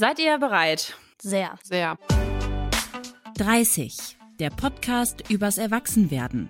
Seid 0.00 0.18
ihr 0.18 0.38
bereit? 0.38 0.96
Sehr. 1.20 1.58
Sehr. 1.62 1.98
30. 3.36 4.16
Der 4.38 4.48
Podcast 4.48 5.28
übers 5.28 5.58
Erwachsenwerden. 5.58 6.48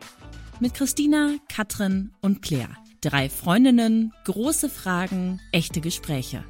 Mit 0.60 0.74
Christina, 0.74 1.32
Katrin 1.52 2.12
und 2.21 2.42
Claire. 2.42 2.76
Drei 3.00 3.28
Freundinnen, 3.28 4.12
große 4.22 4.68
Fragen, 4.68 5.40
echte 5.50 5.80
Gespräche. 5.80 6.44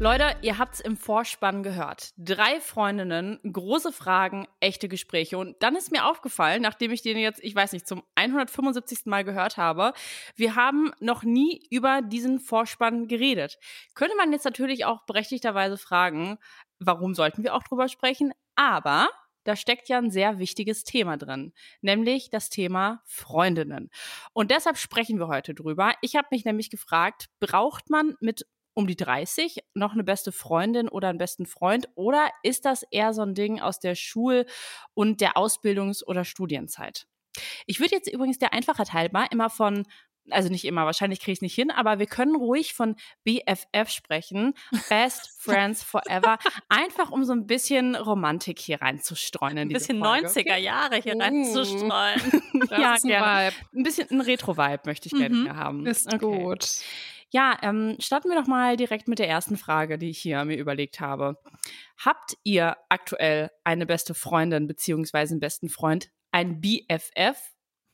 Leute, 0.00 0.36
ihr 0.42 0.58
habt's 0.58 0.78
im 0.78 0.96
Vorspann 0.96 1.64
gehört. 1.64 2.12
Drei 2.16 2.60
Freundinnen, 2.60 3.40
große 3.42 3.90
Fragen, 3.90 4.46
echte 4.60 4.88
Gespräche. 4.88 5.38
Und 5.38 5.60
dann 5.60 5.74
ist 5.74 5.90
mir 5.90 6.06
aufgefallen, 6.06 6.62
nachdem 6.62 6.92
ich 6.92 7.02
den 7.02 7.18
jetzt, 7.18 7.42
ich 7.42 7.52
weiß 7.52 7.72
nicht, 7.72 7.88
zum 7.88 8.04
175. 8.14 9.06
Mal 9.06 9.24
gehört 9.24 9.56
habe, 9.56 9.92
wir 10.36 10.54
haben 10.54 10.92
noch 11.00 11.24
nie 11.24 11.66
über 11.70 12.00
diesen 12.00 12.38
Vorspann 12.38 13.08
geredet. 13.08 13.58
Könnte 13.94 14.16
man 14.16 14.30
jetzt 14.30 14.44
natürlich 14.44 14.84
auch 14.84 15.04
berechtigterweise 15.04 15.76
fragen, 15.76 16.38
warum 16.78 17.16
sollten 17.16 17.42
wir 17.42 17.56
auch 17.56 17.64
drüber 17.64 17.88
sprechen? 17.88 18.32
Aber 18.54 19.08
da 19.42 19.56
steckt 19.56 19.88
ja 19.88 19.98
ein 19.98 20.12
sehr 20.12 20.38
wichtiges 20.38 20.84
Thema 20.84 21.16
drin, 21.16 21.52
nämlich 21.80 22.30
das 22.30 22.50
Thema 22.50 23.02
Freundinnen. 23.04 23.90
Und 24.32 24.52
deshalb 24.52 24.76
sprechen 24.76 25.18
wir 25.18 25.26
heute 25.26 25.54
drüber. 25.54 25.94
Ich 26.02 26.14
habe 26.14 26.28
mich 26.30 26.44
nämlich 26.44 26.70
gefragt, 26.70 27.30
braucht 27.40 27.90
man 27.90 28.14
mit 28.20 28.46
um 28.78 28.86
die 28.86 28.96
30 28.96 29.58
noch 29.74 29.92
eine 29.92 30.04
beste 30.04 30.30
Freundin 30.30 30.88
oder 30.88 31.08
einen 31.08 31.18
besten 31.18 31.46
Freund 31.46 31.88
oder 31.96 32.30
ist 32.44 32.64
das 32.64 32.84
eher 32.92 33.12
so 33.12 33.22
ein 33.22 33.34
Ding 33.34 33.60
aus 33.60 33.80
der 33.80 33.96
Schul- 33.96 34.46
und 34.94 35.20
der 35.20 35.36
Ausbildungs- 35.36 36.04
oder 36.04 36.24
Studienzeit? 36.24 37.06
Ich 37.66 37.80
würde 37.80 37.96
jetzt 37.96 38.10
übrigens 38.12 38.38
der 38.38 38.52
Einfachheit 38.52 38.92
halber 38.92 39.26
immer 39.32 39.50
von 39.50 39.84
also 40.30 40.50
nicht 40.50 40.66
immer, 40.66 40.84
wahrscheinlich 40.84 41.20
kriege 41.20 41.32
ich 41.32 41.38
es 41.38 41.42
nicht 41.42 41.54
hin, 41.54 41.70
aber 41.70 41.98
wir 41.98 42.04
können 42.04 42.36
ruhig 42.36 42.74
von 42.74 42.96
BFF 43.24 43.88
sprechen, 43.88 44.52
Best 44.90 45.30
Friends 45.40 45.82
Forever, 45.82 46.36
einfach 46.68 47.10
um 47.10 47.24
so 47.24 47.32
ein 47.32 47.46
bisschen 47.46 47.94
Romantik 47.96 48.58
hier 48.58 48.82
reinzustreuen. 48.82 49.56
In 49.56 49.68
Ein 49.68 49.72
bisschen 49.72 50.00
Folge. 50.00 50.26
90er 50.28 50.56
Jahre 50.56 50.96
hier 50.96 51.16
Uh. 51.16 51.20
reinzustreuen. 51.20 52.20
Ja, 52.70 52.92
ein 52.92 53.00
gerne. 53.08 53.52
Vibe. 53.54 53.56
Ein 53.78 53.82
bisschen 53.84 54.10
ein 54.10 54.20
Retro-Vibe 54.20 54.82
möchte 54.84 55.06
ich 55.06 55.14
gerne 55.14 55.34
Mhm. 55.34 55.42
hier 55.44 55.56
haben. 55.56 55.86
Ist 55.86 56.12
Okay. 56.12 56.18
gut. 56.18 56.68
Ja, 57.30 57.58
ähm, 57.62 57.96
starten 58.00 58.30
wir 58.30 58.40
doch 58.40 58.46
mal 58.46 58.76
direkt 58.76 59.06
mit 59.06 59.18
der 59.18 59.28
ersten 59.28 59.56
Frage, 59.58 59.98
die 59.98 60.10
ich 60.10 60.18
hier 60.18 60.44
mir 60.44 60.56
überlegt 60.56 61.00
habe. 61.00 61.36
Habt 62.02 62.36
ihr 62.42 62.76
aktuell 62.88 63.50
eine 63.64 63.84
beste 63.86 64.14
Freundin 64.14 64.66
beziehungsweise 64.66 65.34
einen 65.34 65.40
besten 65.40 65.68
Freund, 65.68 66.10
ein 66.32 66.60
BFF, 66.60 67.36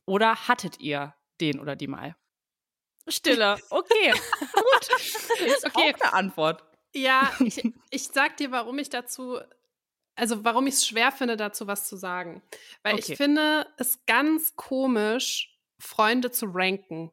oder 0.06 0.46
hattet 0.48 0.78
ihr 0.80 1.14
den 1.40 1.58
oder 1.58 1.74
die 1.76 1.88
mal? 1.88 2.14
Stille. 3.08 3.56
Okay, 3.70 4.12
gut. 4.12 4.88
Ist 5.46 5.66
Okay. 5.66 5.94
auch 5.94 6.00
eine 6.00 6.12
Antwort. 6.12 6.64
Ja, 6.94 7.32
ich, 7.40 7.62
ich 7.90 8.04
sag 8.08 8.36
dir, 8.36 8.50
warum 8.52 8.78
ich 8.78 8.88
dazu, 8.88 9.40
also 10.16 10.44
warum 10.44 10.66
ich 10.68 10.74
es 10.74 10.86
schwer 10.86 11.10
finde, 11.10 11.36
dazu 11.36 11.66
was 11.66 11.88
zu 11.88 11.96
sagen. 11.96 12.42
Weil 12.82 12.94
Okay. 12.94 13.12
ich 13.12 13.16
finde 13.16 13.66
es 13.78 14.04
ganz 14.06 14.54
komisch, 14.56 15.58
Freunde 15.80 16.30
zu 16.30 16.46
ranken. 16.46 17.10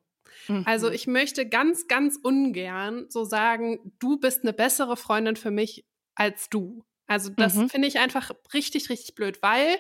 Also 0.66 0.88
Mhm. 0.90 0.94
ich 0.94 1.08
möchte 1.08 1.48
ganz, 1.48 1.88
ganz 1.88 2.18
ungern 2.22 3.06
so 3.10 3.24
sagen, 3.24 3.94
du 4.00 4.18
bist 4.18 4.44
eine 4.44 4.54
bessere 4.54 4.98
Freundin 4.98 5.36
für 5.36 5.52
mich 5.52 5.86
als 6.16 6.50
du. 6.50 6.84
Also 7.08 7.30
das 7.30 7.56
Mhm. 7.56 7.70
finde 7.70 7.88
ich 7.88 8.00
einfach 8.00 8.32
richtig, 8.54 8.90
richtig 8.90 9.16
blöd, 9.16 9.42
weil 9.42 9.78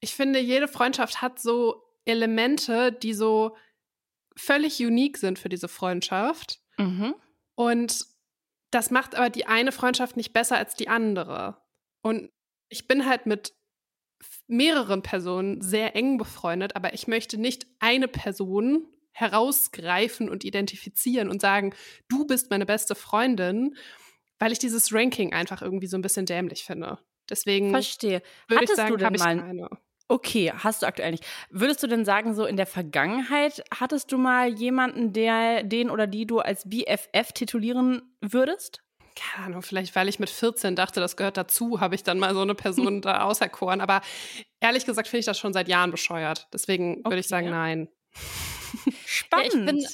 ich 0.00 0.14
finde, 0.14 0.38
jede 0.38 0.68
Freundschaft 0.68 1.22
hat 1.22 1.40
so 1.40 1.82
Elemente, 2.04 2.92
die 2.92 3.14
so 3.14 3.56
völlig 4.36 4.78
unique 4.80 5.16
sind 5.18 5.38
für 5.38 5.48
diese 5.48 5.68
Freundschaft. 5.68 6.60
Mhm. 6.78 7.14
Und 7.54 8.06
das 8.70 8.90
macht 8.90 9.14
aber 9.14 9.30
die 9.30 9.46
eine 9.46 9.72
Freundschaft 9.72 10.16
nicht 10.16 10.32
besser 10.32 10.56
als 10.56 10.76
die 10.76 10.88
andere. 10.88 11.62
Und 12.02 12.30
ich 12.68 12.86
bin 12.86 13.06
halt 13.06 13.26
mit 13.26 13.54
mehreren 14.46 15.02
Personen 15.02 15.60
sehr 15.62 15.96
eng 15.96 16.18
befreundet, 16.18 16.76
aber 16.76 16.94
ich 16.94 17.06
möchte 17.08 17.38
nicht 17.38 17.66
eine 17.80 18.08
Person 18.08 18.86
herausgreifen 19.16 20.28
und 20.28 20.44
identifizieren 20.44 21.30
und 21.30 21.40
sagen, 21.40 21.74
du 22.08 22.26
bist 22.26 22.50
meine 22.50 22.66
beste 22.66 22.94
Freundin, 22.94 23.76
weil 24.38 24.52
ich 24.52 24.58
dieses 24.58 24.92
Ranking 24.92 25.32
einfach 25.32 25.62
irgendwie 25.62 25.86
so 25.86 25.96
ein 25.96 26.02
bisschen 26.02 26.26
dämlich 26.26 26.64
finde. 26.64 26.98
Deswegen 27.30 27.70
Verstehe. 27.70 28.22
würde 28.48 28.64
ich 28.64 28.70
Hattest 28.70 28.76
sagen, 28.76 28.90
du 28.90 28.96
denn 28.98 29.14
ich 29.14 29.20
mal 29.20 29.38
keine. 29.38 29.68
Okay, 30.08 30.52
hast 30.54 30.82
du 30.82 30.86
aktuell 30.86 31.10
nicht. 31.12 31.24
Würdest 31.50 31.82
du 31.82 31.88
denn 31.88 32.04
sagen, 32.04 32.34
so 32.34 32.44
in 32.44 32.56
der 32.56 32.66
Vergangenheit 32.66 33.64
hattest 33.74 34.12
du 34.12 34.18
mal 34.18 34.48
jemanden, 34.52 35.12
der 35.12 35.64
den 35.64 35.90
oder 35.90 36.06
die 36.06 36.26
du 36.26 36.38
als 36.38 36.68
BFF 36.68 37.32
titulieren 37.34 38.02
würdest? 38.20 38.82
keine 39.18 39.46
Ahnung, 39.46 39.62
vielleicht 39.62 39.96
weil 39.96 40.10
ich 40.10 40.18
mit 40.18 40.28
14 40.28 40.76
dachte, 40.76 41.00
das 41.00 41.16
gehört 41.16 41.38
dazu, 41.38 41.80
habe 41.80 41.94
ich 41.94 42.02
dann 42.02 42.18
mal 42.18 42.34
so 42.34 42.42
eine 42.42 42.54
Person 42.54 43.00
da 43.00 43.22
auserkoren. 43.22 43.80
Aber 43.80 44.02
ehrlich 44.60 44.84
gesagt 44.84 45.08
finde 45.08 45.20
ich 45.20 45.26
das 45.26 45.38
schon 45.38 45.54
seit 45.54 45.68
Jahren 45.68 45.90
bescheuert. 45.90 46.48
Deswegen 46.52 46.96
würde 46.98 47.16
ich 47.18 47.24
Okay. 47.26 47.28
sagen, 47.28 47.48
nein. 47.50 47.88
Spannend. 49.06 49.46
ich 49.46 49.64
bin- 49.64 49.86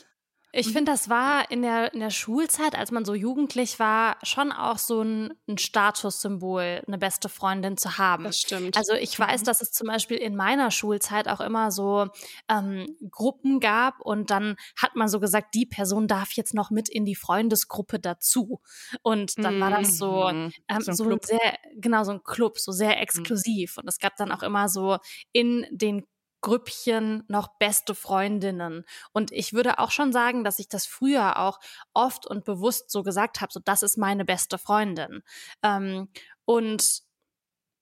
Ich 0.54 0.70
finde, 0.70 0.92
das 0.92 1.08
war 1.08 1.50
in 1.50 1.62
der, 1.62 1.94
in 1.94 2.00
der 2.00 2.10
Schulzeit, 2.10 2.76
als 2.76 2.90
man 2.90 3.06
so 3.06 3.14
jugendlich 3.14 3.78
war, 3.78 4.18
schon 4.22 4.52
auch 4.52 4.76
so 4.76 5.00
ein, 5.00 5.32
ein 5.48 5.56
Statussymbol, 5.56 6.82
eine 6.86 6.98
beste 6.98 7.30
Freundin 7.30 7.78
zu 7.78 7.96
haben. 7.96 8.24
Das 8.24 8.38
stimmt. 8.38 8.76
Also 8.76 8.92
ich 8.92 9.18
weiß, 9.18 9.44
dass 9.44 9.62
es 9.62 9.72
zum 9.72 9.86
Beispiel 9.86 10.18
in 10.18 10.36
meiner 10.36 10.70
Schulzeit 10.70 11.26
auch 11.28 11.40
immer 11.40 11.70
so 11.70 12.08
ähm, 12.50 12.86
Gruppen 13.10 13.60
gab 13.60 13.98
und 14.00 14.30
dann 14.30 14.56
hat 14.76 14.94
man 14.94 15.08
so 15.08 15.20
gesagt, 15.20 15.54
die 15.54 15.64
Person 15.64 16.06
darf 16.06 16.32
jetzt 16.32 16.52
noch 16.52 16.70
mit 16.70 16.90
in 16.90 17.06
die 17.06 17.16
Freundesgruppe 17.16 17.98
dazu. 17.98 18.60
Und 19.02 19.42
dann 19.42 19.58
war 19.58 19.70
das 19.70 19.96
so, 19.96 20.28
Mhm. 20.32 20.52
ähm, 20.68 20.80
So 20.82 20.90
ein 20.92 20.96
so, 20.96 21.04
ein 21.08 21.18
sehr, 21.22 21.56
genau, 21.76 22.04
so 22.04 22.12
ein 22.12 22.22
Club, 22.24 22.58
so 22.58 22.72
sehr 22.72 23.00
exklusiv. 23.00 23.78
Und 23.78 23.88
es 23.88 23.98
gab 23.98 24.16
dann 24.16 24.30
auch 24.30 24.42
immer 24.42 24.68
so 24.68 24.98
in 25.32 25.66
den 25.70 26.04
Grüppchen 26.42 27.24
noch 27.28 27.56
beste 27.58 27.94
Freundinnen. 27.94 28.84
Und 29.12 29.32
ich 29.32 29.54
würde 29.54 29.78
auch 29.78 29.90
schon 29.90 30.12
sagen, 30.12 30.44
dass 30.44 30.58
ich 30.58 30.68
das 30.68 30.84
früher 30.84 31.38
auch 31.38 31.58
oft 31.94 32.26
und 32.26 32.44
bewusst 32.44 32.90
so 32.90 33.02
gesagt 33.02 33.40
habe, 33.40 33.52
so 33.52 33.60
das 33.60 33.82
ist 33.82 33.96
meine 33.96 34.24
beste 34.24 34.58
Freundin. 34.58 35.22
Ähm, 35.62 36.08
und 36.44 37.02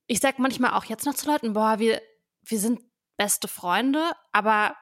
ich 0.06 0.21
sag 0.21 0.38
manchmal 0.38 0.75
auch 0.75 0.84
jetzt 0.84 1.06
noch 1.06 1.15
zu 1.15 1.28
Leuten, 1.28 1.53
boah, 1.54 1.78
wir, 1.78 2.00
wir 2.43 2.59
sind 2.59 2.81
beste 3.16 3.48
Freunde, 3.48 4.12
aber 4.32 4.77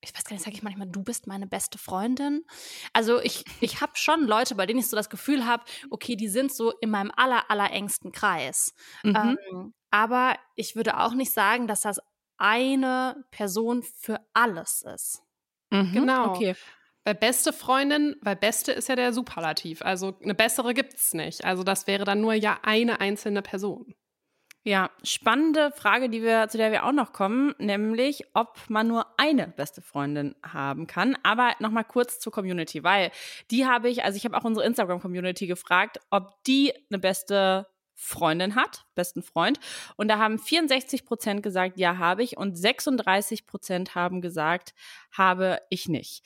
ich 0.00 0.14
weiß 0.14 0.24
gar 0.24 0.34
nicht, 0.34 0.44
sage 0.44 0.56
ich 0.56 0.62
manchmal, 0.62 0.88
du 0.88 1.02
bist 1.02 1.26
meine 1.26 1.46
beste 1.46 1.76
Freundin. 1.76 2.44
Also 2.92 3.20
ich, 3.20 3.44
ich 3.60 3.80
habe 3.80 3.92
schon 3.94 4.26
Leute, 4.26 4.54
bei 4.54 4.66
denen 4.66 4.78
ich 4.78 4.88
so 4.88 4.96
das 4.96 5.10
Gefühl 5.10 5.46
habe, 5.46 5.64
okay, 5.90 6.14
die 6.14 6.28
sind 6.28 6.52
so 6.52 6.72
in 6.80 6.90
meinem 6.90 7.10
aller, 7.16 7.50
aller 7.50 7.70
engsten 7.72 8.12
Kreis. 8.12 8.74
Mhm. 9.02 9.16
Ähm, 9.16 9.74
aber 9.90 10.36
ich 10.54 10.76
würde 10.76 10.98
auch 11.00 11.14
nicht 11.14 11.32
sagen, 11.32 11.66
dass 11.66 11.80
das 11.80 12.00
eine 12.38 13.24
Person 13.30 13.82
für 13.82 14.20
alles 14.32 14.82
ist. 14.82 15.22
Mhm. 15.70 15.92
Genau. 15.92 16.30
Okay. 16.30 16.54
Weil 17.04 17.14
beste 17.14 17.52
Freundin, 17.52 18.16
weil 18.20 18.36
beste 18.36 18.72
ist 18.72 18.88
ja 18.88 18.96
der 18.96 19.12
Superlativ. 19.12 19.82
Also 19.82 20.18
eine 20.22 20.34
bessere 20.34 20.74
gibt's 20.74 21.14
nicht. 21.14 21.44
Also 21.44 21.62
das 21.62 21.86
wäre 21.86 22.04
dann 22.04 22.20
nur 22.20 22.34
ja 22.34 22.58
eine 22.62 23.00
einzelne 23.00 23.42
Person. 23.42 23.94
Ja, 24.64 24.90
spannende 25.02 25.70
Frage, 25.70 26.10
die 26.10 26.22
wir, 26.22 26.48
zu 26.48 26.58
der 26.58 26.72
wir 26.72 26.84
auch 26.84 26.92
noch 26.92 27.14
kommen, 27.14 27.54
nämlich, 27.58 28.24
ob 28.34 28.58
man 28.68 28.88
nur 28.88 29.06
eine 29.16 29.48
beste 29.48 29.80
Freundin 29.80 30.34
haben 30.44 30.86
kann. 30.86 31.16
Aber 31.22 31.54
nochmal 31.60 31.84
kurz 31.84 32.18
zur 32.18 32.32
Community, 32.32 32.84
weil 32.84 33.10
die 33.50 33.64
habe 33.64 33.88
ich, 33.88 34.04
also 34.04 34.18
ich 34.18 34.26
habe 34.26 34.36
auch 34.36 34.44
unsere 34.44 34.66
Instagram-Community 34.66 35.46
gefragt, 35.46 36.00
ob 36.10 36.44
die 36.44 36.74
eine 36.90 36.98
beste 36.98 37.66
Freundin 38.00 38.54
hat, 38.54 38.86
besten 38.94 39.22
Freund. 39.22 39.58
Und 39.96 40.06
da 40.06 40.18
haben 40.18 40.38
64 40.38 41.04
Prozent 41.04 41.42
gesagt, 41.42 41.78
ja, 41.78 41.98
habe 41.98 42.22
ich. 42.22 42.36
Und 42.36 42.56
36 42.56 43.44
Prozent 43.44 43.96
haben 43.96 44.20
gesagt, 44.20 44.72
habe 45.10 45.60
ich 45.68 45.88
nicht. 45.88 46.24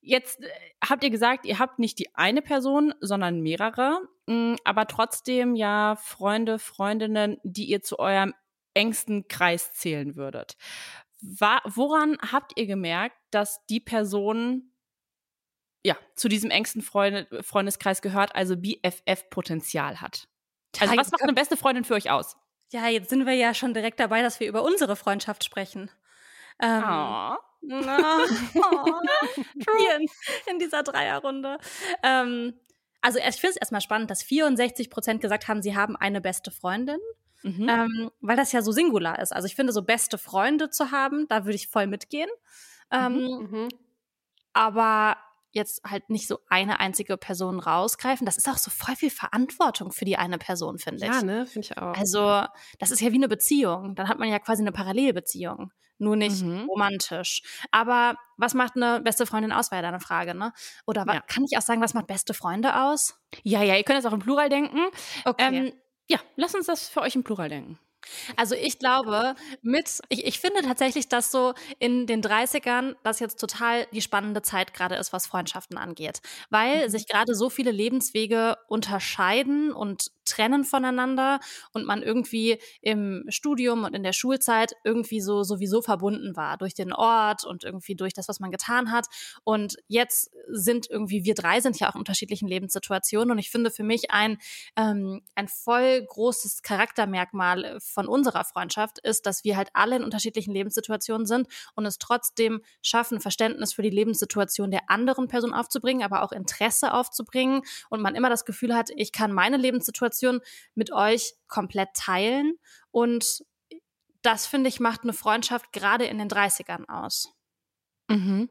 Jetzt 0.00 0.42
äh, 0.42 0.48
habt 0.82 1.04
ihr 1.04 1.10
gesagt, 1.10 1.44
ihr 1.44 1.58
habt 1.58 1.78
nicht 1.78 1.98
die 1.98 2.14
eine 2.14 2.40
Person, 2.40 2.94
sondern 3.00 3.40
mehrere, 3.42 4.00
mh, 4.26 4.56
aber 4.64 4.86
trotzdem 4.86 5.54
ja 5.54 5.96
Freunde, 5.96 6.58
Freundinnen, 6.58 7.36
die 7.44 7.66
ihr 7.66 7.82
zu 7.82 7.98
eurem 7.98 8.32
engsten 8.72 9.28
Kreis 9.28 9.74
zählen 9.74 10.16
würdet. 10.16 10.56
Woran 11.20 12.16
habt 12.32 12.58
ihr 12.58 12.66
gemerkt, 12.66 13.16
dass 13.30 13.64
die 13.66 13.80
Person 13.80 14.72
ja 15.84 15.96
zu 16.16 16.28
diesem 16.28 16.50
engsten 16.50 16.80
Freunde 16.80 17.28
Freundeskreis 17.42 18.00
gehört, 18.00 18.34
also 18.34 18.56
BFF-Potenzial 18.56 20.00
hat? 20.00 20.26
Also 20.80 20.96
was 20.96 21.10
macht 21.10 21.22
eine 21.22 21.32
beste 21.34 21.56
Freundin 21.56 21.84
für 21.84 21.94
euch 21.94 22.10
aus? 22.10 22.36
Ja, 22.70 22.88
jetzt 22.88 23.10
sind 23.10 23.26
wir 23.26 23.34
ja 23.34 23.52
schon 23.54 23.74
direkt 23.74 24.00
dabei, 24.00 24.22
dass 24.22 24.40
wir 24.40 24.48
über 24.48 24.62
unsere 24.62 24.96
Freundschaft 24.96 25.44
sprechen. 25.44 25.90
Ähm, 26.60 26.82
Oh. 26.84 27.36
Na, 27.64 27.98
oh, 28.56 29.00
hier 29.78 29.96
in, 29.96 30.06
in 30.50 30.58
dieser 30.58 30.82
Dreierrunde. 30.82 31.58
Ähm, 32.02 32.54
also 33.00 33.18
ich 33.20 33.36
finde 33.36 33.50
es 33.50 33.56
erstmal 33.56 33.80
spannend, 33.80 34.10
dass 34.10 34.22
64 34.24 34.90
Prozent 34.90 35.20
gesagt 35.20 35.46
haben, 35.46 35.62
sie 35.62 35.76
haben 35.76 35.94
eine 35.96 36.20
beste 36.20 36.50
Freundin, 36.50 36.98
Mhm. 37.44 37.68
ähm, 37.68 38.10
weil 38.20 38.36
das 38.36 38.52
ja 38.52 38.62
so 38.62 38.70
singular 38.72 39.18
ist. 39.18 39.32
Also 39.32 39.46
ich 39.46 39.54
finde, 39.56 39.72
so 39.72 39.82
beste 39.82 40.16
Freunde 40.18 40.70
zu 40.70 40.90
haben, 40.92 41.26
da 41.28 41.44
würde 41.44 41.56
ich 41.56 41.68
voll 41.68 41.86
mitgehen. 41.88 42.30
Ähm, 42.90 43.14
Mhm. 43.50 43.68
Aber 44.52 45.16
jetzt 45.54 45.82
halt 45.84 46.10
nicht 46.10 46.26
so 46.26 46.38
eine 46.48 46.80
einzige 46.80 47.16
Person 47.16 47.60
rausgreifen. 47.60 48.24
Das 48.24 48.36
ist 48.36 48.48
auch 48.48 48.58
so 48.58 48.70
voll 48.70 48.96
viel 48.96 49.10
Verantwortung 49.10 49.92
für 49.92 50.04
die 50.04 50.16
eine 50.16 50.38
Person, 50.38 50.78
finde 50.78 51.06
ich. 51.06 51.12
Ja, 51.12 51.22
ne, 51.22 51.46
finde 51.46 51.66
ich 51.66 51.78
auch. 51.78 51.96
Also, 51.96 52.44
das 52.78 52.90
ist 52.90 53.00
ja 53.00 53.12
wie 53.12 53.16
eine 53.16 53.28
Beziehung. 53.28 53.94
Dann 53.94 54.08
hat 54.08 54.18
man 54.18 54.28
ja 54.28 54.38
quasi 54.38 54.62
eine 54.62 54.72
Parallelbeziehung, 54.72 55.70
nur 55.98 56.16
nicht 56.16 56.42
mhm. 56.42 56.66
romantisch. 56.68 57.42
Aber 57.70 58.16
was 58.36 58.54
macht 58.54 58.76
eine 58.76 59.00
beste 59.00 59.26
Freundin 59.26 59.52
aus, 59.52 59.70
war 59.70 59.78
ja 59.78 59.82
deine 59.82 60.00
Frage, 60.00 60.34
ne? 60.34 60.52
Oder 60.86 61.04
ja. 61.06 61.20
kann 61.20 61.44
ich 61.44 61.56
auch 61.56 61.62
sagen, 61.62 61.80
was 61.80 61.94
macht 61.94 62.06
beste 62.06 62.34
Freunde 62.34 62.82
aus? 62.82 63.18
Ja, 63.42 63.62
ja, 63.62 63.76
ihr 63.76 63.84
könnt 63.84 63.98
es 63.98 64.06
auch 64.06 64.12
im 64.12 64.20
Plural 64.20 64.48
denken. 64.48 64.80
Okay. 65.24 65.56
Ähm, 65.56 65.72
ja, 66.08 66.18
lass 66.36 66.54
uns 66.54 66.66
das 66.66 66.88
für 66.88 67.00
euch 67.00 67.14
im 67.14 67.24
Plural 67.24 67.48
denken. 67.48 67.78
Also 68.36 68.54
ich 68.54 68.78
glaube, 68.78 69.34
mit, 69.62 70.00
ich, 70.08 70.24
ich 70.24 70.40
finde 70.40 70.62
tatsächlich, 70.62 71.08
dass 71.08 71.30
so 71.30 71.54
in 71.78 72.06
den 72.06 72.22
30ern 72.22 72.96
das 73.02 73.20
jetzt 73.20 73.40
total 73.40 73.86
die 73.92 74.02
spannende 74.02 74.42
Zeit 74.42 74.74
gerade 74.74 74.96
ist, 74.96 75.12
was 75.12 75.26
Freundschaften 75.26 75.78
angeht. 75.78 76.20
Weil 76.50 76.86
mhm. 76.86 76.90
sich 76.90 77.06
gerade 77.06 77.34
so 77.34 77.50
viele 77.50 77.70
Lebenswege 77.70 78.56
unterscheiden 78.68 79.72
und 79.72 80.10
trennen 80.24 80.64
voneinander 80.64 81.40
und 81.72 81.84
man 81.84 82.02
irgendwie 82.02 82.58
im 82.80 83.24
Studium 83.28 83.84
und 83.84 83.94
in 83.94 84.02
der 84.02 84.12
Schulzeit 84.12 84.72
irgendwie 84.84 85.20
so 85.20 85.42
sowieso 85.42 85.82
verbunden 85.82 86.36
war 86.36 86.56
durch 86.56 86.74
den 86.74 86.92
Ort 86.92 87.44
und 87.44 87.64
irgendwie 87.64 87.94
durch 87.94 88.12
das, 88.12 88.28
was 88.28 88.40
man 88.40 88.50
getan 88.50 88.92
hat. 88.92 89.06
Und 89.44 89.76
jetzt 89.88 90.30
sind 90.48 90.88
irgendwie, 90.88 91.24
wir 91.24 91.34
drei 91.34 91.60
sind 91.60 91.78
ja 91.78 91.90
auch 91.90 91.94
in 91.94 92.00
unterschiedlichen 92.00 92.48
Lebenssituationen 92.48 93.30
und 93.32 93.38
ich 93.38 93.50
finde 93.50 93.70
für 93.70 93.84
mich 93.84 94.10
ein, 94.10 94.38
ähm, 94.76 95.22
ein 95.34 95.48
voll 95.48 96.04
großes 96.06 96.62
Charaktermerkmal 96.62 97.78
von 97.92 98.08
unserer 98.08 98.44
Freundschaft 98.44 98.98
ist, 98.98 99.26
dass 99.26 99.44
wir 99.44 99.56
halt 99.56 99.68
alle 99.74 99.96
in 99.96 100.04
unterschiedlichen 100.04 100.52
Lebenssituationen 100.52 101.26
sind 101.26 101.48
und 101.74 101.86
es 101.86 101.98
trotzdem 101.98 102.62
schaffen, 102.82 103.20
Verständnis 103.20 103.72
für 103.72 103.82
die 103.82 103.90
Lebenssituation 103.90 104.70
der 104.70 104.90
anderen 104.90 105.28
Person 105.28 105.54
aufzubringen, 105.54 106.02
aber 106.02 106.22
auch 106.22 106.32
Interesse 106.32 106.94
aufzubringen 106.94 107.62
und 107.90 108.00
man 108.00 108.14
immer 108.14 108.30
das 108.30 108.44
Gefühl 108.44 108.74
hat, 108.74 108.90
ich 108.96 109.12
kann 109.12 109.32
meine 109.32 109.56
Lebenssituation 109.56 110.40
mit 110.74 110.92
euch 110.92 111.34
komplett 111.48 111.90
teilen 111.94 112.54
und 112.90 113.44
das 114.22 114.46
finde 114.46 114.68
ich 114.68 114.80
macht 114.80 115.02
eine 115.02 115.12
Freundschaft 115.12 115.72
gerade 115.72 116.04
in 116.04 116.18
den 116.18 116.28
30ern 116.28 116.88
aus. 116.88 117.32
Mhm. 118.08 118.48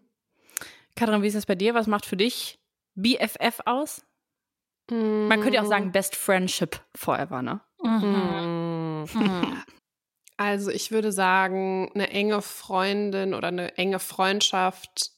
Katrin, 0.95 1.21
wie 1.23 1.27
ist 1.27 1.35
das 1.35 1.45
bei 1.45 1.55
dir? 1.55 1.73
Was 1.73 1.87
macht 1.87 2.05
für 2.05 2.17
dich 2.17 2.59
BFF 2.95 3.61
aus? 3.65 4.03
Man 4.89 5.39
könnte 5.39 5.55
ja 5.55 5.61
auch 5.61 5.67
sagen 5.67 5.93
Best 5.93 6.15
Friendship 6.15 6.81
Forever, 6.95 7.41
ne? 7.41 7.61
Mhm. 7.81 8.70
Mhm. 9.13 9.63
Also 10.37 10.71
ich 10.71 10.89
würde 10.89 11.11
sagen, 11.11 11.91
eine 11.93 12.09
enge 12.09 12.41
Freundin 12.41 13.35
oder 13.35 13.49
eine 13.49 13.77
enge 13.77 13.99
Freundschaft 13.99 15.11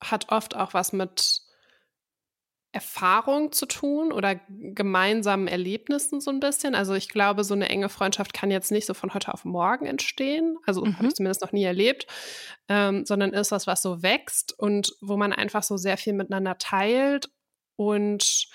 hat 0.00 0.30
oft 0.30 0.54
auch 0.54 0.72
was 0.72 0.92
mit 0.92 1.40
Erfahrung 2.70 3.52
zu 3.52 3.66
tun 3.66 4.12
oder 4.12 4.40
gemeinsamen 4.48 5.46
Erlebnissen 5.46 6.20
so 6.20 6.30
ein 6.30 6.40
bisschen. 6.40 6.74
Also 6.74 6.94
ich 6.94 7.08
glaube, 7.08 7.44
so 7.44 7.52
eine 7.54 7.68
enge 7.68 7.88
Freundschaft 7.90 8.32
kann 8.32 8.50
jetzt 8.50 8.70
nicht 8.70 8.86
so 8.86 8.94
von 8.94 9.12
heute 9.12 9.34
auf 9.34 9.44
morgen 9.44 9.84
entstehen. 9.84 10.56
Also 10.64 10.84
mhm. 10.84 10.96
habe 10.96 11.08
ich 11.08 11.14
zumindest 11.14 11.42
noch 11.42 11.52
nie 11.52 11.64
erlebt, 11.64 12.06
ähm, 12.68 13.04
sondern 13.04 13.34
ist 13.34 13.50
was, 13.50 13.66
was 13.66 13.82
so 13.82 14.02
wächst 14.02 14.58
und 14.58 14.92
wo 15.02 15.18
man 15.18 15.32
einfach 15.32 15.62
so 15.62 15.76
sehr 15.76 15.98
viel 15.98 16.14
miteinander 16.14 16.56
teilt 16.56 17.30
und 17.76 18.46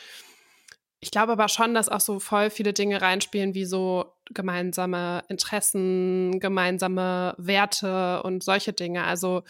ich 1.00 1.12
glaube 1.12 1.34
aber 1.34 1.48
schon, 1.48 1.74
dass 1.74 1.90
auch 1.90 2.00
so 2.00 2.20
voll 2.20 2.50
viele 2.50 2.74
Dinge 2.74 3.02
reinspielen, 3.02 3.54
wie 3.54 3.66
so 3.66 4.14
gemeinsame 4.32 5.24
Interessen, 5.30 6.40
gemeinsame 6.40 7.36
Werte 7.38 8.24
und 8.24 8.44
solche 8.44 8.74
Dinge. 8.74 9.04
Also 9.04 9.44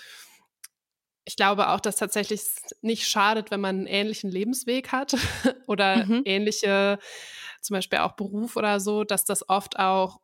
ich 1.23 1.35
glaube 1.35 1.69
auch, 1.69 1.79
dass 1.79 1.95
tatsächlich 1.95 2.41
nicht 2.81 3.07
schadet, 3.07 3.51
wenn 3.51 3.61
man 3.61 3.77
einen 3.77 3.87
ähnlichen 3.87 4.29
Lebensweg 4.29 4.91
hat 4.91 5.15
oder 5.67 6.05
mhm. 6.05 6.21
ähnliche, 6.25 6.99
zum 7.61 7.75
Beispiel 7.75 7.99
auch 7.99 8.13
Beruf 8.13 8.55
oder 8.55 8.79
so, 8.79 9.03
dass 9.03 9.25
das 9.25 9.47
oft 9.49 9.79
auch 9.79 10.19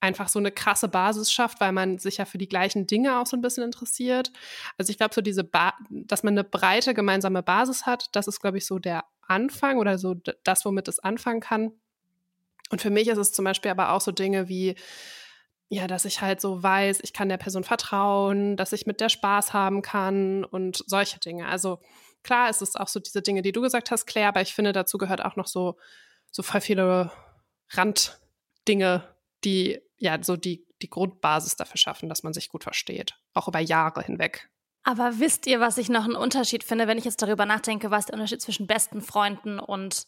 einfach 0.00 0.28
so 0.28 0.38
eine 0.38 0.52
krasse 0.52 0.88
Basis 0.88 1.32
schafft, 1.32 1.60
weil 1.60 1.72
man 1.72 1.98
sich 1.98 2.18
ja 2.18 2.26
für 2.26 2.36
die 2.36 2.48
gleichen 2.48 2.86
Dinge 2.86 3.18
auch 3.18 3.26
so 3.26 3.36
ein 3.36 3.40
bisschen 3.40 3.64
interessiert. 3.64 4.30
Also 4.76 4.90
ich 4.90 4.98
glaube, 4.98 5.14
so 5.14 5.22
diese, 5.22 5.44
ba 5.44 5.72
dass 5.88 6.22
man 6.22 6.34
eine 6.34 6.44
breite 6.44 6.92
gemeinsame 6.92 7.42
Basis 7.42 7.86
hat, 7.86 8.08
das 8.12 8.28
ist, 8.28 8.40
glaube 8.40 8.58
ich, 8.58 8.66
so 8.66 8.78
der 8.78 9.04
Anfang 9.28 9.78
oder 9.78 9.98
so 9.98 10.14
das, 10.44 10.64
womit 10.64 10.88
es 10.88 10.98
anfangen 10.98 11.40
kann. 11.40 11.72
Und 12.70 12.80
für 12.80 12.90
mich 12.90 13.08
ist 13.08 13.18
es 13.18 13.32
zum 13.32 13.44
Beispiel 13.44 13.70
aber 13.70 13.92
auch 13.92 14.00
so 14.00 14.12
Dinge 14.12 14.48
wie, 14.48 14.74
ja, 15.68 15.86
dass 15.86 16.04
ich 16.04 16.20
halt 16.20 16.40
so 16.40 16.62
weiß, 16.62 17.00
ich 17.02 17.12
kann 17.12 17.28
der 17.28 17.36
Person 17.36 17.64
vertrauen, 17.64 18.56
dass 18.56 18.72
ich 18.72 18.86
mit 18.86 19.00
der 19.00 19.08
Spaß 19.08 19.52
haben 19.52 19.82
kann 19.82 20.44
und 20.44 20.82
solche 20.86 21.18
Dinge. 21.18 21.46
Also 21.46 21.80
klar, 22.22 22.48
es 22.48 22.62
ist 22.62 22.78
auch 22.78 22.88
so 22.88 23.00
diese 23.00 23.22
Dinge, 23.22 23.42
die 23.42 23.52
du 23.52 23.60
gesagt 23.60 23.90
hast, 23.90 24.06
Claire, 24.06 24.28
aber 24.28 24.40
ich 24.40 24.54
finde, 24.54 24.72
dazu 24.72 24.98
gehört 24.98 25.24
auch 25.24 25.36
noch 25.36 25.46
so, 25.46 25.76
so 26.30 26.42
voll 26.42 26.60
viele 26.60 27.10
Randdinge, 27.70 29.14
die 29.44 29.80
ja 29.98 30.22
so 30.22 30.36
die, 30.36 30.66
die 30.82 30.90
Grundbasis 30.90 31.56
dafür 31.56 31.76
schaffen, 31.76 32.08
dass 32.08 32.22
man 32.22 32.32
sich 32.32 32.48
gut 32.48 32.64
versteht, 32.64 33.14
auch 33.32 33.48
über 33.48 33.60
Jahre 33.60 34.02
hinweg. 34.02 34.50
Aber 34.84 35.18
wisst 35.18 35.46
ihr, 35.46 35.60
was 35.60 35.78
ich 35.78 35.88
noch 35.88 36.04
einen 36.04 36.14
Unterschied 36.14 36.62
finde, 36.62 36.86
wenn 36.86 36.98
ich 36.98 37.06
jetzt 37.06 37.22
darüber 37.22 37.46
nachdenke, 37.46 37.90
was 37.90 38.06
der 38.06 38.14
Unterschied 38.14 38.42
zwischen 38.42 38.66
besten 38.66 39.00
Freunden 39.00 39.58
und 39.58 40.06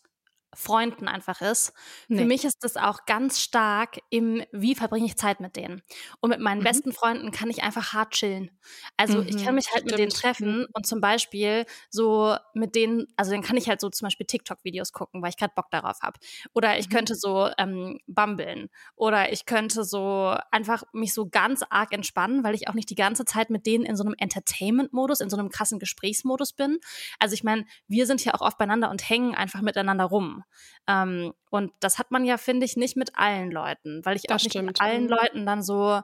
Freunden 0.56 1.06
einfach 1.06 1.40
ist. 1.40 1.72
Nee. 2.08 2.18
Für 2.18 2.24
mich 2.24 2.44
ist 2.44 2.64
das 2.64 2.76
auch 2.76 3.04
ganz 3.06 3.40
stark 3.40 3.98
im, 4.10 4.42
wie 4.52 4.74
verbringe 4.74 5.06
ich 5.06 5.16
Zeit 5.16 5.40
mit 5.40 5.56
denen. 5.56 5.82
Und 6.20 6.30
mit 6.30 6.40
meinen 6.40 6.60
mhm. 6.60 6.64
besten 6.64 6.92
Freunden 6.92 7.30
kann 7.30 7.50
ich 7.50 7.62
einfach 7.62 7.92
hart 7.92 8.12
chillen. 8.12 8.50
Also 8.96 9.18
mhm. 9.18 9.28
ich 9.28 9.44
kann 9.44 9.54
mich 9.54 9.66
halt 9.66 9.82
Stimmt. 9.82 9.90
mit 9.92 9.98
denen 9.98 10.10
treffen 10.10 10.58
mhm. 10.60 10.66
und 10.72 10.86
zum 10.86 11.00
Beispiel 11.00 11.66
so 11.90 12.36
mit 12.54 12.74
denen, 12.74 13.06
also 13.16 13.30
dann 13.30 13.42
kann 13.42 13.56
ich 13.56 13.68
halt 13.68 13.80
so 13.80 13.90
zum 13.90 14.06
Beispiel 14.06 14.26
TikTok-Videos 14.26 14.92
gucken, 14.92 15.22
weil 15.22 15.30
ich 15.30 15.36
gerade 15.36 15.52
Bock 15.54 15.70
darauf 15.70 16.00
habe. 16.00 16.18
Oder 16.54 16.78
ich 16.78 16.88
mhm. 16.88 16.94
könnte 16.94 17.14
so 17.14 17.50
ähm, 17.58 18.00
bumbeln. 18.06 18.70
Oder 18.96 19.32
ich 19.32 19.46
könnte 19.46 19.84
so 19.84 20.34
einfach 20.50 20.84
mich 20.92 21.12
so 21.12 21.28
ganz 21.28 21.62
arg 21.68 21.92
entspannen, 21.92 22.44
weil 22.44 22.54
ich 22.54 22.68
auch 22.68 22.74
nicht 22.74 22.88
die 22.90 22.94
ganze 22.94 23.24
Zeit 23.24 23.50
mit 23.50 23.66
denen 23.66 23.84
in 23.84 23.96
so 23.96 24.04
einem 24.04 24.14
Entertainment-Modus, 24.16 25.20
in 25.20 25.28
so 25.28 25.36
einem 25.36 25.50
krassen 25.50 25.78
Gesprächsmodus 25.78 26.54
bin. 26.54 26.78
Also 27.18 27.34
ich 27.34 27.44
meine, 27.44 27.66
wir 27.88 28.06
sind 28.06 28.24
ja 28.24 28.34
auch 28.34 28.40
oft 28.40 28.58
beieinander 28.58 28.90
und 28.90 29.08
hängen 29.08 29.34
einfach 29.34 29.60
miteinander 29.60 30.04
rum. 30.04 30.44
Ähm, 30.86 31.32
und 31.50 31.72
das 31.80 31.98
hat 31.98 32.10
man 32.10 32.24
ja, 32.24 32.38
finde 32.38 32.66
ich, 32.66 32.76
nicht 32.76 32.96
mit 32.96 33.16
allen 33.16 33.50
Leuten, 33.50 34.04
weil 34.04 34.16
ich 34.16 34.22
das 34.22 34.40
auch 34.40 34.44
nicht 34.44 34.52
stimmt. 34.52 34.66
mit 34.66 34.80
allen 34.80 35.04
mhm. 35.04 35.10
Leuten 35.10 35.46
dann 35.46 35.62
so 35.62 36.00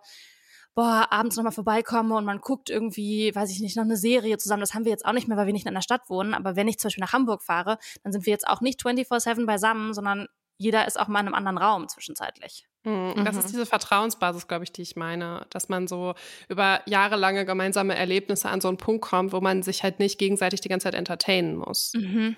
boah, 0.75 1.09
abends 1.11 1.37
nochmal 1.37 1.53
vorbeikomme 1.53 2.15
und 2.17 2.25
man 2.25 2.41
guckt 2.41 2.71
irgendwie, 2.71 3.35
weiß 3.35 3.51
ich 3.51 3.61
nicht, 3.61 3.77
noch 3.77 3.85
eine 3.85 3.97
Serie 3.97 4.39
zusammen. 4.39 4.61
Das 4.61 4.75
haben 4.75 4.85
wir 4.85 4.91
jetzt 4.91 5.05
auch 5.05 5.13
nicht 5.13 5.29
mehr, 5.29 5.37
weil 5.37 5.47
wir 5.47 5.53
nicht 5.53 5.67
in 5.67 5.71
einer 5.71 5.83
Stadt 5.83 6.09
wohnen. 6.09 6.35
Aber 6.35 6.57
wenn 6.57 6.69
ich 6.69 6.79
zum 6.79 6.89
Beispiel 6.89 7.03
nach 7.03 7.13
Hamburg 7.13 7.43
fahre, 7.43 7.79
dann 8.03 8.13
sind 8.13 8.27
wir 8.27 8.33
jetzt 8.33 8.47
auch 8.49 8.61
nicht 8.61 8.81
24-7 8.81 9.45
beisammen, 9.45 9.93
sondern 9.93 10.29
jeder 10.57 10.87
ist 10.87 10.99
auch 10.99 11.09
mal 11.09 11.21
in 11.21 11.27
einem 11.27 11.35
anderen 11.35 11.59
Raum 11.59 11.89
zwischenzeitlich. 11.89 12.67
Mhm. 12.85 13.25
Das 13.25 13.37
ist 13.37 13.49
mhm. 13.49 13.53
diese 13.53 13.67
Vertrauensbasis, 13.67 14.49
glaube 14.49 14.65
ich, 14.65 14.73
die 14.73 14.83
ich 14.83 14.97
meine, 14.97 15.47
dass 15.51 15.69
man 15.69 15.87
so 15.89 16.15
über 16.49 16.81
jahrelange 16.87 17.45
gemeinsame 17.45 17.95
Erlebnisse 17.95 18.49
an 18.49 18.61
so 18.61 18.69
einen 18.69 18.77
Punkt 18.77 19.03
kommt, 19.03 19.33
wo 19.33 19.41
man 19.41 19.63
sich 19.63 19.83
halt 19.83 19.99
nicht 19.99 20.19
gegenseitig 20.19 20.61
die 20.61 20.69
ganze 20.69 20.85
Zeit 20.85 20.95
entertainen 20.95 21.57
muss. 21.57 21.93
Mhm. 21.95 22.37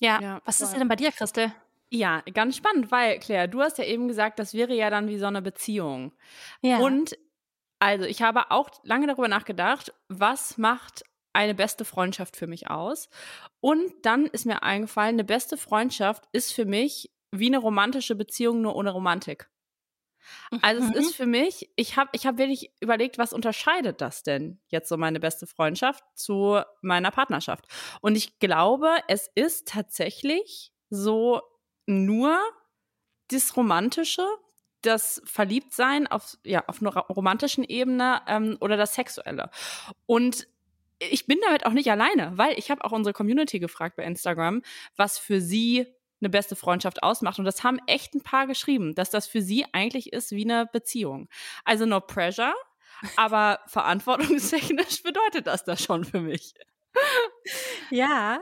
Ja. 0.00 0.20
ja 0.20 0.40
Was 0.44 0.60
ist 0.60 0.74
denn 0.74 0.88
bei 0.88 0.96
dir, 0.96 1.12
Christel? 1.12 1.52
Ja, 1.90 2.22
ganz 2.34 2.56
spannend, 2.56 2.90
weil, 2.90 3.18
Claire, 3.20 3.48
du 3.48 3.60
hast 3.60 3.78
ja 3.78 3.84
eben 3.84 4.08
gesagt, 4.08 4.38
das 4.38 4.54
wäre 4.54 4.74
ja 4.74 4.90
dann 4.90 5.08
wie 5.08 5.18
so 5.18 5.26
eine 5.26 5.40
Beziehung. 5.40 6.12
Ja. 6.60 6.78
Und 6.78 7.16
also, 7.78 8.04
ich 8.04 8.22
habe 8.22 8.50
auch 8.50 8.70
lange 8.82 9.06
darüber 9.06 9.28
nachgedacht, 9.28 9.92
was 10.08 10.58
macht 10.58 11.04
eine 11.32 11.54
beste 11.54 11.84
Freundschaft 11.84 12.36
für 12.36 12.46
mich 12.46 12.70
aus? 12.70 13.08
Und 13.60 13.92
dann 14.02 14.26
ist 14.26 14.46
mir 14.46 14.62
eingefallen, 14.62 15.16
eine 15.16 15.24
beste 15.24 15.56
Freundschaft 15.56 16.24
ist 16.32 16.52
für 16.52 16.64
mich 16.64 17.10
wie 17.30 17.48
eine 17.48 17.58
romantische 17.58 18.14
Beziehung, 18.14 18.62
nur 18.62 18.74
ohne 18.74 18.90
Romantik. 18.90 19.48
Also 20.62 20.82
mhm. 20.82 20.90
es 20.90 21.06
ist 21.06 21.14
für 21.16 21.26
mich, 21.26 21.70
ich 21.76 21.96
habe 21.96 22.10
ich 22.12 22.26
hab 22.26 22.38
wirklich 22.38 22.70
überlegt, 22.80 23.18
was 23.18 23.32
unterscheidet 23.32 24.00
das 24.00 24.22
denn 24.22 24.60
jetzt 24.68 24.88
so 24.88 24.96
meine 24.96 25.20
beste 25.20 25.46
Freundschaft 25.46 26.04
zu 26.14 26.60
meiner 26.82 27.10
Partnerschaft? 27.10 27.66
Und 28.00 28.16
ich 28.16 28.38
glaube, 28.38 28.90
es 29.08 29.30
ist 29.34 29.68
tatsächlich 29.68 30.72
so 30.90 31.42
nur 31.86 32.38
das 33.28 33.56
Romantische, 33.56 34.26
das 34.82 35.20
Verliebtsein 35.24 36.06
auf, 36.06 36.36
ja, 36.44 36.64
auf 36.66 36.80
einer 36.80 36.92
romantischen 36.92 37.64
Ebene 37.64 38.22
ähm, 38.26 38.56
oder 38.60 38.76
das 38.76 38.94
Sexuelle. 38.94 39.50
Und 40.06 40.46
ich 40.98 41.26
bin 41.26 41.38
damit 41.44 41.66
auch 41.66 41.72
nicht 41.72 41.90
alleine, 41.90 42.32
weil 42.36 42.58
ich 42.58 42.70
habe 42.70 42.84
auch 42.84 42.92
unsere 42.92 43.12
Community 43.12 43.58
gefragt 43.58 43.96
bei 43.96 44.04
Instagram, 44.04 44.62
was 44.96 45.18
für 45.18 45.40
sie 45.40 45.86
eine 46.20 46.30
beste 46.30 46.56
Freundschaft 46.56 47.02
ausmacht. 47.02 47.38
Und 47.38 47.44
das 47.44 47.62
haben 47.64 47.78
echt 47.86 48.14
ein 48.14 48.22
paar 48.22 48.46
geschrieben, 48.46 48.94
dass 48.94 49.10
das 49.10 49.26
für 49.26 49.42
sie 49.42 49.66
eigentlich 49.72 50.12
ist 50.12 50.32
wie 50.32 50.44
eine 50.44 50.66
Beziehung. 50.66 51.28
Also 51.64 51.86
no 51.86 52.00
pressure, 52.00 52.54
aber 53.16 53.60
verantwortungstechnisch 53.66 55.02
bedeutet 55.02 55.46
das 55.46 55.64
das 55.64 55.82
schon 55.82 56.04
für 56.04 56.20
mich. 56.20 56.54
Ja, 57.90 58.40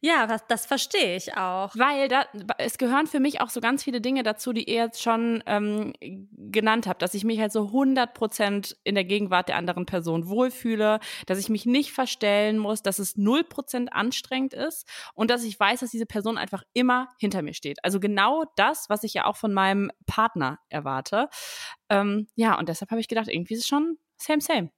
ja, 0.00 0.26
das, 0.26 0.46
das 0.46 0.66
verstehe 0.66 1.16
ich 1.16 1.36
auch. 1.36 1.74
Weil 1.74 2.08
da, 2.08 2.26
es 2.58 2.78
gehören 2.78 3.06
für 3.06 3.20
mich 3.20 3.40
auch 3.40 3.48
so 3.48 3.60
ganz 3.60 3.82
viele 3.82 4.00
Dinge 4.00 4.22
dazu, 4.22 4.52
die 4.52 4.68
ihr 4.68 4.84
jetzt 4.84 5.02
schon 5.02 5.42
ähm, 5.46 5.92
genannt 6.00 6.86
habt, 6.86 7.02
dass 7.02 7.14
ich 7.14 7.24
mich 7.24 7.40
halt 7.40 7.52
so 7.52 7.66
100 7.66 8.14
Prozent 8.14 8.76
in 8.84 8.94
der 8.94 9.04
Gegenwart 9.04 9.48
der 9.48 9.56
anderen 9.56 9.86
Person 9.86 10.28
wohlfühle, 10.28 11.00
dass 11.26 11.38
ich 11.38 11.48
mich 11.48 11.66
nicht 11.66 11.92
verstellen 11.92 12.58
muss, 12.58 12.82
dass 12.82 12.98
es 12.98 13.16
0 13.16 13.44
Prozent 13.44 13.92
anstrengend 13.92 14.54
ist 14.54 14.86
und 15.14 15.30
dass 15.30 15.44
ich 15.44 15.58
weiß, 15.58 15.80
dass 15.80 15.90
diese 15.90 16.06
Person 16.06 16.38
einfach 16.38 16.62
immer 16.72 17.08
hinter 17.18 17.42
mir 17.42 17.54
steht. 17.54 17.84
Also 17.84 18.00
genau 18.00 18.44
das, 18.56 18.88
was 18.88 19.02
ich 19.02 19.14
ja 19.14 19.24
auch 19.24 19.36
von 19.36 19.52
meinem 19.52 19.90
Partner 20.06 20.58
erwarte. 20.68 21.28
Ähm, 21.88 22.28
ja, 22.34 22.58
und 22.58 22.68
deshalb 22.68 22.90
habe 22.90 23.00
ich 23.00 23.08
gedacht, 23.08 23.28
irgendwie 23.28 23.54
ist 23.54 23.60
es 23.60 23.66
schon 23.66 23.98
same, 24.16 24.40
same. 24.40 24.70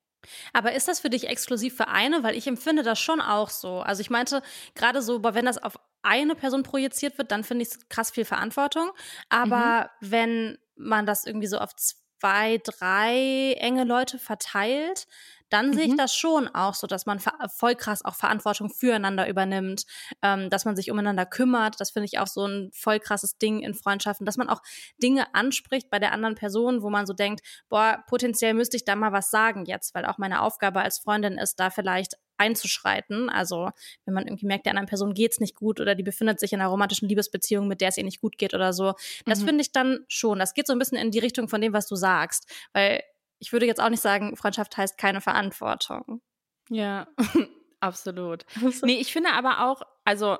Aber 0.52 0.72
ist 0.72 0.88
das 0.88 1.00
für 1.00 1.10
dich 1.10 1.28
exklusiv 1.28 1.76
für 1.76 1.88
eine? 1.88 2.22
Weil 2.22 2.36
ich 2.36 2.46
empfinde 2.46 2.82
das 2.82 2.98
schon 2.98 3.20
auch 3.20 3.50
so. 3.50 3.80
Also 3.80 4.00
ich 4.00 4.10
meinte, 4.10 4.42
gerade 4.74 5.02
so, 5.02 5.22
wenn 5.22 5.44
das 5.44 5.58
auf 5.58 5.78
eine 6.02 6.34
Person 6.34 6.62
projiziert 6.62 7.18
wird, 7.18 7.30
dann 7.32 7.44
finde 7.44 7.62
ich 7.62 7.70
es 7.70 7.88
krass 7.88 8.10
viel 8.10 8.24
Verantwortung. 8.24 8.90
Aber 9.28 9.90
mhm. 10.00 10.10
wenn 10.10 10.58
man 10.76 11.06
das 11.06 11.26
irgendwie 11.26 11.48
so 11.48 11.58
auf 11.58 11.74
zwei, 11.74 12.60
drei 12.64 13.54
enge 13.58 13.84
Leute 13.84 14.18
verteilt, 14.18 15.06
dann 15.50 15.68
mhm. 15.68 15.74
sehe 15.74 15.84
ich 15.84 15.92
mhm. 15.92 15.96
das 15.96 16.14
schon 16.14 16.48
auch 16.48 16.74
so, 16.74 16.86
dass 16.86 17.06
man 17.06 17.20
voll 17.20 17.74
krass 17.74 18.04
auch 18.04 18.14
Verantwortung 18.14 18.70
füreinander 18.70 19.28
übernimmt, 19.28 19.84
ähm, 20.22 20.50
dass 20.50 20.64
man 20.64 20.76
sich 20.76 20.90
umeinander 20.90 21.26
kümmert. 21.26 21.80
Das 21.80 21.90
finde 21.90 22.06
ich 22.06 22.18
auch 22.18 22.26
so 22.26 22.46
ein 22.46 22.70
voll 22.72 23.00
krasses 23.00 23.38
Ding 23.38 23.60
in 23.60 23.74
Freundschaften, 23.74 24.26
dass 24.26 24.36
man 24.36 24.48
auch 24.48 24.62
Dinge 25.02 25.34
anspricht 25.34 25.90
bei 25.90 25.98
der 25.98 26.12
anderen 26.12 26.34
Person, 26.34 26.82
wo 26.82 26.90
man 26.90 27.06
so 27.06 27.12
denkt, 27.12 27.40
boah, 27.68 28.04
potenziell 28.08 28.54
müsste 28.54 28.76
ich 28.76 28.84
da 28.84 28.96
mal 28.96 29.12
was 29.12 29.30
sagen 29.30 29.64
jetzt, 29.66 29.94
weil 29.94 30.04
auch 30.04 30.18
meine 30.18 30.42
Aufgabe 30.42 30.80
als 30.80 30.98
Freundin 30.98 31.38
ist, 31.38 31.60
da 31.60 31.70
vielleicht 31.70 32.16
einzuschreiten. 32.38 33.28
Also 33.28 33.70
wenn 34.04 34.14
man 34.14 34.26
irgendwie 34.26 34.46
merkt, 34.46 34.66
der 34.66 34.72
anderen 34.72 34.88
Person 34.88 35.12
geht's 35.12 35.40
nicht 35.40 35.54
gut 35.54 35.80
oder 35.80 35.94
die 35.94 36.02
befindet 36.02 36.40
sich 36.40 36.52
in 36.52 36.60
einer 36.60 36.70
romantischen 36.70 37.08
Liebesbeziehung, 37.08 37.68
mit 37.68 37.80
der 37.80 37.88
es 37.88 37.98
ihr 37.98 38.04
nicht 38.04 38.20
gut 38.20 38.38
geht 38.38 38.54
oder 38.54 38.72
so. 38.72 38.94
Das 39.26 39.40
mhm. 39.40 39.46
finde 39.46 39.62
ich 39.62 39.72
dann 39.72 40.04
schon. 40.08 40.38
Das 40.38 40.54
geht 40.54 40.66
so 40.66 40.72
ein 40.72 40.78
bisschen 40.78 40.98
in 40.98 41.10
die 41.10 41.18
Richtung 41.18 41.48
von 41.48 41.60
dem, 41.60 41.72
was 41.72 41.86
du 41.86 41.96
sagst. 41.96 42.48
Weil 42.72 43.02
ich 43.38 43.52
würde 43.52 43.66
jetzt 43.66 43.80
auch 43.80 43.88
nicht 43.88 44.02
sagen, 44.02 44.36
Freundschaft 44.36 44.76
heißt 44.76 44.98
keine 44.98 45.20
Verantwortung. 45.20 46.20
Ja, 46.68 47.06
absolut. 47.80 48.44
Nee, 48.82 48.98
ich 49.00 49.12
finde 49.12 49.32
aber 49.32 49.66
auch, 49.66 49.82
also 50.04 50.38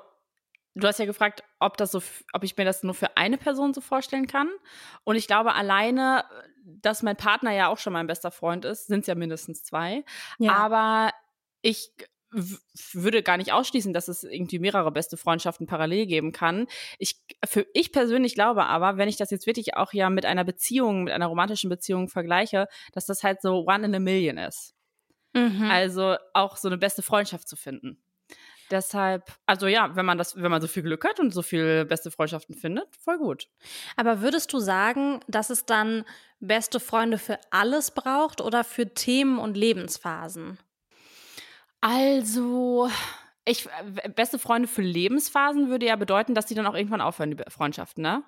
du 0.75 0.87
hast 0.87 0.99
ja 0.99 1.05
gefragt, 1.05 1.43
ob 1.59 1.77
das 1.77 1.91
so, 1.91 2.01
ob 2.33 2.43
ich 2.43 2.55
mir 2.57 2.65
das 2.65 2.83
nur 2.83 2.93
für 2.93 3.17
eine 3.17 3.37
Person 3.37 3.73
so 3.73 3.81
vorstellen 3.81 4.27
kann. 4.27 4.49
Und 5.03 5.15
ich 5.15 5.27
glaube 5.27 5.55
alleine, 5.55 6.25
dass 6.63 7.03
mein 7.03 7.17
Partner 7.17 7.51
ja 7.51 7.67
auch 7.67 7.77
schon 7.77 7.93
mein 7.93 8.07
bester 8.07 8.31
Freund 8.31 8.65
ist, 8.65 8.87
sind 8.87 9.01
es 9.01 9.07
ja 9.07 9.15
mindestens 9.15 9.63
zwei. 9.63 10.03
Ja. 10.37 10.53
Aber 10.53 11.11
ich 11.61 11.91
würde 12.31 13.23
gar 13.23 13.37
nicht 13.37 13.53
ausschließen, 13.53 13.93
dass 13.93 14.07
es 14.07 14.23
irgendwie 14.23 14.59
mehrere 14.59 14.91
beste 14.91 15.17
Freundschaften 15.17 15.67
parallel 15.67 16.05
geben 16.05 16.31
kann. 16.31 16.67
Ich, 16.97 17.15
für, 17.45 17.65
ich 17.73 17.91
persönlich 17.91 18.35
glaube 18.35 18.65
aber, 18.65 18.97
wenn 18.97 19.09
ich 19.09 19.17
das 19.17 19.31
jetzt 19.31 19.47
wirklich 19.47 19.75
auch 19.75 19.93
ja 19.93 20.09
mit 20.09 20.25
einer 20.25 20.43
Beziehung, 20.43 21.03
mit 21.03 21.13
einer 21.13 21.27
romantischen 21.27 21.69
Beziehung 21.69 22.07
vergleiche, 22.07 22.67
dass 22.93 23.05
das 23.05 23.23
halt 23.23 23.41
so 23.41 23.65
one 23.67 23.85
in 23.85 23.95
a 23.95 23.99
million 23.99 24.37
ist. 24.37 24.75
Mhm. 25.33 25.69
Also 25.69 26.15
auch 26.33 26.57
so 26.57 26.67
eine 26.67 26.77
beste 26.77 27.01
Freundschaft 27.01 27.47
zu 27.47 27.55
finden. 27.55 28.01
Deshalb, 28.71 29.31
also 29.47 29.65
ja, 29.65 29.95
wenn 29.95 30.05
man 30.05 30.19
das, 30.19 30.35
wenn 30.35 30.51
man 30.51 30.61
so 30.61 30.67
viel 30.67 30.83
Glück 30.83 31.03
hat 31.03 31.19
und 31.19 31.33
so 31.33 31.41
viele 31.41 31.85
beste 31.85 32.11
Freundschaften 32.11 32.53
findet, 32.55 32.95
voll 32.95 33.17
gut. 33.17 33.47
Aber 33.95 34.21
würdest 34.21 34.53
du 34.53 34.59
sagen, 34.59 35.21
dass 35.27 35.49
es 35.49 35.65
dann 35.65 36.05
beste 36.39 36.79
Freunde 36.79 37.17
für 37.17 37.39
alles 37.49 37.91
braucht 37.91 38.41
oder 38.41 38.63
für 38.63 38.93
Themen 38.93 39.39
und 39.39 39.57
Lebensphasen? 39.57 40.59
Also, 41.81 42.89
ich, 43.45 43.67
beste 44.15 44.39
Freunde 44.39 44.67
für 44.67 44.81
Lebensphasen 44.81 45.69
würde 45.69 45.85
ja 45.85 45.95
bedeuten, 45.95 46.35
dass 46.35 46.45
die 46.45 46.55
dann 46.55 46.67
auch 46.67 46.75
irgendwann 46.75 47.01
aufhören, 47.01 47.31
die 47.31 47.43
Freundschaften, 47.49 48.01
ne? 48.01 48.23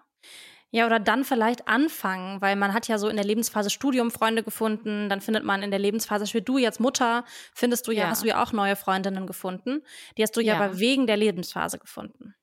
Ja, 0.73 0.85
oder 0.85 1.01
dann 1.01 1.25
vielleicht 1.25 1.67
anfangen, 1.67 2.39
weil 2.39 2.55
man 2.55 2.73
hat 2.73 2.87
ja 2.87 2.97
so 2.97 3.09
in 3.09 3.17
der 3.17 3.25
Lebensphase 3.25 3.69
Studium 3.69 4.09
Freunde 4.09 4.41
gefunden, 4.41 5.09
dann 5.09 5.19
findet 5.19 5.43
man 5.43 5.63
in 5.63 5.69
der 5.69 5.79
Lebensphase, 5.79 6.25
für 6.27 6.41
du 6.41 6.57
jetzt 6.57 6.79
Mutter, 6.79 7.25
findest 7.53 7.87
du 7.87 7.91
ja, 7.91 8.03
ja, 8.03 8.09
hast 8.09 8.23
du 8.23 8.27
ja 8.27 8.41
auch 8.41 8.53
neue 8.53 8.77
Freundinnen 8.77 9.27
gefunden. 9.27 9.81
Die 10.17 10.23
hast 10.23 10.35
du 10.37 10.39
ja, 10.39 10.53
ja 10.53 10.61
aber 10.61 10.79
wegen 10.79 11.07
der 11.07 11.17
Lebensphase 11.17 11.77
gefunden. 11.77 12.35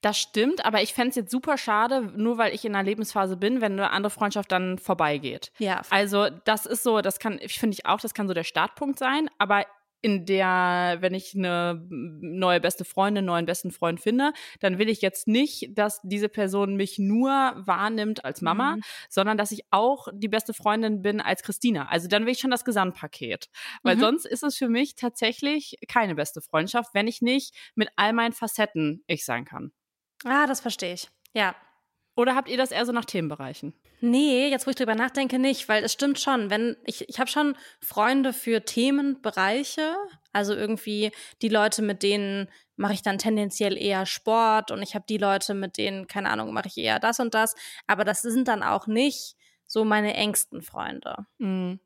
Das 0.00 0.18
stimmt, 0.18 0.64
aber 0.64 0.82
ich 0.82 0.94
fände 0.94 1.08
es 1.08 1.16
jetzt 1.16 1.32
super 1.32 1.58
schade, 1.58 2.02
nur 2.14 2.38
weil 2.38 2.54
ich 2.54 2.64
in 2.64 2.76
einer 2.76 2.84
Lebensphase 2.84 3.36
bin, 3.36 3.60
wenn 3.60 3.72
eine 3.72 3.90
andere 3.90 4.10
Freundschaft 4.10 4.52
dann 4.52 4.78
vorbeigeht. 4.78 5.50
Ja. 5.58 5.82
Also, 5.90 6.28
das 6.44 6.66
ist 6.66 6.84
so, 6.84 7.00
das 7.00 7.18
kann, 7.18 7.40
finde 7.46 7.74
ich 7.74 7.86
auch, 7.86 7.98
das 7.98 8.14
kann 8.14 8.28
so 8.28 8.34
der 8.34 8.44
Startpunkt 8.44 9.00
sein, 9.00 9.28
aber 9.38 9.64
in 10.06 10.24
der, 10.24 10.98
wenn 11.00 11.14
ich 11.14 11.34
eine 11.34 11.84
neue 11.90 12.60
beste 12.60 12.84
Freundin, 12.84 13.24
neuen 13.24 13.44
besten 13.44 13.72
Freund 13.72 14.00
finde, 14.00 14.32
dann 14.60 14.78
will 14.78 14.88
ich 14.88 15.02
jetzt 15.02 15.26
nicht, 15.26 15.76
dass 15.76 16.00
diese 16.04 16.28
Person 16.28 16.76
mich 16.76 17.00
nur 17.00 17.30
wahrnimmt 17.56 18.24
als 18.24 18.40
Mama, 18.40 18.76
mhm. 18.76 18.82
sondern 19.08 19.36
dass 19.36 19.50
ich 19.50 19.64
auch 19.72 20.06
die 20.14 20.28
beste 20.28 20.54
Freundin 20.54 21.02
bin 21.02 21.20
als 21.20 21.42
Christina. 21.42 21.88
Also 21.88 22.06
dann 22.06 22.24
will 22.24 22.30
ich 22.30 22.38
schon 22.38 22.52
das 22.52 22.64
Gesamtpaket. 22.64 23.48
Weil 23.82 23.96
mhm. 23.96 24.00
sonst 24.00 24.26
ist 24.26 24.44
es 24.44 24.56
für 24.56 24.68
mich 24.68 24.94
tatsächlich 24.94 25.76
keine 25.88 26.14
beste 26.14 26.40
Freundschaft, 26.40 26.94
wenn 26.94 27.08
ich 27.08 27.20
nicht 27.20 27.52
mit 27.74 27.88
all 27.96 28.12
meinen 28.12 28.32
Facetten 28.32 29.02
ich 29.08 29.24
sein 29.24 29.44
kann. 29.44 29.72
Ah, 30.24 30.46
das 30.46 30.60
verstehe 30.60 30.94
ich. 30.94 31.08
Ja. 31.34 31.56
Oder 32.16 32.34
habt 32.34 32.48
ihr 32.48 32.56
das 32.56 32.70
eher 32.70 32.86
so 32.86 32.92
nach 32.92 33.04
Themenbereichen? 33.04 33.74
Nee, 34.00 34.48
jetzt 34.48 34.66
wo 34.66 34.70
ich 34.70 34.76
drüber 34.76 34.94
nachdenke, 34.94 35.38
nicht, 35.38 35.68
weil 35.68 35.84
es 35.84 35.92
stimmt 35.92 36.18
schon, 36.18 36.48
wenn 36.48 36.76
ich, 36.84 37.08
ich 37.08 37.20
habe 37.20 37.30
schon 37.30 37.56
Freunde 37.80 38.32
für 38.32 38.64
Themenbereiche, 38.64 39.94
also 40.32 40.54
irgendwie 40.54 41.12
die 41.42 41.50
Leute, 41.50 41.82
mit 41.82 42.02
denen 42.02 42.48
mache 42.76 42.94
ich 42.94 43.02
dann 43.02 43.18
tendenziell 43.18 43.76
eher 43.76 44.06
Sport 44.06 44.70
und 44.70 44.82
ich 44.82 44.94
habe 44.94 45.04
die 45.06 45.18
Leute, 45.18 45.52
mit 45.52 45.76
denen, 45.76 46.06
keine 46.06 46.30
Ahnung, 46.30 46.52
mache 46.54 46.68
ich 46.68 46.78
eher 46.78 46.98
das 46.98 47.20
und 47.20 47.34
das, 47.34 47.54
aber 47.86 48.04
das 48.04 48.22
sind 48.22 48.48
dann 48.48 48.62
auch 48.62 48.86
nicht 48.86 49.36
so 49.66 49.84
meine 49.84 50.14
engsten 50.14 50.62
Freunde. 50.62 51.26
Mhm. 51.38 51.80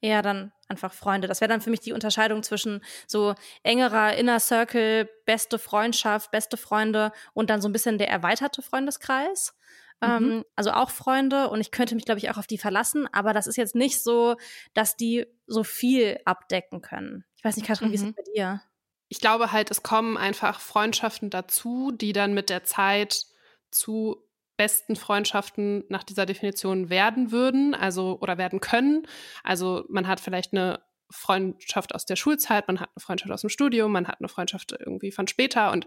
Eher 0.00 0.22
dann 0.22 0.52
einfach 0.68 0.92
Freunde. 0.92 1.28
Das 1.28 1.40
wäre 1.40 1.48
dann 1.48 1.60
für 1.60 1.70
mich 1.70 1.80
die 1.80 1.92
Unterscheidung 1.92 2.42
zwischen 2.42 2.82
so 3.06 3.34
engerer 3.62 4.16
Inner 4.16 4.40
Circle, 4.40 5.08
beste 5.24 5.58
Freundschaft, 5.58 6.30
beste 6.30 6.56
Freunde 6.56 7.12
und 7.34 7.50
dann 7.50 7.60
so 7.60 7.68
ein 7.68 7.72
bisschen 7.72 7.98
der 7.98 8.08
erweiterte 8.08 8.62
Freundeskreis. 8.62 9.54
Mhm. 10.00 10.08
Ähm, 10.08 10.44
also 10.56 10.72
auch 10.72 10.90
Freunde 10.90 11.48
und 11.48 11.60
ich 11.60 11.70
könnte 11.70 11.94
mich, 11.94 12.04
glaube 12.04 12.18
ich, 12.18 12.30
auch 12.30 12.36
auf 12.36 12.46
die 12.46 12.58
verlassen, 12.58 13.08
aber 13.12 13.32
das 13.32 13.46
ist 13.46 13.56
jetzt 13.56 13.74
nicht 13.74 14.02
so, 14.02 14.36
dass 14.74 14.96
die 14.96 15.26
so 15.46 15.64
viel 15.64 16.20
abdecken 16.24 16.82
können. 16.82 17.24
Ich 17.36 17.44
weiß 17.44 17.56
nicht, 17.56 17.66
Katrin, 17.66 17.88
mhm. 17.88 17.92
wie 17.92 17.96
ist 17.96 18.02
es 18.02 18.08
mhm. 18.08 18.14
bei 18.14 18.22
dir? 18.34 18.62
Ich 19.08 19.20
glaube 19.20 19.52
halt, 19.52 19.70
es 19.70 19.82
kommen 19.82 20.16
einfach 20.16 20.60
Freundschaften 20.60 21.30
dazu, 21.30 21.92
die 21.92 22.12
dann 22.12 22.34
mit 22.34 22.50
der 22.50 22.64
Zeit 22.64 23.26
zu 23.70 24.25
besten 24.56 24.96
Freundschaften 24.96 25.84
nach 25.88 26.02
dieser 26.02 26.26
Definition 26.26 26.88
werden 26.90 27.30
würden, 27.32 27.74
also 27.74 28.18
oder 28.20 28.38
werden 28.38 28.60
können. 28.60 29.06
Also 29.42 29.84
man 29.88 30.06
hat 30.06 30.20
vielleicht 30.20 30.52
eine 30.52 30.80
Freundschaft 31.10 31.94
aus 31.94 32.06
der 32.06 32.16
Schulzeit, 32.16 32.66
man 32.66 32.80
hat 32.80 32.90
eine 32.94 33.00
Freundschaft 33.00 33.30
aus 33.32 33.42
dem 33.42 33.50
Studium, 33.50 33.92
man 33.92 34.08
hat 34.08 34.20
eine 34.20 34.28
Freundschaft 34.28 34.72
irgendwie 34.72 35.12
von 35.12 35.28
später 35.28 35.72
und 35.72 35.86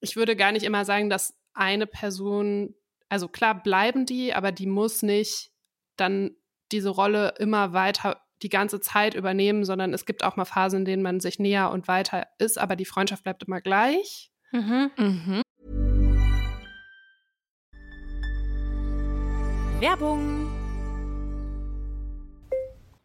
ich 0.00 0.16
würde 0.16 0.36
gar 0.36 0.52
nicht 0.52 0.64
immer 0.64 0.84
sagen, 0.84 1.08
dass 1.08 1.34
eine 1.54 1.86
Person 1.86 2.74
also 3.12 3.28
klar 3.28 3.62
bleiben 3.62 4.06
die, 4.06 4.32
aber 4.32 4.52
die 4.52 4.66
muss 4.66 5.02
nicht 5.02 5.50
dann 5.96 6.30
diese 6.72 6.88
Rolle 6.88 7.34
immer 7.38 7.74
weiter 7.74 8.22
die 8.40 8.48
ganze 8.48 8.80
Zeit 8.80 9.14
übernehmen, 9.14 9.66
sondern 9.66 9.92
es 9.92 10.06
gibt 10.06 10.24
auch 10.24 10.36
mal 10.36 10.46
Phasen, 10.46 10.80
in 10.80 10.84
denen 10.86 11.02
man 11.02 11.20
sich 11.20 11.38
näher 11.38 11.70
und 11.70 11.88
weiter 11.88 12.26
ist, 12.38 12.58
aber 12.58 12.74
die 12.74 12.86
Freundschaft 12.86 13.22
bleibt 13.22 13.42
immer 13.42 13.60
gleich. 13.60 14.32
Mhm. 14.50 14.90
Mhm. 14.96 15.42
Werbung 19.82 20.46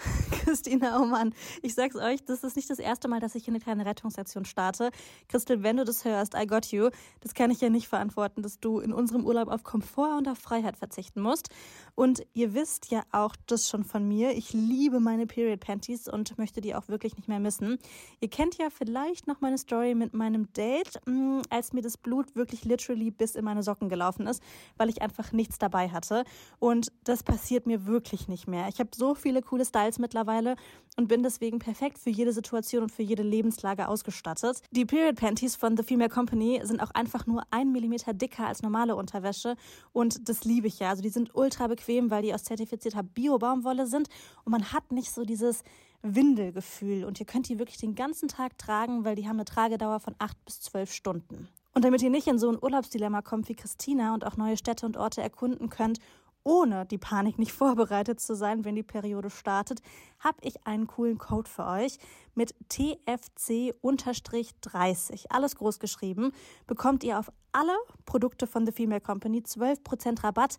Christina, 0.44 1.00
oh 1.00 1.04
Mann, 1.04 1.34
ich 1.62 1.74
sag's 1.74 1.96
euch, 1.96 2.24
das 2.24 2.44
ist 2.44 2.56
nicht 2.56 2.70
das 2.70 2.78
erste 2.78 3.08
Mal, 3.08 3.20
dass 3.20 3.34
ich 3.34 3.44
hier 3.44 3.52
eine 3.52 3.60
kleine 3.60 3.86
Rettungsaktion 3.86 4.44
starte. 4.44 4.90
Christel, 5.28 5.62
wenn 5.62 5.76
du 5.76 5.84
das 5.84 6.04
hörst, 6.04 6.34
I 6.34 6.46
got 6.46 6.66
you. 6.66 6.90
Das 7.20 7.34
kann 7.34 7.50
ich 7.50 7.60
ja 7.60 7.70
nicht 7.70 7.88
verantworten, 7.88 8.42
dass 8.42 8.60
du 8.60 8.80
in 8.80 8.92
unserem 8.92 9.24
Urlaub 9.24 9.48
auf 9.48 9.62
Komfort 9.62 10.16
und 10.18 10.28
auf 10.28 10.38
Freiheit 10.38 10.76
verzichten 10.76 11.20
musst. 11.20 11.48
Und 11.94 12.22
ihr 12.32 12.54
wisst 12.54 12.90
ja 12.90 13.02
auch 13.12 13.36
das 13.46 13.68
schon 13.68 13.84
von 13.84 14.06
mir. 14.06 14.32
Ich 14.32 14.52
liebe 14.52 15.00
meine 15.00 15.26
Period 15.26 15.60
Panties 15.60 16.08
und 16.08 16.38
möchte 16.38 16.60
die 16.60 16.74
auch 16.74 16.88
wirklich 16.88 17.16
nicht 17.16 17.28
mehr 17.28 17.40
missen. 17.40 17.78
Ihr 18.20 18.28
kennt 18.28 18.58
ja 18.58 18.68
vielleicht 18.70 19.26
noch 19.26 19.40
meine 19.40 19.58
Story 19.58 19.94
mit 19.94 20.14
meinem 20.14 20.52
Date, 20.52 21.00
mm, 21.06 21.40
als 21.50 21.72
mir 21.72 21.82
das 21.82 21.96
Blut 21.96 22.34
wirklich 22.34 22.64
literally 22.64 23.10
bis 23.10 23.34
in 23.34 23.44
meine 23.44 23.62
Socken 23.62 23.88
gelaufen 23.88 24.26
ist, 24.26 24.42
weil 24.76 24.88
ich 24.88 25.02
einfach 25.02 25.32
nichts 25.32 25.58
dabei 25.58 25.90
hatte. 25.90 26.24
Und 26.58 26.92
das 27.04 27.22
passiert 27.22 27.66
mir 27.66 27.86
wirklich 27.86 28.28
nicht 28.28 28.48
mehr. 28.48 28.68
Ich 28.68 28.78
habe 28.78 28.90
so 28.94 29.14
viele 29.14 29.42
coole 29.42 29.64
Styles 29.64 29.89
mittlerweile 29.98 30.56
und 30.96 31.08
bin 31.08 31.22
deswegen 31.22 31.58
perfekt 31.58 31.98
für 31.98 32.10
jede 32.10 32.32
Situation 32.32 32.84
und 32.84 32.92
für 32.92 33.02
jede 33.02 33.22
Lebenslage 33.22 33.88
ausgestattet. 33.88 34.62
Die 34.70 34.84
Period 34.84 35.16
Panties 35.16 35.56
von 35.56 35.76
The 35.76 35.82
Female 35.82 36.10
Company 36.10 36.60
sind 36.62 36.80
auch 36.80 36.90
einfach 36.92 37.26
nur 37.26 37.42
ein 37.50 37.72
Millimeter 37.72 38.12
dicker 38.12 38.46
als 38.46 38.62
normale 38.62 38.96
Unterwäsche 38.96 39.56
und 39.92 40.28
das 40.28 40.44
liebe 40.44 40.66
ich 40.66 40.78
ja. 40.78 40.90
Also 40.90 41.02
die 41.02 41.08
sind 41.08 41.34
ultra 41.34 41.66
bequem, 41.66 42.10
weil 42.10 42.22
die 42.22 42.34
aus 42.34 42.44
zertifizierter 42.44 43.02
Bio-Baumwolle 43.02 43.86
sind 43.86 44.08
und 44.44 44.52
man 44.52 44.72
hat 44.72 44.92
nicht 44.92 45.12
so 45.12 45.24
dieses 45.24 45.62
Windelgefühl 46.02 47.04
und 47.04 47.20
ihr 47.20 47.26
könnt 47.26 47.48
die 47.48 47.58
wirklich 47.58 47.78
den 47.78 47.94
ganzen 47.94 48.28
Tag 48.28 48.56
tragen, 48.58 49.04
weil 49.04 49.16
die 49.16 49.26
haben 49.26 49.36
eine 49.36 49.44
Tragedauer 49.44 50.00
von 50.00 50.14
acht 50.18 50.42
bis 50.44 50.60
zwölf 50.60 50.92
Stunden. 50.92 51.48
Und 51.72 51.84
damit 51.84 52.02
ihr 52.02 52.10
nicht 52.10 52.26
in 52.26 52.38
so 52.38 52.50
ein 52.50 52.58
Urlaubsdilemma 52.60 53.22
kommt 53.22 53.48
wie 53.48 53.54
Christina 53.54 54.12
und 54.14 54.26
auch 54.26 54.36
neue 54.36 54.56
Städte 54.56 54.86
und 54.86 54.96
Orte 54.96 55.22
erkunden 55.22 55.70
könnt 55.70 56.00
ohne 56.44 56.86
die 56.86 56.98
Panik 56.98 57.38
nicht 57.38 57.52
vorbereitet 57.60 58.20
zu 58.20 58.34
sein, 58.34 58.64
wenn 58.64 58.74
die 58.74 58.82
Periode 58.82 59.30
startet, 59.30 59.80
habe 60.18 60.38
ich 60.42 60.66
einen 60.66 60.86
coolen 60.86 61.18
Code 61.18 61.48
für 61.48 61.66
euch 61.66 61.98
mit 62.34 62.54
TFC-30. 62.70 65.26
Alles 65.30 65.56
groß 65.56 65.78
geschrieben. 65.78 66.32
Bekommt 66.66 67.04
ihr 67.04 67.18
auf 67.18 67.32
alle 67.52 67.76
Produkte 68.06 68.46
von 68.46 68.64
The 68.66 68.72
Female 68.72 69.00
Company 69.00 69.40
12% 69.40 70.22
Rabatt 70.22 70.58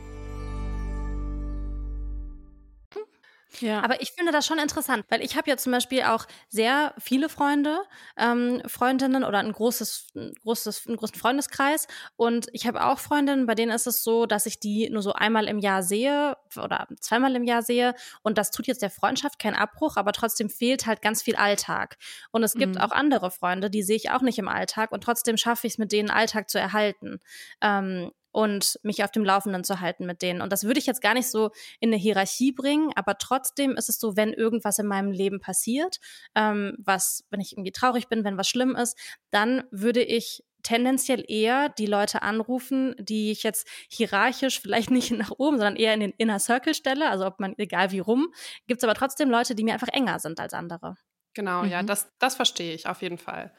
Ja. 3.59 3.83
Aber 3.83 4.01
ich 4.01 4.11
finde 4.11 4.31
das 4.31 4.45
schon 4.45 4.59
interessant, 4.59 5.05
weil 5.09 5.21
ich 5.21 5.35
habe 5.35 5.49
ja 5.49 5.57
zum 5.57 5.71
Beispiel 5.71 6.03
auch 6.03 6.25
sehr 6.47 6.93
viele 6.97 7.29
Freunde, 7.29 7.81
ähm, 8.17 8.61
Freundinnen 8.65 9.23
oder 9.23 9.39
ein 9.39 9.51
großes, 9.51 10.11
ein 10.15 10.33
großes, 10.41 10.87
einen 10.87 10.97
großen 10.97 11.17
Freundeskreis. 11.17 11.87
Und 12.15 12.47
ich 12.53 12.65
habe 12.65 12.85
auch 12.85 12.99
Freundinnen, 12.99 13.45
bei 13.45 13.55
denen 13.55 13.71
ist 13.71 13.87
es 13.87 14.03
so, 14.03 14.25
dass 14.25 14.45
ich 14.45 14.59
die 14.59 14.89
nur 14.89 15.01
so 15.01 15.13
einmal 15.13 15.47
im 15.47 15.59
Jahr 15.59 15.83
sehe 15.83 16.37
oder 16.55 16.87
zweimal 16.99 17.35
im 17.35 17.43
Jahr 17.43 17.61
sehe. 17.61 17.93
Und 18.23 18.37
das 18.37 18.51
tut 18.51 18.67
jetzt 18.67 18.81
der 18.81 18.89
Freundschaft 18.89 19.39
keinen 19.39 19.55
Abbruch, 19.55 19.97
aber 19.97 20.13
trotzdem 20.13 20.49
fehlt 20.49 20.85
halt 20.85 21.01
ganz 21.01 21.21
viel 21.21 21.35
Alltag. 21.35 21.97
Und 22.31 22.43
es 22.43 22.53
gibt 22.53 22.75
mhm. 22.75 22.81
auch 22.81 22.91
andere 22.91 23.31
Freunde, 23.31 23.69
die 23.69 23.83
sehe 23.83 23.97
ich 23.97 24.11
auch 24.11 24.21
nicht 24.21 24.39
im 24.39 24.47
Alltag 24.47 24.91
und 24.91 25.03
trotzdem 25.03 25.37
schaffe 25.37 25.67
ich 25.67 25.73
es 25.73 25.77
mit 25.77 25.91
denen 25.91 26.09
Alltag 26.09 26.49
zu 26.49 26.59
erhalten. 26.59 27.19
Ähm, 27.61 28.11
und 28.31 28.79
mich 28.83 29.03
auf 29.03 29.11
dem 29.11 29.25
Laufenden 29.25 29.63
zu 29.63 29.79
halten 29.79 30.05
mit 30.05 30.21
denen. 30.21 30.41
Und 30.41 30.51
das 30.51 30.63
würde 30.63 30.79
ich 30.79 30.85
jetzt 30.85 31.01
gar 31.01 31.13
nicht 31.13 31.29
so 31.29 31.51
in 31.79 31.89
eine 31.89 31.97
Hierarchie 31.97 32.51
bringen, 32.51 32.91
aber 32.95 33.17
trotzdem 33.17 33.75
ist 33.75 33.89
es 33.89 33.99
so, 33.99 34.15
wenn 34.15 34.33
irgendwas 34.33 34.79
in 34.79 34.87
meinem 34.87 35.11
Leben 35.11 35.39
passiert, 35.39 35.99
ähm, 36.35 36.75
was, 36.79 37.25
wenn 37.29 37.41
ich 37.41 37.53
irgendwie 37.53 37.71
traurig 37.71 38.07
bin, 38.07 38.23
wenn 38.23 38.37
was 38.37 38.47
schlimm 38.47 38.75
ist, 38.75 38.97
dann 39.29 39.63
würde 39.71 40.01
ich 40.01 40.43
tendenziell 40.63 41.23
eher 41.27 41.69
die 41.69 41.85
Leute 41.85 42.21
anrufen, 42.21 42.95
die 42.99 43.31
ich 43.31 43.43
jetzt 43.43 43.67
hierarchisch 43.89 44.59
vielleicht 44.59 44.91
nicht 44.91 45.11
nach 45.11 45.31
oben, 45.37 45.57
sondern 45.57 45.75
eher 45.75 45.93
in 45.93 45.99
den 45.99 46.13
Inner 46.17 46.39
Circle 46.39 46.73
stelle, 46.73 47.09
also 47.09 47.25
ob 47.25 47.39
man, 47.39 47.55
egal 47.57 47.91
wie 47.91 47.99
rum, 47.99 48.33
gibt 48.67 48.81
es 48.81 48.83
aber 48.83 48.95
trotzdem 48.95 49.29
Leute, 49.29 49.55
die 49.55 49.63
mir 49.63 49.73
einfach 49.73 49.89
enger 49.89 50.19
sind 50.19 50.39
als 50.39 50.53
andere. 50.53 50.95
Genau, 51.33 51.63
mhm. 51.63 51.69
ja, 51.69 51.83
das, 51.83 52.11
das 52.19 52.35
verstehe 52.35 52.73
ich 52.73 52.87
auf 52.87 53.01
jeden 53.01 53.17
Fall. 53.17 53.53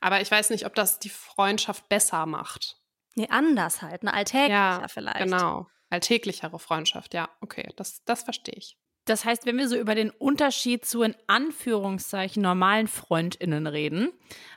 Aber 0.00 0.20
ich 0.20 0.30
weiß 0.30 0.50
nicht, 0.50 0.66
ob 0.66 0.74
das 0.74 0.98
die 0.98 1.08
Freundschaft 1.08 1.88
besser 1.88 2.26
macht. 2.26 2.76
Nee, 3.14 3.28
anders 3.28 3.82
halt, 3.82 4.02
eine 4.02 4.14
alltäglicher 4.14 4.50
ja, 4.50 4.88
vielleicht. 4.88 5.18
Genau, 5.18 5.66
alltäglichere 5.90 6.58
Freundschaft, 6.58 7.14
ja, 7.14 7.28
okay, 7.40 7.68
das, 7.76 8.04
das 8.04 8.22
verstehe 8.22 8.54
ich. 8.56 8.76
Das 9.04 9.24
heißt, 9.24 9.44
wenn 9.44 9.58
wir 9.58 9.68
so 9.68 9.76
über 9.76 9.94
den 9.94 10.10
Unterschied 10.10 10.86
zu 10.86 11.02
in 11.02 11.14
Anführungszeichen 11.26 12.42
normalen 12.42 12.88
FreundInnen 12.88 13.66
reden, 13.66 14.12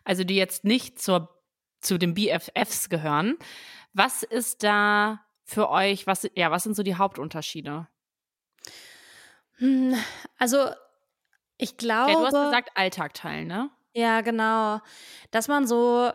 also 0.06 0.24
die 0.24 0.36
jetzt 0.36 0.64
nicht 0.64 1.02
zur, 1.02 1.38
zu 1.82 1.98
den 1.98 2.14
BFFs 2.14 2.90
gehören, 2.90 3.38
was 3.94 4.24
ist 4.24 4.64
da 4.64 5.22
für 5.44 5.70
euch, 5.70 6.08
was, 6.08 6.30
ja, 6.36 6.50
was 6.50 6.64
sind 6.64 6.76
so 6.76 6.84
die 6.84 6.96
Hauptunterschiede? 6.96 7.88
Hm, 9.58 9.96
also, 10.38 10.70
ich 11.58 11.78
glaube. 11.78 12.12
Ja, 12.12 12.18
du 12.18 12.26
hast 12.26 12.34
gesagt, 12.34 12.72
Alltag 12.76 13.14
teilen, 13.14 13.48
ne? 13.48 13.70
Ja, 13.94 14.22
genau. 14.22 14.80
Dass 15.32 15.48
man 15.48 15.68
so 15.68 16.12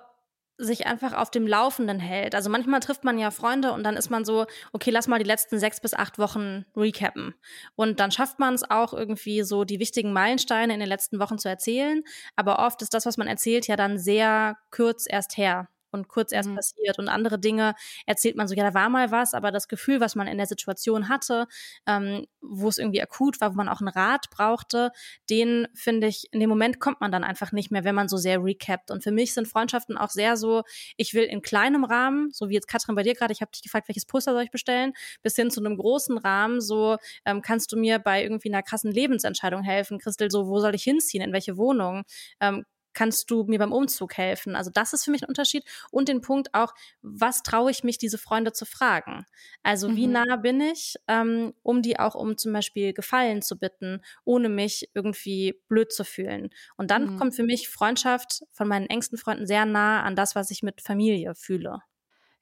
sich 0.59 0.87
einfach 0.87 1.13
auf 1.15 1.31
dem 1.31 1.47
Laufenden 1.47 1.99
hält. 1.99 2.35
Also 2.35 2.51
manchmal 2.51 2.81
trifft 2.81 3.05
man 3.05 3.19
ja 3.19 3.31
Freunde 3.31 3.73
und 3.73 3.83
dann 3.85 3.97
ist 3.97 4.11
man 4.11 4.25
so, 4.25 4.47
okay, 4.73 4.91
lass 4.91 5.09
mal 5.09 5.19
die 5.19 5.25
letzten 5.25 5.59
sechs 5.59 5.81
bis 5.81 5.95
acht 5.95 6.19
Wochen 6.19 6.65
recappen. 6.77 7.35
Und 7.75 8.01
dann 8.01 8.11
schafft 8.11 8.39
man 8.39 8.55
es 8.55 8.69
auch 8.69 8.93
irgendwie 8.93 9.43
so, 9.43 9.65
die 9.65 9.81
wichtigen 9.81 10.13
Meilensteine 10.13 10.75
in 10.75 10.81
den 10.81 10.89
letzten 10.89 11.19
Wochen 11.19 11.39
zu 11.39 11.49
erzählen. 11.49 12.03
Aber 12.37 12.59
oft 12.59 12.83
ist 12.83 12.95
das, 12.95 13.07
was 13.07 13.17
man 13.17 13.27
erzählt, 13.27 13.67
ja 13.67 13.77
dann 13.77 13.99
sehr 13.99 14.57
kurz 14.71 15.07
erst 15.09 15.37
her 15.37 15.69
und 15.93 16.09
kurz 16.09 16.33
erst 16.33 16.49
mhm. 16.49 16.57
passiert. 16.57 16.99
Und 16.99 17.09
andere 17.09 17.39
Dinge 17.39 17.75
erzählt 18.07 18.37
man 18.37 18.49
so, 18.49 18.55
ja, 18.55 18.65
da 18.65 18.75
war 18.75 18.89
mal 18.89 19.11
was, 19.11 19.35
aber 19.35 19.51
das 19.51 19.69
Gefühl, 19.69 20.01
was 20.01 20.15
man 20.15 20.27
in 20.27 20.39
der 20.39 20.47
Situation 20.47 21.09
hatte, 21.09 21.47
ähm, 21.87 22.27
wo 22.41 22.69
es 22.69 22.79
irgendwie 22.79 23.03
akut 23.03 23.41
war, 23.41 23.53
wo 23.53 23.57
man 23.57 23.69
auch 23.69 23.81
einen 23.81 23.89
Rat 23.89 24.31
brauchte, 24.31 24.91
den 25.31 25.69
finde 25.75 26.07
ich, 26.07 26.29
in 26.33 26.41
dem 26.41 26.49
Moment 26.49 26.81
kommt 26.81 27.01
man 27.01 27.13
dann 27.13 27.25
einfach 27.25 27.53
nicht 27.53 27.71
mehr, 27.71 27.85
wenn 27.85 27.95
man 27.95 28.09
so 28.09 28.17
sehr 28.17 28.43
recapt. 28.43 28.91
Und 28.91 29.03
für 29.03 29.13
mich 29.13 29.35
sind 29.35 29.49
Freundschaften 29.49 29.97
auch 29.97 30.11
sehr 30.11 30.37
so, 30.37 30.63
ich 30.97 31.15
will 31.15 31.25
in 31.25 31.43
kleinem 31.43 31.85
Rahmen, 31.85 32.31
so 32.33 32.49
wie 32.49 32.55
jetzt 32.55 32.69
Katrin 32.69 32.95
bei 32.95 33.03
dir 33.03 33.15
gerade, 33.15 33.33
ich 33.33 33.41
habe 33.41 33.51
dich 33.53 33.63
gefragt, 33.63 33.89
welches 33.89 34.07
Poster 34.07 34.33
soll 34.33 34.43
ich 34.43 34.51
bestellen, 34.51 34.93
bis 35.23 35.37
hin 35.37 35.51
zu 35.51 35.61
einem 35.61 35.77
großen 35.77 36.19
Rahmen, 36.19 36.61
so 36.61 36.97
ähm, 37.25 37.43
kannst 37.43 37.73
du 37.73 37.77
mir 37.77 37.99
bei 37.99 38.23
irgendwie 38.23 38.53
einer 38.53 38.63
krassen 38.63 38.91
Lebensentscheidung 38.91 39.63
helfen, 39.63 39.99
Christel, 39.99 40.31
so 40.31 40.49
wo 40.49 40.61
soll 40.61 40.75
ich 40.75 40.83
hinziehen, 40.83 41.23
in 41.23 41.33
welche 41.33 41.57
Wohnung, 41.57 42.05
ähm, 42.41 42.65
kannst 42.95 43.31
du 43.31 43.45
mir 43.45 43.59
beim 43.59 43.73
Umzug 43.73 44.17
helfen? 44.17 44.57
Also 44.57 44.71
das 44.73 44.93
ist 44.93 45.05
für 45.05 45.11
mich 45.11 45.23
ein 45.23 45.29
Unterschied. 45.29 45.65
Und 45.91 46.09
den 46.09 46.21
Punkt 46.21 46.55
auch, 46.55 46.75
was 47.03 47.43
traue 47.43 47.71
ich 47.71 47.85
mich, 47.85 47.99
diese 47.99 48.19
Freunde 48.19 48.53
zu 48.53 48.65
fragen? 48.65 49.25
Also 49.63 49.89
mhm. 49.89 49.97
wie 49.97 50.07
nah 50.07 50.37
bin 50.37 50.61
ich, 50.61 50.97
ähm, 51.09 51.55
um 51.63 51.83
die 51.83 51.99
auch 51.99 52.15
um 52.15 52.37
zum 52.37 52.53
Beispiel 52.53 52.93
Gefallen 52.93 53.43
zu 53.43 53.59
bitten, 53.59 54.03
ohne 54.25 54.49
mich 54.49 54.91
irgendwie 54.95 55.61
blöd 55.69 55.93
zu 55.93 56.05
fühlen. 56.05 56.51
Und 56.77 56.91
dann 56.91 57.15
mhm. 57.15 57.19
kommt 57.19 57.35
für 57.35 57.45
mich 57.45 57.69
Freundschaft 57.69 58.43
von 58.53 58.69
meinen 58.69 58.87
engsten 58.87 59.19
Freunden 59.19 59.47
sehr 59.47 59.67
nah 59.67 60.03
an 60.03 60.17
das, 60.17 60.35
was 60.35 60.51
ich 60.51 60.63
mit 60.63 60.81
Familie 60.81 61.35
fühle. 61.35 61.83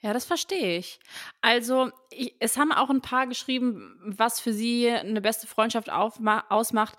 Ja, 0.02 0.14
das 0.14 0.24
verstehe 0.24 0.78
ich. 0.78 0.98
Also, 1.42 1.90
ich, 2.08 2.34
es 2.40 2.56
haben 2.56 2.72
auch 2.72 2.88
ein 2.88 3.02
paar 3.02 3.26
geschrieben, 3.26 3.98
was 4.02 4.40
für 4.40 4.54
sie 4.54 4.88
eine 4.88 5.20
beste 5.20 5.46
Freundschaft 5.46 5.90
ausmacht, 5.90 6.96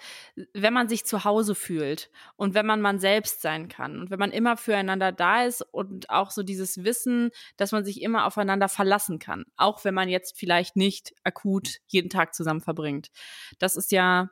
wenn 0.54 0.74
man 0.74 0.88
sich 0.88 1.04
zu 1.06 1.24
Hause 1.24 1.56
fühlt 1.56 2.12
und 2.36 2.54
wenn 2.54 2.68
man 2.68 2.80
man 2.80 3.00
selbst 3.00 3.42
sein 3.42 3.70
kann 3.70 4.00
und 4.00 4.12
wenn 4.12 4.20
man 4.20 4.30
immer 4.32 4.56
füreinander 4.56 5.12
da 5.12 5.46
ist 5.46 5.64
und 5.72 6.12
auch 6.12 6.30
so 6.30 6.44
dieses 6.44 6.84
Wissen, 6.84 7.32
dass 7.58 7.72
man 7.72 7.84
sich 7.84 8.04
immer 8.04 8.26
aufeinander 8.28 8.70
verlassen 8.70 9.18
kann, 9.18 9.46
auch 9.58 9.84
wenn 9.84 9.96
man 9.96 10.08
jetzt 10.08 10.38
vielleicht 10.38 10.76
nicht 10.76 11.12
akut 11.24 11.78
jeden 11.88 12.12
Tag 12.12 12.36
zusammen 12.36 12.62
verbringt. 12.62 13.10
Das 13.58 13.76
ist 13.76 13.92
ja, 13.92 14.30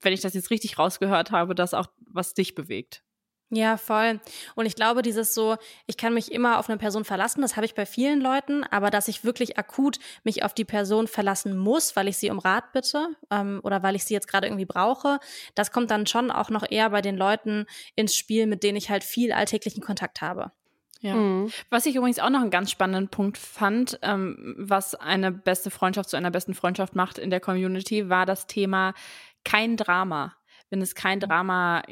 wenn 0.00 0.12
ich 0.12 0.20
das 0.20 0.34
jetzt 0.34 0.50
richtig 0.50 0.78
rausgehört 0.80 1.30
habe, 1.30 1.54
das 1.54 1.74
auch, 1.74 1.86
was 2.00 2.34
dich 2.34 2.56
bewegt. 2.56 3.04
Ja, 3.52 3.76
voll. 3.76 4.20
Und 4.54 4.66
ich 4.66 4.76
glaube, 4.76 5.02
dieses 5.02 5.34
so, 5.34 5.56
ich 5.86 5.96
kann 5.96 6.14
mich 6.14 6.30
immer 6.30 6.60
auf 6.60 6.68
eine 6.68 6.78
Person 6.78 7.04
verlassen, 7.04 7.42
das 7.42 7.56
habe 7.56 7.66
ich 7.66 7.74
bei 7.74 7.84
vielen 7.84 8.20
Leuten, 8.20 8.62
aber 8.62 8.90
dass 8.90 9.08
ich 9.08 9.24
wirklich 9.24 9.58
akut 9.58 9.98
mich 10.22 10.44
auf 10.44 10.54
die 10.54 10.64
Person 10.64 11.08
verlassen 11.08 11.58
muss, 11.58 11.96
weil 11.96 12.06
ich 12.06 12.16
sie 12.16 12.30
um 12.30 12.38
Rat 12.38 12.72
bitte 12.72 13.08
ähm, 13.30 13.60
oder 13.64 13.82
weil 13.82 13.96
ich 13.96 14.04
sie 14.04 14.14
jetzt 14.14 14.28
gerade 14.28 14.46
irgendwie 14.46 14.66
brauche, 14.66 15.18
das 15.56 15.72
kommt 15.72 15.90
dann 15.90 16.06
schon 16.06 16.30
auch 16.30 16.50
noch 16.50 16.64
eher 16.70 16.90
bei 16.90 17.02
den 17.02 17.16
Leuten 17.16 17.66
ins 17.96 18.14
Spiel, 18.14 18.46
mit 18.46 18.62
denen 18.62 18.76
ich 18.76 18.88
halt 18.88 19.02
viel 19.02 19.32
alltäglichen 19.32 19.82
Kontakt 19.82 20.20
habe. 20.20 20.52
Ja. 21.00 21.14
Mhm. 21.14 21.50
Was 21.70 21.86
ich 21.86 21.96
übrigens 21.96 22.20
auch 22.20 22.30
noch 22.30 22.42
einen 22.42 22.50
ganz 22.50 22.70
spannenden 22.70 23.08
Punkt 23.08 23.36
fand, 23.36 23.98
ähm, 24.02 24.54
was 24.58 24.94
eine 24.94 25.32
beste 25.32 25.70
Freundschaft 25.70 26.10
zu 26.10 26.16
einer 26.16 26.30
besten 26.30 26.54
Freundschaft 26.54 26.94
macht 26.94 27.18
in 27.18 27.30
der 27.30 27.40
Community, 27.40 28.08
war 28.08 28.26
das 28.26 28.46
Thema 28.46 28.94
kein 29.44 29.76
Drama. 29.76 30.36
Wenn 30.68 30.82
es 30.82 30.94
kein 30.94 31.18
Drama 31.18 31.82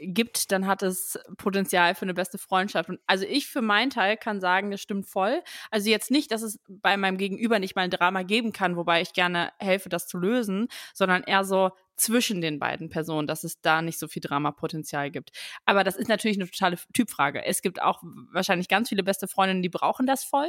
gibt, 0.00 0.50
dann 0.50 0.66
hat 0.66 0.82
es 0.82 1.18
Potenzial 1.36 1.94
für 1.94 2.02
eine 2.02 2.14
beste 2.14 2.38
Freundschaft. 2.38 2.88
Und 2.88 3.00
also 3.06 3.24
ich 3.24 3.46
für 3.46 3.62
meinen 3.62 3.90
Teil 3.90 4.16
kann 4.16 4.40
sagen, 4.40 4.70
das 4.70 4.80
stimmt 4.80 5.06
voll. 5.06 5.42
Also 5.70 5.90
jetzt 5.90 6.10
nicht, 6.10 6.30
dass 6.32 6.42
es 6.42 6.58
bei 6.68 6.96
meinem 6.96 7.18
Gegenüber 7.18 7.58
nicht 7.58 7.76
mal 7.76 7.82
ein 7.82 7.90
Drama 7.90 8.22
geben 8.22 8.52
kann, 8.52 8.76
wobei 8.76 9.02
ich 9.02 9.12
gerne 9.12 9.52
helfe, 9.58 9.88
das 9.88 10.06
zu 10.06 10.18
lösen, 10.18 10.68
sondern 10.94 11.22
eher 11.22 11.44
so, 11.44 11.70
zwischen 12.00 12.40
den 12.40 12.58
beiden 12.58 12.88
Personen, 12.88 13.26
dass 13.26 13.44
es 13.44 13.60
da 13.60 13.82
nicht 13.82 13.98
so 13.98 14.08
viel 14.08 14.22
Dramapotenzial 14.22 15.10
gibt. 15.10 15.30
Aber 15.66 15.84
das 15.84 15.96
ist 15.96 16.08
natürlich 16.08 16.38
eine 16.38 16.50
totale 16.50 16.78
Typfrage. 16.94 17.44
Es 17.44 17.62
gibt 17.62 17.82
auch 17.82 18.02
wahrscheinlich 18.32 18.68
ganz 18.68 18.88
viele 18.88 19.02
beste 19.02 19.28
Freundinnen, 19.28 19.62
die 19.62 19.68
brauchen 19.68 20.06
das 20.06 20.24
voll 20.24 20.48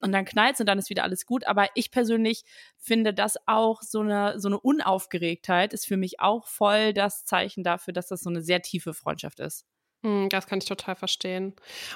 und 0.00 0.12
dann 0.12 0.24
knallt 0.24 0.60
und 0.60 0.66
dann 0.66 0.78
ist 0.78 0.90
wieder 0.90 1.04
alles 1.04 1.24
gut. 1.24 1.46
Aber 1.46 1.68
ich 1.74 1.90
persönlich 1.90 2.44
finde, 2.76 3.14
dass 3.14 3.36
auch 3.46 3.80
so 3.82 4.00
eine, 4.00 4.38
so 4.38 4.48
eine 4.48 4.60
Unaufgeregtheit 4.60 5.72
ist 5.72 5.86
für 5.86 5.96
mich 5.96 6.20
auch 6.20 6.46
voll 6.46 6.92
das 6.92 7.24
Zeichen 7.24 7.64
dafür, 7.64 7.94
dass 7.94 8.08
das 8.08 8.20
so 8.20 8.30
eine 8.30 8.42
sehr 8.42 8.60
tiefe 8.60 8.92
Freundschaft 8.92 9.40
ist. 9.40 9.64
Hm, 10.02 10.28
das 10.28 10.46
kann 10.46 10.58
ich 10.58 10.64
total 10.66 10.96
verstehen. 10.96 11.54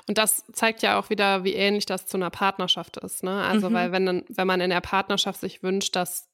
Und 0.09 0.17
das 0.17 0.45
zeigt 0.53 0.83
ja 0.83 0.99
auch 0.99 1.11
wieder, 1.11 1.45
wie 1.45 1.55
ähnlich 1.55 1.87
das 1.87 2.07
zu 2.07 2.17
einer 2.17 2.31
Partnerschaft 2.31 2.97
ist. 2.99 3.25
Ne? 3.25 3.43
Also, 3.43 3.69
mhm. 3.69 3.75
weil 3.75 3.93
wenn, 3.93 4.25
wenn 4.29 4.47
man 4.47 4.61
in 4.61 4.71
der 4.71 4.81
Partnerschaft 4.81 5.41
sich 5.41 5.63
wünscht, 5.63 5.97
dass 5.97 6.29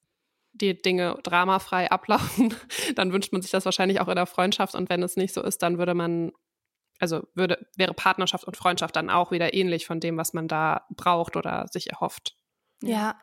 die 0.53 0.81
Dinge 0.81 1.19
dramafrei 1.23 1.91
ablaufen, 1.91 2.55
dann 2.95 3.13
wünscht 3.13 3.33
man 3.33 3.43
sich 3.43 3.51
das 3.51 3.65
wahrscheinlich 3.65 4.01
auch 4.01 4.09
in 4.09 4.17
der 4.17 4.27
Freundschaft. 4.27 4.75
Und 4.75 4.91
wenn 4.91 5.03
es 5.03 5.17
nicht 5.17 5.35
so 5.35 5.43
ist, 5.43 5.63
dann 5.63 5.79
würde 5.79 5.95
man, 5.95 6.33
also 6.99 7.27
würde, 7.35 7.67
wäre 7.77 7.95
Partnerschaft 7.95 8.45
und 8.45 8.57
Freundschaft 8.57 8.97
dann 8.97 9.11
auch 9.11 9.31
wieder 9.31 9.55
ähnlich 9.55 9.87
von 9.87 10.01
dem, 10.01 10.17
was 10.17 10.33
man 10.35 10.49
da 10.49 10.87
braucht 10.91 11.37
oder 11.37 11.67
sich 11.71 11.91
erhofft. 11.91 12.37
Ja, 12.83 13.17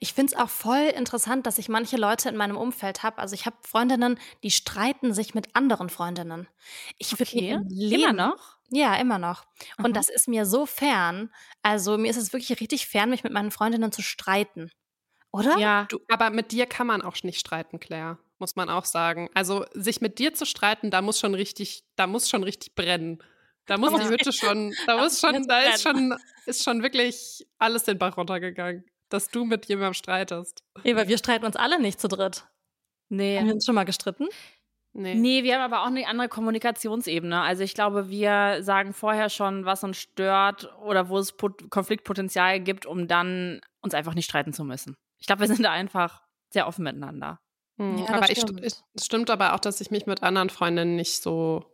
ich 0.00 0.14
finde 0.14 0.32
es 0.32 0.40
auch 0.40 0.48
voll 0.48 0.90
interessant, 0.96 1.46
dass 1.46 1.58
ich 1.58 1.68
manche 1.68 1.98
Leute 1.98 2.30
in 2.30 2.36
meinem 2.36 2.56
Umfeld 2.56 3.02
habe. 3.02 3.18
Also 3.18 3.34
ich 3.34 3.44
habe 3.44 3.56
Freundinnen, 3.60 4.18
die 4.42 4.50
streiten 4.50 5.12
sich 5.12 5.34
mit 5.34 5.54
anderen 5.54 5.90
Freundinnen. 5.90 6.48
Ich 6.96 7.18
würde 7.18 7.30
okay. 7.30 7.94
immer 7.94 8.14
noch? 8.14 8.56
Ja, 8.70 8.94
immer 8.96 9.18
noch. 9.18 9.44
Und 9.76 9.88
mhm. 9.88 9.92
das 9.92 10.08
ist 10.08 10.28
mir 10.28 10.46
so 10.46 10.64
fern. 10.64 11.30
Also 11.60 11.98
mir 11.98 12.10
ist 12.10 12.16
es 12.16 12.32
wirklich 12.32 12.58
richtig 12.58 12.86
fern, 12.86 13.10
mich 13.10 13.22
mit 13.22 13.34
meinen 13.34 13.50
Freundinnen 13.50 13.92
zu 13.92 14.00
streiten. 14.00 14.70
Oder? 15.32 15.58
Ja. 15.58 15.86
Du, 15.88 15.98
aber 16.08 16.30
mit 16.30 16.52
dir 16.52 16.66
kann 16.66 16.86
man 16.86 17.02
auch 17.02 17.16
nicht 17.22 17.40
streiten, 17.40 17.80
Claire, 17.80 18.18
muss 18.38 18.54
man 18.54 18.68
auch 18.68 18.84
sagen. 18.84 19.30
Also 19.34 19.64
sich 19.72 20.00
mit 20.00 20.18
dir 20.18 20.34
zu 20.34 20.44
streiten, 20.44 20.90
da 20.90 21.00
muss 21.02 21.18
schon 21.18 21.34
richtig, 21.34 21.84
da 21.96 22.06
muss 22.06 22.28
schon 22.28 22.44
richtig 22.44 22.74
brennen. 22.74 23.22
Da 23.66 23.78
muss 23.78 23.92
ja. 23.92 23.98
die 23.98 24.08
Hütte 24.08 24.32
schon, 24.32 24.74
da 24.86 24.96
muss 25.02 25.20
schon, 25.20 25.46
da 25.46 25.60
ist 25.60 25.82
schon, 25.82 26.14
ist 26.46 26.64
schon 26.64 26.82
wirklich 26.82 27.46
alles 27.58 27.84
den 27.84 27.98
Bach 27.98 28.16
runtergegangen, 28.16 28.84
dass 29.08 29.28
du 29.28 29.44
mit 29.44 29.66
jemandem 29.66 29.94
streitest. 29.94 30.62
Eva, 30.84 31.08
wir 31.08 31.18
streiten 31.18 31.46
uns 31.46 31.56
alle 31.56 31.80
nicht 31.80 32.00
zu 32.00 32.08
dritt. 32.08 32.44
Nee. 33.08 33.38
Haben 33.38 33.46
wir 33.46 33.54
uns 33.54 33.64
schon 33.64 33.74
mal 33.74 33.84
gestritten? 33.84 34.28
Nee. 34.94 35.14
nee, 35.14 35.42
wir 35.42 35.54
haben 35.54 35.72
aber 35.72 35.82
auch 35.82 35.86
eine 35.86 36.06
andere 36.06 36.28
Kommunikationsebene. 36.28 37.40
Also 37.40 37.62
ich 37.62 37.72
glaube, 37.72 38.10
wir 38.10 38.58
sagen 38.62 38.92
vorher 38.92 39.30
schon, 39.30 39.64
was 39.64 39.84
uns 39.84 39.96
stört 39.96 40.70
oder 40.82 41.08
wo 41.08 41.16
es 41.16 41.34
Konfliktpotenzial 41.70 42.60
gibt, 42.60 42.84
um 42.84 43.08
dann 43.08 43.62
uns 43.80 43.94
einfach 43.94 44.14
nicht 44.14 44.26
streiten 44.26 44.52
zu 44.52 44.64
müssen. 44.64 44.96
Ich 45.22 45.28
glaube, 45.28 45.42
wir 45.42 45.46
sind 45.46 45.62
da 45.62 45.70
einfach 45.70 46.20
sehr 46.50 46.66
offen 46.66 46.82
miteinander. 46.82 47.38
Hm, 47.78 47.96
ja, 47.98 48.08
aber 48.08 48.26
stimmt. 48.26 48.60
Ich, 48.64 48.74
es 48.94 49.06
stimmt 49.06 49.30
aber 49.30 49.54
auch, 49.54 49.60
dass 49.60 49.80
ich 49.80 49.92
mich 49.92 50.04
mit 50.04 50.24
anderen 50.24 50.50
Freundinnen 50.50 50.96
nicht 50.96 51.22
so 51.22 51.64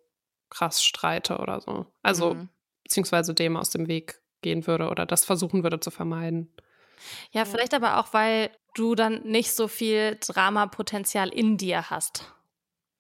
krass 0.51 0.85
streite 0.85 1.39
oder 1.39 1.63
so. 1.63 1.87
Also, 2.03 2.35
mhm. 2.35 2.51
beziehungsweise 2.85 3.33
dem 3.33 3.57
aus 3.57 3.71
dem 3.71 3.89
Weg 3.89 4.21
gehen 4.43 4.67
würde 4.67 4.91
oder 4.91 5.07
das 5.07 5.25
versuchen 5.25 5.63
würde 5.63 5.81
zu 5.81 5.91
vermeiden. 5.91 6.55
Ja, 7.31 7.47
vielleicht 7.47 7.73
aber 7.73 7.97
auch, 7.97 8.13
weil 8.13 8.51
du 8.75 8.95
dann 8.95 9.23
nicht 9.23 9.53
so 9.53 9.67
viel 9.67 10.19
Dramapotenzial 10.21 11.31
in 11.31 11.57
dir 11.57 11.89
hast. 11.89 12.31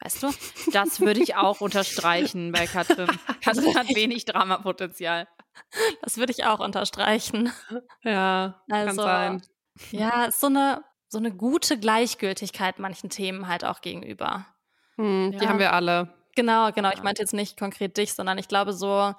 Weißt 0.01 0.23
du? 0.23 0.31
Das 0.73 1.01
würde 1.01 1.23
ich 1.23 1.35
auch 1.37 1.61
unterstreichen 1.61 2.53
bei 2.53 2.67
Katrin. 2.67 3.09
Katrin 3.45 3.77
hat 3.77 3.95
wenig 3.95 4.25
Dramapotenzial. 4.25 5.29
Das 6.01 6.17
würde 6.17 6.33
ich 6.33 6.47
auch 6.47 6.61
unterstreichen. 6.61 7.53
Ja, 8.03 8.63
also, 8.71 8.87
kann 8.87 8.97
sein. 8.97 9.43
Ja, 9.91 10.25
ist 10.25 10.41
so 10.41 10.49
eine, 10.49 10.85
so 11.09 11.19
eine 11.19 11.33
gute 11.33 11.79
Gleichgültigkeit 11.79 12.79
manchen 12.79 13.11
Themen 13.11 13.49
halt 13.49 13.65
auch 13.65 13.81
gegenüber. 13.81 14.47
Hm, 14.97 15.33
ja. 15.33 15.39
Die 15.39 15.49
haben 15.49 15.59
wir 15.59 15.73
alle. 15.73 16.13
Genau, 16.35 16.71
genau. 16.73 16.91
Ich 16.93 17.03
meinte 17.03 17.23
jetzt 17.23 17.35
nicht 17.35 17.59
konkret 17.59 17.97
dich, 17.97 18.15
sondern 18.15 18.39
ich 18.39 18.49
glaube 18.49 18.73
so, 18.73 19.15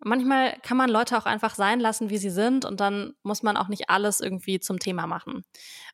manchmal 0.00 0.58
kann 0.62 0.76
man 0.76 0.90
Leute 0.90 1.18
auch 1.18 1.26
einfach 1.26 1.54
sein 1.54 1.80
lassen, 1.80 2.10
wie 2.10 2.18
sie 2.18 2.30
sind 2.30 2.64
und 2.64 2.80
dann 2.80 3.14
muss 3.22 3.42
man 3.42 3.56
auch 3.56 3.68
nicht 3.68 3.90
alles 3.90 4.20
irgendwie 4.20 4.60
zum 4.60 4.78
Thema 4.78 5.06
machen. 5.06 5.44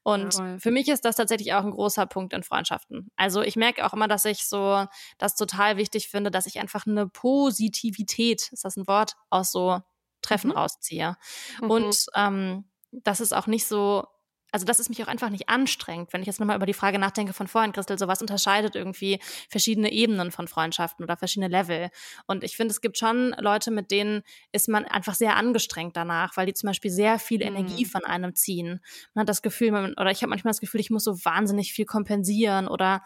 Und 0.03 0.35
ja, 0.35 0.59
für 0.59 0.71
mich 0.71 0.89
ist 0.89 1.05
das 1.05 1.17
tatsächlich 1.17 1.55
auch 1.55 1.65
ein 1.65 1.71
großer 1.71 2.07
Punkt 2.07 2.33
in 2.33 2.43
Freundschaften. 2.43 3.11
Also 3.17 3.43
ich 3.43 3.57
merke 3.57 3.85
auch 3.85 3.95
immer, 3.95 4.09
dass 4.09 4.25
ich 4.25 4.47
so 4.47 4.87
das 5.19 5.37
total 5.37 5.77
wichtig 5.77 6.09
finde, 6.09 6.31
dass 6.31 6.47
ich 6.47 6.61
einfach 6.61 6.87
eine 6.87 7.09
Positivität, 7.09 8.53
ist 8.53 8.65
das 8.65 8.77
ein 8.77 8.87
Wort, 8.87 9.15
aus 9.31 9.53
so 9.53 9.81
Treffen 10.23 10.51
mhm. 10.51 10.57
rausziehe. 10.57 11.17
Mhm. 11.61 11.71
Und 11.71 12.07
ähm, 12.15 12.65
dass 13.03 13.21
es 13.21 13.33
auch 13.33 13.47
nicht 13.47 13.67
so, 13.67 14.05
also 14.53 14.67
dass 14.67 14.79
es 14.79 14.89
mich 14.89 15.03
auch 15.03 15.09
einfach 15.09 15.31
nicht 15.31 15.49
anstrengt, 15.49 16.13
wenn 16.13 16.21
ich 16.21 16.29
jetzt 16.29 16.39
nochmal 16.39 16.57
über 16.57 16.67
die 16.67 16.75
Frage 16.75 16.99
nachdenke 16.99 17.33
von 17.33 17.49
vorhin, 17.49 17.73
Christel, 17.73 17.99
so 17.99 18.07
was 18.07 18.21
unterscheidet 18.21 18.77
irgendwie 18.77 19.19
verschiedene 19.51 19.91
Ebenen 19.91 20.31
von 20.31 20.47
Freundschaften 20.47 21.05
oder 21.05 21.17
verschiedene 21.17 21.49
Level. 21.49 21.91
Und 22.27 22.45
ich 22.45 22.57
finde, 22.57 22.71
es 22.71 22.81
gibt 22.81 22.97
schon 22.97 23.35
Leute, 23.41 23.73
mit 23.73 23.91
denen 23.91 24.23
ist 24.53 24.69
man 24.69 24.85
einfach 24.85 25.15
sehr 25.15 25.37
angestrengt 25.37 25.97
danach, 25.97 26.37
weil 26.37 26.47
die 26.47 26.55
zum 26.55 26.69
Beispiel 26.69 26.93
sehr 26.93 27.19
viel 27.19 27.39
mhm. 27.39 27.57
Energie 27.57 27.85
von 27.85 28.05
einem 28.05 28.37
ziehen. 28.37 28.81
Man 29.15 29.23
hat 29.23 29.29
das 29.29 29.43
Gefühl, 29.43 29.73
man, 29.73 29.95
oder 29.95 30.13
ich 30.13 30.23
habe 30.23 30.31
manchmal 30.31 30.53
das 30.53 30.61
Gefühl, 30.61 30.81
ich 30.81 30.91
muss 30.91 31.05
so 31.05 31.25
wahnsinnig 31.25 31.73
viel 31.73 31.87
kompensieren 31.87 32.69
oder 32.69 33.03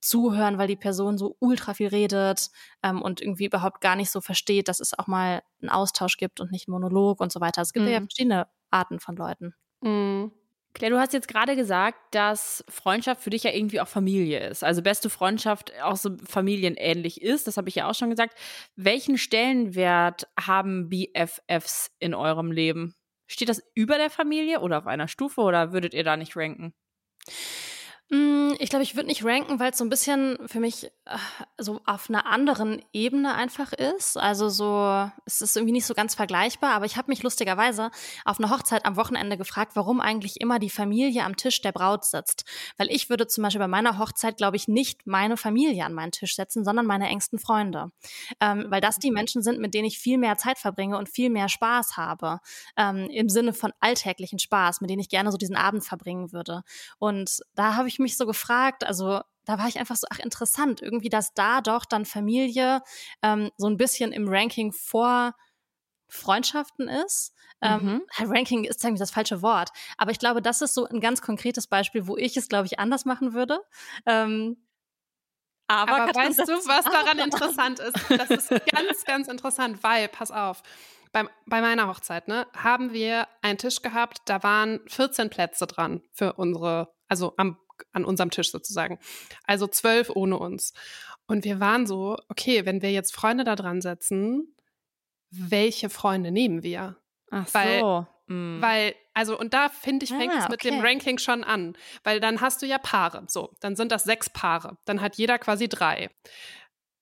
zuhören, 0.00 0.56
weil 0.56 0.68
die 0.68 0.76
Person 0.76 1.18
so 1.18 1.36
ultra 1.40 1.74
viel 1.74 1.88
redet 1.88 2.48
ähm, 2.82 3.02
und 3.02 3.20
irgendwie 3.20 3.46
überhaupt 3.46 3.80
gar 3.80 3.96
nicht 3.96 4.10
so 4.10 4.20
versteht, 4.20 4.68
dass 4.68 4.80
es 4.80 4.98
auch 4.98 5.06
mal 5.06 5.42
einen 5.60 5.70
Austausch 5.70 6.16
gibt 6.16 6.40
und 6.40 6.52
nicht 6.52 6.68
einen 6.68 6.72
Monolog 6.72 7.20
und 7.20 7.32
so 7.32 7.40
weiter. 7.40 7.62
Es 7.62 7.72
gibt 7.72 7.86
mhm. 7.86 7.92
ja 7.92 7.98
verschiedene 8.00 8.46
Arten 8.76 9.00
von 9.00 9.16
Leuten. 9.16 9.54
Mhm. 9.82 10.32
Claire, 10.74 10.92
du 10.92 11.00
hast 11.00 11.14
jetzt 11.14 11.28
gerade 11.28 11.56
gesagt, 11.56 11.96
dass 12.10 12.62
Freundschaft 12.68 13.22
für 13.22 13.30
dich 13.30 13.44
ja 13.44 13.50
irgendwie 13.50 13.80
auch 13.80 13.88
Familie 13.88 14.46
ist. 14.46 14.62
Also 14.62 14.82
beste 14.82 15.08
Freundschaft 15.08 15.72
auch 15.80 15.96
so 15.96 16.18
familienähnlich 16.26 17.22
ist. 17.22 17.46
Das 17.46 17.56
habe 17.56 17.70
ich 17.70 17.76
ja 17.76 17.88
auch 17.88 17.94
schon 17.94 18.10
gesagt. 18.10 18.38
Welchen 18.76 19.16
Stellenwert 19.16 20.28
haben 20.38 20.90
BFFs 20.90 21.90
in 21.98 22.14
eurem 22.14 22.52
Leben? 22.52 22.94
Steht 23.26 23.48
das 23.48 23.62
über 23.74 23.96
der 23.96 24.10
Familie 24.10 24.60
oder 24.60 24.76
auf 24.76 24.86
einer 24.86 25.08
Stufe 25.08 25.40
oder 25.40 25.72
würdet 25.72 25.94
ihr 25.94 26.04
da 26.04 26.18
nicht 26.18 26.36
ranken? 26.36 26.74
Mm, 28.08 28.52
ich 28.60 28.70
glaube, 28.70 28.84
ich 28.84 28.94
würde 28.94 29.08
nicht 29.08 29.24
ranken, 29.24 29.58
weil 29.58 29.72
es 29.72 29.78
so 29.78 29.84
ein 29.84 29.88
bisschen 29.90 30.38
für 30.46 30.60
mich 30.60 30.84
äh, 31.06 31.18
so 31.58 31.80
auf 31.86 32.08
einer 32.08 32.24
anderen 32.26 32.80
Ebene 32.92 33.34
einfach 33.34 33.72
ist. 33.72 34.16
Also 34.16 34.48
so, 34.48 35.10
es 35.24 35.40
ist 35.40 35.56
irgendwie 35.56 35.72
nicht 35.72 35.86
so 35.86 35.94
ganz 35.94 36.14
vergleichbar, 36.14 36.70
aber 36.74 36.84
ich 36.84 36.96
habe 36.96 37.10
mich 37.10 37.24
lustigerweise 37.24 37.90
auf 38.24 38.38
einer 38.38 38.50
Hochzeit 38.50 38.86
am 38.86 38.96
Wochenende 38.96 39.36
gefragt, 39.36 39.72
warum 39.74 40.00
eigentlich 40.00 40.40
immer 40.40 40.60
die 40.60 40.70
Familie 40.70 41.24
am 41.24 41.36
Tisch 41.36 41.60
der 41.62 41.72
Braut 41.72 42.04
sitzt. 42.04 42.44
Weil 42.76 42.92
ich 42.92 43.10
würde 43.10 43.26
zum 43.26 43.42
Beispiel 43.42 43.58
bei 43.58 43.66
meiner 43.66 43.98
Hochzeit, 43.98 44.36
glaube 44.36 44.56
ich, 44.56 44.68
nicht 44.68 45.04
meine 45.08 45.36
Familie 45.36 45.84
an 45.84 45.92
meinen 45.92 46.12
Tisch 46.12 46.36
setzen, 46.36 46.64
sondern 46.64 46.86
meine 46.86 47.08
engsten 47.08 47.40
Freunde. 47.40 47.90
Ähm, 48.40 48.66
weil 48.68 48.80
das 48.80 49.00
die 49.00 49.10
Menschen 49.10 49.42
sind, 49.42 49.58
mit 49.58 49.74
denen 49.74 49.86
ich 49.86 49.98
viel 49.98 50.18
mehr 50.18 50.36
Zeit 50.36 50.58
verbringe 50.58 50.96
und 50.96 51.08
viel 51.08 51.28
mehr 51.28 51.48
Spaß 51.48 51.96
habe. 51.96 52.38
Ähm, 52.76 53.08
Im 53.10 53.28
Sinne 53.28 53.52
von 53.52 53.72
alltäglichen 53.80 54.38
Spaß, 54.38 54.80
mit 54.80 54.90
denen 54.90 55.00
ich 55.00 55.08
gerne 55.08 55.32
so 55.32 55.38
diesen 55.38 55.56
Abend 55.56 55.84
verbringen 55.84 56.32
würde. 56.32 56.62
Und 57.00 57.40
da 57.56 57.74
habe 57.74 57.88
ich 57.88 57.95
ich 57.96 58.00
mich 58.00 58.16
so 58.16 58.26
gefragt, 58.26 58.84
also 58.84 59.20
da 59.44 59.58
war 59.58 59.68
ich 59.68 59.78
einfach 59.78 59.96
so, 59.96 60.06
ach 60.10 60.18
interessant, 60.18 60.82
irgendwie, 60.82 61.08
dass 61.08 61.32
da 61.32 61.60
doch 61.60 61.84
dann 61.84 62.04
Familie 62.04 62.82
ähm, 63.22 63.50
so 63.56 63.68
ein 63.68 63.76
bisschen 63.76 64.12
im 64.12 64.28
Ranking 64.28 64.72
vor 64.72 65.34
Freundschaften 66.08 66.88
ist. 66.88 67.32
Ähm, 67.62 68.02
mhm. 68.18 68.30
Ranking 68.30 68.64
ist 68.64 68.84
eigentlich 68.84 69.00
das 69.00 69.10
falsche 69.10 69.40
Wort, 69.40 69.70
aber 69.96 70.10
ich 70.10 70.18
glaube, 70.18 70.42
das 70.42 70.60
ist 70.60 70.74
so 70.74 70.86
ein 70.86 71.00
ganz 71.00 71.22
konkretes 71.22 71.66
Beispiel, 71.66 72.06
wo 72.06 72.16
ich 72.16 72.36
es, 72.36 72.48
glaube 72.48 72.66
ich, 72.66 72.78
anders 72.78 73.06
machen 73.06 73.32
würde. 73.32 73.60
Ähm, 74.04 74.58
aber, 75.68 76.02
aber 76.02 76.14
weißt 76.14 76.40
du, 76.40 76.52
was 76.66 76.84
daran 76.84 77.18
interessant 77.24 77.80
ist? 77.80 77.96
Das 78.10 78.30
ist 78.30 78.50
ganz, 78.50 79.04
ganz 79.04 79.28
interessant, 79.28 79.82
weil, 79.82 80.08
pass 80.08 80.30
auf, 80.30 80.62
bei, 81.12 81.24
bei 81.46 81.60
meiner 81.60 81.88
Hochzeit, 81.88 82.28
ne, 82.28 82.46
haben 82.54 82.92
wir 82.92 83.26
einen 83.42 83.58
Tisch 83.58 83.80
gehabt, 83.80 84.18
da 84.26 84.42
waren 84.42 84.80
14 84.86 85.30
Plätze 85.30 85.66
dran 85.66 86.02
für 86.12 86.34
unsere, 86.34 86.92
also 87.08 87.32
am 87.36 87.58
an 87.92 88.04
unserem 88.04 88.30
Tisch 88.30 88.50
sozusagen. 88.50 88.98
Also 89.44 89.66
zwölf 89.66 90.10
ohne 90.10 90.38
uns. 90.38 90.72
Und 91.26 91.44
wir 91.44 91.60
waren 91.60 91.86
so, 91.86 92.16
okay, 92.28 92.64
wenn 92.66 92.82
wir 92.82 92.92
jetzt 92.92 93.14
Freunde 93.14 93.44
da 93.44 93.56
dran 93.56 93.80
setzen, 93.80 94.54
welche 95.30 95.90
Freunde 95.90 96.30
nehmen 96.30 96.62
wir? 96.62 96.96
Ach 97.30 97.46
weil, 97.52 97.80
so. 97.80 98.06
Mm. 98.28 98.60
Weil, 98.60 98.94
also, 99.14 99.38
und 99.38 99.54
da 99.54 99.68
finde 99.68 100.04
ich, 100.04 100.10
fängt 100.10 100.32
ah, 100.32 100.38
es 100.38 100.48
mit 100.48 100.64
okay. 100.64 100.70
dem 100.70 100.80
Ranking 100.80 101.18
schon 101.18 101.44
an. 101.44 101.76
Weil 102.04 102.20
dann 102.20 102.40
hast 102.40 102.62
du 102.62 102.66
ja 102.66 102.78
Paare. 102.78 103.24
So, 103.28 103.54
dann 103.60 103.76
sind 103.76 103.92
das 103.92 104.04
sechs 104.04 104.30
Paare. 104.30 104.78
Dann 104.84 105.00
hat 105.00 105.16
jeder 105.16 105.38
quasi 105.38 105.68
drei. 105.68 106.10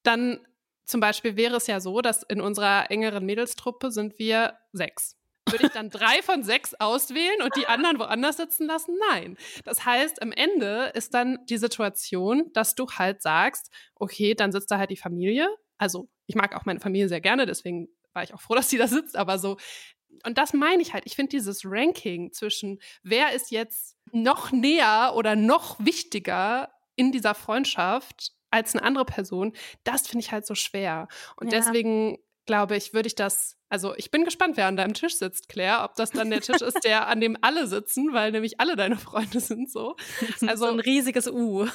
Dann 0.02 0.40
zum 0.84 1.00
Beispiel 1.00 1.36
wäre 1.36 1.56
es 1.56 1.66
ja 1.66 1.80
so, 1.80 2.00
dass 2.00 2.22
in 2.22 2.40
unserer 2.40 2.90
engeren 2.90 3.24
Mädelstruppe 3.24 3.90
sind 3.90 4.18
wir 4.18 4.58
sechs. 4.72 5.16
Würde 5.54 5.66
ich 5.66 5.72
dann 5.72 5.88
drei 5.88 6.20
von 6.22 6.42
sechs 6.42 6.74
auswählen 6.74 7.42
und 7.42 7.54
die 7.56 7.66
anderen 7.66 7.98
woanders 8.00 8.38
sitzen 8.38 8.66
lassen? 8.66 8.96
Nein. 9.10 9.36
Das 9.64 9.84
heißt, 9.84 10.20
am 10.20 10.32
Ende 10.32 10.90
ist 10.94 11.14
dann 11.14 11.38
die 11.48 11.58
Situation, 11.58 12.50
dass 12.54 12.74
du 12.74 12.88
halt 12.90 13.22
sagst, 13.22 13.70
okay, 13.94 14.34
dann 14.34 14.50
sitzt 14.50 14.70
da 14.70 14.78
halt 14.78 14.90
die 14.90 14.96
Familie 14.96 15.48
Also 15.78 16.08
ich 16.26 16.34
mag 16.34 16.56
auch 16.56 16.64
meine 16.64 16.80
Familie 16.80 17.08
sehr 17.08 17.20
gerne, 17.20 17.46
deswegen 17.46 17.88
war 18.12 18.24
ich 18.24 18.34
auch 18.34 18.40
froh, 18.40 18.54
dass 18.56 18.70
sie 18.70 18.78
da 18.78 18.88
sitzt, 18.88 19.16
aber 19.16 19.38
so. 19.38 19.56
Und 20.24 20.38
das 20.38 20.52
meine 20.52 20.82
ich 20.82 20.92
halt. 20.92 21.04
Ich 21.06 21.16
finde 21.16 21.30
dieses 21.30 21.62
Ranking 21.64 22.32
zwischen, 22.32 22.80
wer 23.02 23.32
ist 23.32 23.50
jetzt 23.50 23.96
noch 24.12 24.52
näher 24.52 25.12
oder 25.16 25.36
noch 25.36 25.78
wichtiger 25.78 26.70
in 26.96 27.12
dieser 27.12 27.34
Freundschaft 27.34 28.32
als 28.50 28.74
eine 28.74 28.84
andere 28.84 29.04
Person, 29.04 29.52
das 29.82 30.06
finde 30.06 30.24
ich 30.24 30.30
halt 30.30 30.46
so 30.46 30.54
schwer. 30.54 31.08
Und 31.36 31.52
ja. 31.52 31.58
deswegen 31.58 32.18
glaube 32.46 32.76
ich, 32.76 32.92
würde 32.92 33.06
ich 33.06 33.14
das, 33.14 33.56
also 33.68 33.94
ich 33.96 34.10
bin 34.10 34.24
gespannt, 34.24 34.56
wer 34.56 34.66
an 34.66 34.76
deinem 34.76 34.94
Tisch 34.94 35.16
sitzt, 35.16 35.48
Claire, 35.48 35.84
ob 35.84 35.94
das 35.94 36.10
dann 36.10 36.30
der 36.30 36.40
Tisch 36.40 36.60
ist, 36.60 36.84
der 36.84 37.08
an 37.08 37.20
dem 37.20 37.36
alle 37.40 37.66
sitzen, 37.66 38.12
weil 38.12 38.32
nämlich 38.32 38.60
alle 38.60 38.76
deine 38.76 38.96
Freunde 38.96 39.40
sind 39.40 39.70
so. 39.70 39.96
Also 40.46 40.66
so 40.66 40.72
ein 40.72 40.80
riesiges 40.80 41.28
U. 41.28 41.66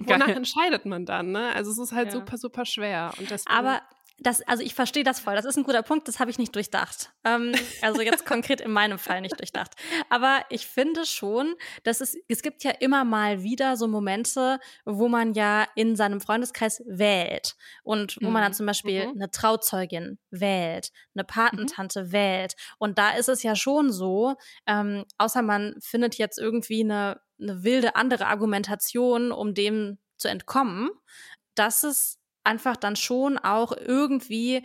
Wonach 0.00 0.26
Geil. 0.26 0.36
entscheidet 0.36 0.86
man 0.86 1.06
dann, 1.06 1.32
ne? 1.32 1.54
Also 1.54 1.70
es 1.70 1.78
ist 1.78 1.92
halt 1.92 2.06
ja. 2.06 2.12
super, 2.12 2.36
super 2.36 2.64
schwer. 2.64 3.12
Aber 3.46 3.80
das, 4.18 4.42
also 4.42 4.62
ich 4.62 4.74
verstehe 4.74 5.02
das 5.02 5.18
voll. 5.18 5.34
Das 5.34 5.44
ist 5.44 5.56
ein 5.56 5.64
guter 5.64 5.82
Punkt, 5.82 6.06
das 6.06 6.20
habe 6.20 6.30
ich 6.30 6.38
nicht 6.38 6.54
durchdacht. 6.54 7.12
Ähm, 7.24 7.52
also 7.82 8.00
jetzt 8.00 8.24
konkret 8.26 8.60
in 8.60 8.70
meinem 8.70 8.98
Fall 8.98 9.20
nicht 9.20 9.38
durchdacht. 9.38 9.72
Aber 10.08 10.42
ich 10.50 10.66
finde 10.66 11.04
schon, 11.04 11.54
dass 11.82 12.00
es, 12.00 12.16
es 12.28 12.42
gibt 12.42 12.62
ja 12.62 12.70
immer 12.70 13.04
mal 13.04 13.42
wieder 13.42 13.76
so 13.76 13.88
Momente, 13.88 14.60
wo 14.84 15.08
man 15.08 15.34
ja 15.34 15.66
in 15.74 15.96
seinem 15.96 16.20
Freundeskreis 16.20 16.82
wählt. 16.86 17.56
Und 17.82 18.16
wo 18.20 18.26
mhm. 18.26 18.34
man 18.34 18.42
dann 18.42 18.52
mhm, 18.52 18.56
zum 18.56 18.66
Beispiel 18.66 19.06
mhm. 19.06 19.14
eine 19.14 19.30
Trauzeugin 19.30 20.18
wählt, 20.30 20.90
eine 21.14 21.24
Patentante 21.24 22.04
mhm. 22.04 22.12
wählt. 22.12 22.54
Und 22.78 22.98
da 22.98 23.10
ist 23.10 23.28
es 23.28 23.42
ja 23.42 23.56
schon 23.56 23.90
so, 23.90 24.36
ähm, 24.66 25.04
außer 25.18 25.42
man 25.42 25.74
findet 25.80 26.16
jetzt 26.16 26.38
irgendwie 26.38 26.84
eine, 26.84 27.20
eine 27.40 27.64
wilde 27.64 27.96
andere 27.96 28.26
Argumentation, 28.26 29.32
um 29.32 29.54
dem 29.54 29.98
zu 30.16 30.28
entkommen, 30.28 30.90
dass 31.56 31.82
es 31.82 32.20
einfach 32.44 32.76
dann 32.76 32.96
schon 32.96 33.38
auch 33.38 33.72
irgendwie, 33.72 34.64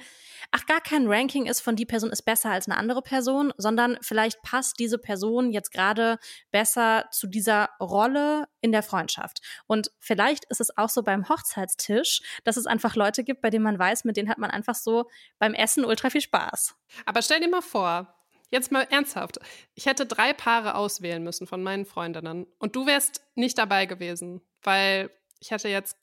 ach, 0.51 0.65
gar 0.65 0.81
kein 0.81 1.07
Ranking 1.07 1.45
ist 1.45 1.61
von 1.61 1.75
die 1.75 1.85
Person 1.85 2.11
ist 2.11 2.23
besser 2.23 2.51
als 2.51 2.67
eine 2.67 2.77
andere 2.77 3.01
Person, 3.01 3.53
sondern 3.57 3.97
vielleicht 4.01 4.41
passt 4.41 4.79
diese 4.79 4.97
Person 4.97 5.51
jetzt 5.51 5.71
gerade 5.71 6.19
besser 6.51 7.05
zu 7.11 7.27
dieser 7.27 7.69
Rolle 7.79 8.47
in 8.61 8.71
der 8.71 8.83
Freundschaft. 8.83 9.41
Und 9.67 9.91
vielleicht 9.99 10.45
ist 10.45 10.61
es 10.61 10.77
auch 10.77 10.89
so 10.89 11.03
beim 11.03 11.29
Hochzeitstisch, 11.29 12.21
dass 12.43 12.57
es 12.57 12.67
einfach 12.67 12.95
Leute 12.95 13.23
gibt, 13.23 13.41
bei 13.41 13.49
denen 13.49 13.63
man 13.63 13.79
weiß, 13.79 14.03
mit 14.03 14.17
denen 14.17 14.29
hat 14.29 14.37
man 14.37 14.51
einfach 14.51 14.75
so 14.75 15.09
beim 15.37 15.53
Essen 15.53 15.85
ultra 15.85 16.09
viel 16.09 16.21
Spaß. 16.21 16.75
Aber 17.05 17.21
stell 17.21 17.39
dir 17.39 17.49
mal 17.49 17.61
vor, 17.61 18.15
Jetzt 18.51 18.71
mal 18.71 18.87
ernsthaft. 18.89 19.37
Ich 19.75 19.85
hätte 19.85 20.07
drei 20.07 20.33
Paare 20.33 20.73
auswählen 20.73 21.23
müssen 21.23 21.45
von 21.45 21.61
meinen 21.61 21.85
Freundinnen 21.85 22.47
und 22.57 22.75
du 22.75 22.87
wärst 22.87 23.21
nicht 23.35 23.59
dabei 23.59 23.85
gewesen, 23.85 24.41
weil 24.63 25.11
ich 25.39 25.51
hätte 25.51 25.69
jetzt 25.69 25.97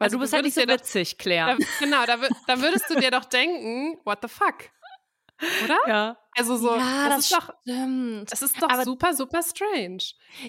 weil 0.00 0.06
also 0.06 0.16
du 0.16 0.22
bist 0.22 0.32
halt 0.32 0.44
nicht 0.46 0.54
so 0.54 0.62
witzig, 0.62 1.18
Claire. 1.18 1.58
Da, 1.58 1.66
genau, 1.78 2.06
da, 2.06 2.16
da 2.46 2.62
würdest 2.62 2.88
du 2.88 2.94
dir 2.98 3.10
doch 3.10 3.26
denken, 3.26 4.00
what 4.04 4.20
the 4.22 4.28
fuck? 4.28 4.70
Oder? 5.64 5.78
Ja. 5.86 6.16
Also 6.38 6.56
so, 6.56 6.74
ja, 6.74 7.08
das, 7.10 7.16
das 7.16 7.18
ist 7.18 7.32
doch, 7.32 7.54
stimmt. 7.60 8.32
Das 8.32 8.42
ist 8.42 8.62
doch 8.62 8.70
aber 8.70 8.84
super, 8.84 9.12
super 9.12 9.42
strange. 9.42 9.98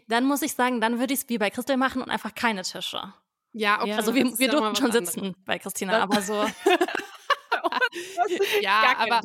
Dann 0.08 0.24
muss 0.24 0.42
ich 0.42 0.54
sagen, 0.54 0.80
dann 0.80 1.00
würde 1.00 1.14
ich 1.14 1.22
es 1.22 1.30
wie 1.30 1.38
bei 1.38 1.50
Christel 1.50 1.76
machen 1.76 2.02
und 2.02 2.10
einfach 2.10 2.34
keine 2.34 2.62
Tische. 2.62 3.14
Ja, 3.52 3.82
okay. 3.82 3.94
Also 3.94 4.16
wir, 4.16 4.24
wir 4.40 4.50
durften 4.50 4.78
schon 4.78 4.94
sitzen 4.94 5.20
anderes. 5.20 5.44
bei 5.46 5.60
Christina, 5.60 6.02
aber 6.02 6.22
so. 6.22 6.46
ja, 8.62 8.96
aber 8.98 9.22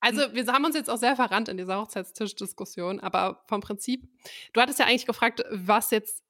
also 0.00 0.22
wir 0.34 0.46
haben 0.48 0.64
uns 0.64 0.74
jetzt 0.74 0.90
auch 0.90 0.96
sehr 0.96 1.14
verrannt 1.14 1.48
in 1.48 1.56
dieser 1.56 1.78
Hochzeitstischdiskussion, 1.78 2.98
aber 2.98 3.44
vom 3.46 3.60
Prinzip, 3.60 4.08
du 4.52 4.60
hattest 4.60 4.80
ja 4.80 4.86
eigentlich 4.86 5.06
gefragt, 5.06 5.44
was 5.50 5.92
jetzt 5.92 6.21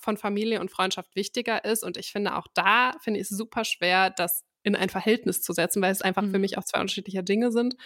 von 0.00 0.16
Familie 0.16 0.60
und 0.60 0.70
Freundschaft 0.70 1.14
wichtiger 1.14 1.64
ist. 1.64 1.84
Und 1.84 1.96
ich 1.96 2.12
finde 2.12 2.36
auch 2.36 2.46
da, 2.54 2.92
finde 3.00 3.20
ich 3.20 3.30
es 3.30 3.36
super 3.36 3.64
schwer, 3.64 4.10
das 4.10 4.44
in 4.64 4.74
ein 4.74 4.88
Verhältnis 4.88 5.42
zu 5.42 5.52
setzen, 5.52 5.82
weil 5.82 5.92
es 5.92 6.02
einfach 6.02 6.22
mhm. 6.22 6.30
für 6.32 6.38
mich 6.38 6.58
auch 6.58 6.64
zwei 6.64 6.80
unterschiedliche 6.80 7.22
Dinge 7.22 7.52
sind. 7.52 7.76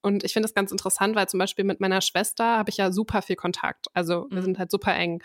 Und 0.00 0.24
ich 0.24 0.32
finde 0.32 0.46
es 0.46 0.54
ganz 0.54 0.70
interessant, 0.70 1.16
weil 1.16 1.28
zum 1.28 1.38
Beispiel 1.38 1.64
mit 1.64 1.80
meiner 1.80 2.00
Schwester 2.00 2.56
habe 2.56 2.70
ich 2.70 2.76
ja 2.76 2.92
super 2.92 3.22
viel 3.22 3.36
Kontakt. 3.36 3.88
Also 3.92 4.26
wir 4.30 4.38
mhm. 4.38 4.44
sind 4.44 4.58
halt 4.58 4.70
super 4.70 4.94
eng. 4.94 5.22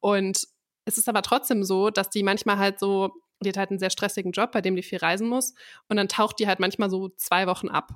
Und 0.00 0.48
es 0.84 0.98
ist 0.98 1.08
aber 1.08 1.22
trotzdem 1.22 1.62
so, 1.62 1.90
dass 1.90 2.10
die 2.10 2.24
manchmal 2.24 2.58
halt 2.58 2.80
so, 2.80 3.10
die 3.42 3.48
hat 3.48 3.56
halt 3.56 3.70
einen 3.70 3.78
sehr 3.78 3.90
stressigen 3.90 4.32
Job, 4.32 4.50
bei 4.50 4.60
dem 4.60 4.74
die 4.74 4.82
viel 4.82 4.98
reisen 4.98 5.28
muss. 5.28 5.54
Und 5.88 5.96
dann 5.96 6.08
taucht 6.08 6.40
die 6.40 6.48
halt 6.48 6.58
manchmal 6.58 6.90
so 6.90 7.10
zwei 7.10 7.46
Wochen 7.46 7.68
ab. 7.68 7.92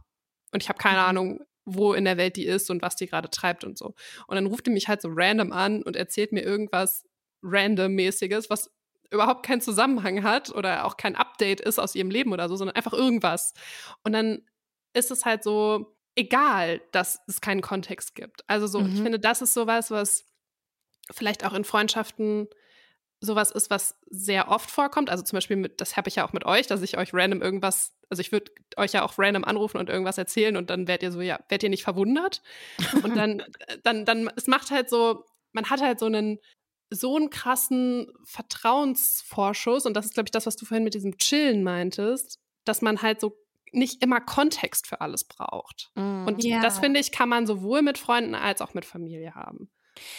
Und 0.53 0.63
ich 0.63 0.69
habe 0.69 0.79
keine 0.79 1.01
mhm. 1.01 1.07
Ahnung, 1.07 1.41
wo 1.65 1.93
in 1.93 2.05
der 2.05 2.17
Welt 2.17 2.37
die 2.37 2.47
ist 2.47 2.71
und 2.71 2.83
was 2.83 2.95
die 2.95 3.07
gerade 3.07 3.31
treibt 3.31 3.65
und 3.65 3.77
so. 3.77 3.95
Und 4.29 4.37
dann 4.37 4.47
ruft 4.47 4.67
die 4.67 4.71
mich 4.71 4.87
halt 4.87 5.03
so 5.03 5.09
random 5.11 5.51
an 5.51 5.83
und 5.83 5.97
erzählt 5.97 6.31
mir 6.31 6.43
irgendwas 6.43 7.05
random-mäßiges, 7.45 8.51
was 8.51 8.71
überhaupt 9.11 9.45
keinen 9.47 9.61
Zusammenhang 9.61 10.23
hat 10.23 10.51
oder 10.51 10.85
auch 10.85 10.97
kein 10.97 11.15
Update 11.15 11.61
ist 11.61 11.79
aus 11.79 11.95
ihrem 11.95 12.11
Leben 12.11 12.33
oder 12.33 12.49
so, 12.49 12.57
sondern 12.57 12.77
einfach 12.77 12.93
irgendwas. 12.93 13.55
Und 14.03 14.13
dann 14.13 14.43
ist 14.93 15.11
es 15.11 15.25
halt 15.25 15.45
so 15.45 15.97
egal, 16.17 16.81
dass 16.93 17.21
es 17.27 17.41
keinen 17.41 17.61
Kontext 17.61 18.15
gibt. 18.15 18.45
Also 18.49 18.67
so, 18.67 18.81
mhm. 18.81 18.95
ich 18.95 19.03
finde, 19.03 19.19
das 19.19 19.43
ist 19.43 19.55
sowas, 19.55 19.91
was 19.91 20.25
vielleicht 21.11 21.45
auch 21.45 21.53
in 21.53 21.65
Freundschaften 21.65 22.49
sowas 23.21 23.51
ist, 23.51 23.71
was 23.71 23.97
sehr 24.11 24.49
oft 24.49 24.71
vorkommt. 24.71 25.11
Also 25.11 25.23
zum 25.25 25.37
Beispiel, 25.37 25.57
mit, 25.57 25.81
das 25.81 25.97
habe 25.97 26.09
ich 26.09 26.17
ja 26.17 26.27
auch 26.27 26.33
mit 26.33 26.45
euch, 26.45 26.67
dass 26.67 26.83
ich 26.83 26.99
euch 26.99 27.13
random 27.13 27.43
irgendwas, 27.43 27.97
also 28.11 28.21
ich 28.21 28.33
würde 28.33 28.53
euch 28.77 28.93
ja 28.93 29.03
auch 29.03 29.15
random 29.19 29.45
anrufen 29.45 29.79
und 29.79 29.89
irgendwas 29.89 30.19
erzählen 30.19 30.57
und 30.57 30.71
dann 30.71 30.87
werdet 30.87 31.05
ihr 31.05 31.13
so, 31.13 31.21
ja, 31.21 31.39
werdet 31.49 31.65
ihr 31.65 31.71
nicht 31.71 31.85
verwundert? 31.85 32.43
Und 33.03 33.17
dann, 33.17 33.43
dann, 33.83 34.05
dann, 34.05 34.31
es 34.37 34.47
macht 34.47 34.71
halt 34.71 34.91
so, 34.91 35.25
man 35.53 35.71
hat 35.71 35.81
halt 35.81 35.99
so 35.99 36.07
einen 36.07 36.39
so 36.91 37.17
einen 37.17 37.31
krassen 37.31 38.13
Vertrauensvorschuss, 38.25 39.87
und 39.87 39.95
das 39.95 40.07
ist, 40.07 40.15
glaube 40.15 40.29
ich, 40.29 40.33
das, 40.33 40.47
was 40.47 40.57
du 40.57 40.67
vorhin 40.67 40.85
mit 40.85 40.95
diesem 40.95 41.17
Chillen 41.19 41.63
meintest, 41.63 42.39
dass 42.65 42.83
man 42.83 43.03
halt 43.03 43.21
so 43.21 43.37
nicht 43.73 44.03
immer 44.03 44.21
Kontext 44.21 44.87
für 44.87 45.01
alles 45.01 45.25
braucht. 45.25 45.91
Mm, 45.95 46.27
und 46.27 46.45
ja. 46.45 46.61
das, 46.61 46.79
finde 46.79 47.01
ich, 47.01 47.13
kann 47.13 47.29
man 47.29 47.47
sowohl 47.47 47.83
mit 47.83 47.99
Freunden 47.99 48.35
als 48.35 48.61
auch 48.61 48.75
mit 48.75 48.85
Familie 48.85 49.35
haben. 49.35 49.69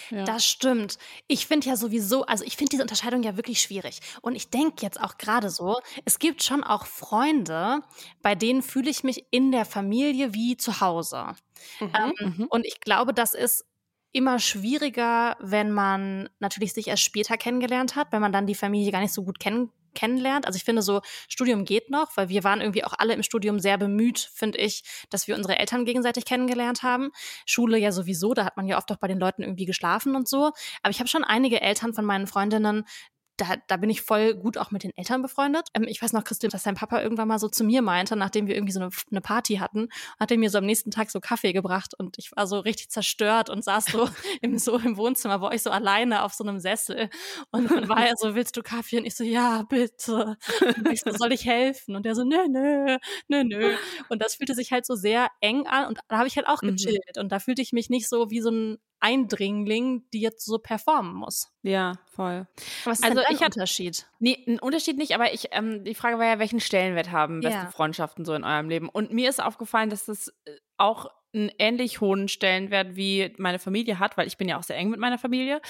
Ja. 0.09 0.23
Das 0.23 0.45
stimmt. 0.45 0.97
Ich 1.27 1.47
finde 1.47 1.67
ja 1.67 1.75
sowieso, 1.75 2.25
also 2.25 2.43
ich 2.45 2.55
finde 2.55 2.71
diese 2.71 2.83
Unterscheidung 2.83 3.23
ja 3.23 3.35
wirklich 3.35 3.61
schwierig. 3.61 3.99
Und 4.21 4.35
ich 4.35 4.49
denke 4.49 4.81
jetzt 4.81 4.99
auch 5.01 5.17
gerade 5.17 5.49
so, 5.49 5.79
es 6.05 6.19
gibt 6.19 6.43
schon 6.43 6.63
auch 6.63 6.85
Freunde, 6.85 7.81
bei 8.21 8.35
denen 8.35 8.61
fühle 8.61 8.89
ich 8.89 9.03
mich 9.03 9.25
in 9.31 9.51
der 9.51 9.65
Familie 9.65 10.33
wie 10.33 10.57
zu 10.57 10.79
Hause. 10.81 11.27
Mhm. 11.79 11.93
Ähm, 11.97 12.13
mhm. 12.19 12.47
Und 12.49 12.65
ich 12.65 12.79
glaube, 12.79 13.13
das 13.13 13.33
ist 13.33 13.65
immer 14.15 14.39
schwieriger, 14.39 15.35
wenn 15.41 15.71
man 15.71 16.29
natürlich 16.39 16.71
sich 16.71 16.87
erst 16.87 17.03
später 17.03 17.35
kennengelernt 17.35 17.97
hat, 17.97 18.13
wenn 18.13 18.21
man 18.21 18.31
dann 18.31 18.47
die 18.47 18.55
Familie 18.55 18.91
gar 18.93 19.01
nicht 19.01 19.13
so 19.13 19.23
gut 19.23 19.39
kenn 19.39 19.69
kennenlernt. 19.93 20.45
Also 20.45 20.57
ich 20.57 20.65
finde 20.65 20.81
so, 20.81 21.01
Studium 21.29 21.63
geht 21.63 21.89
noch, 21.89 22.17
weil 22.17 22.27
wir 22.27 22.43
waren 22.43 22.59
irgendwie 22.59 22.83
auch 22.83 22.93
alle 22.97 23.13
im 23.13 23.23
Studium 23.23 23.59
sehr 23.59 23.77
bemüht, 23.77 24.19
finde 24.19 24.57
ich, 24.57 24.83
dass 25.09 25.27
wir 25.27 25.35
unsere 25.35 25.57
Eltern 25.57 25.85
gegenseitig 25.85 26.25
kennengelernt 26.25 26.83
haben. 26.83 27.11
Schule 27.45 27.77
ja 27.77 27.93
sowieso, 27.93 28.33
da 28.33 28.43
hat 28.43 28.57
man 28.57 28.67
ja 28.67 28.77
oft 28.77 28.91
auch 28.91 28.97
bei 28.97 29.07
den 29.07 29.19
Leuten 29.19 29.41
irgendwie 29.41 29.65
geschlafen 29.65 30.17
und 30.17 30.27
so. 30.27 30.51
Aber 30.83 30.91
ich 30.91 30.99
habe 30.99 31.07
schon 31.07 31.23
einige 31.23 31.61
Eltern 31.61 31.93
von 31.93 32.03
meinen 32.03 32.27
Freundinnen, 32.27 32.83
da, 33.37 33.55
da 33.67 33.77
bin 33.77 33.89
ich 33.89 34.01
voll 34.01 34.33
gut 34.33 34.57
auch 34.57 34.71
mit 34.71 34.83
den 34.83 34.95
Eltern 34.95 35.21
befreundet. 35.21 35.67
Ähm, 35.73 35.83
ich 35.87 36.01
weiß 36.01 36.13
noch, 36.13 36.23
Christel, 36.23 36.49
dass 36.49 36.63
dein 36.63 36.75
Papa 36.75 37.01
irgendwann 37.01 37.27
mal 37.27 37.39
so 37.39 37.47
zu 37.47 37.63
mir 37.63 37.81
meinte, 37.81 38.15
nachdem 38.15 38.47
wir 38.47 38.55
irgendwie 38.55 38.73
so 38.73 38.79
eine, 38.79 38.89
eine 39.11 39.21
Party 39.21 39.55
hatten, 39.55 39.89
hat 40.19 40.31
er 40.31 40.37
mir 40.37 40.49
so 40.49 40.57
am 40.57 40.65
nächsten 40.65 40.91
Tag 40.91 41.11
so 41.11 41.19
Kaffee 41.19 41.53
gebracht 41.53 41.93
und 41.97 42.17
ich 42.17 42.31
war 42.35 42.47
so 42.47 42.59
richtig 42.59 42.89
zerstört 42.89 43.49
und 43.49 43.63
saß 43.63 43.85
so 43.85 44.09
im, 44.41 44.57
so 44.57 44.77
im 44.77 44.97
Wohnzimmer, 44.97 45.41
war 45.41 45.53
ich 45.53 45.61
so 45.61 45.69
alleine 45.69 46.23
auf 46.23 46.33
so 46.33 46.43
einem 46.43 46.59
Sessel 46.59 47.09
und 47.51 47.69
dann 47.69 47.89
war 47.89 48.05
er 48.05 48.13
so, 48.17 48.35
willst 48.35 48.55
du 48.57 48.61
Kaffee? 48.61 48.97
Und 48.97 49.05
ich 49.05 49.15
so, 49.15 49.23
ja, 49.23 49.63
bitte. 49.63 50.37
Und 50.77 50.89
ich 50.91 51.01
so, 51.01 51.11
soll 51.11 51.33
ich 51.33 51.45
helfen? 51.45 51.95
Und 51.95 52.05
er 52.05 52.15
so, 52.15 52.23
nö, 52.23 52.47
nö, 52.47 52.97
nö, 53.27 53.43
nö. 53.43 53.75
Und 54.09 54.21
das 54.21 54.35
fühlte 54.35 54.55
sich 54.55 54.71
halt 54.71 54.85
so 54.85 54.95
sehr 54.95 55.29
eng 55.41 55.67
an 55.67 55.87
und 55.87 55.99
da 56.07 56.17
habe 56.17 56.27
ich 56.27 56.37
halt 56.37 56.47
auch 56.47 56.61
mhm. 56.61 56.75
gechillt 56.75 57.15
mhm. 57.15 57.23
und 57.23 57.31
da 57.31 57.39
fühlte 57.39 57.61
ich 57.61 57.73
mich 57.73 57.89
nicht 57.89 58.07
so 58.07 58.29
wie 58.29 58.41
so 58.41 58.51
ein 58.51 58.77
Eindringling, 59.05 60.03
die 60.11 60.19
jetzt 60.19 60.43
so 60.43 60.57
performen 60.57 61.13
muss. 61.13 61.51
Ja, 61.61 61.93
voll. 62.07 62.47
Was 62.85 62.99
ist 62.99 63.05
also 63.05 63.21
denn 63.21 63.35
ich 63.35 63.43
hatte 63.43 63.59
Unterschied? 63.59 64.07
Nee, 64.17 64.43
ein 64.47 64.57
Unterschied 64.57 64.97
nicht, 64.97 65.13
aber 65.13 65.31
ich, 65.31 65.49
ähm, 65.51 65.83
die 65.83 65.93
Frage 65.93 66.17
war 66.17 66.25
ja, 66.25 66.39
welchen 66.39 66.59
Stellenwert 66.59 67.11
haben 67.11 67.41
beste 67.41 67.59
ja. 67.59 67.69
Freundschaften 67.69 68.25
so 68.25 68.33
in 68.33 68.43
eurem 68.43 68.67
Leben? 68.67 68.89
Und 68.89 69.13
mir 69.13 69.29
ist 69.29 69.43
aufgefallen, 69.43 69.91
dass 69.91 70.05
das 70.05 70.29
äh, 70.45 70.57
auch 70.77 71.11
einen 71.35 71.51
ähnlich 71.59 72.01
hohen 72.01 72.27
Stellenwert 72.29 72.95
wie 72.95 73.31
meine 73.37 73.59
Familie 73.59 73.99
hat, 73.99 74.17
weil 74.17 74.25
ich 74.25 74.37
bin 74.37 74.49
ja 74.49 74.57
auch 74.57 74.63
sehr 74.63 74.77
eng 74.77 74.89
mit 74.89 74.99
meiner 74.99 75.19
Familie, 75.19 75.61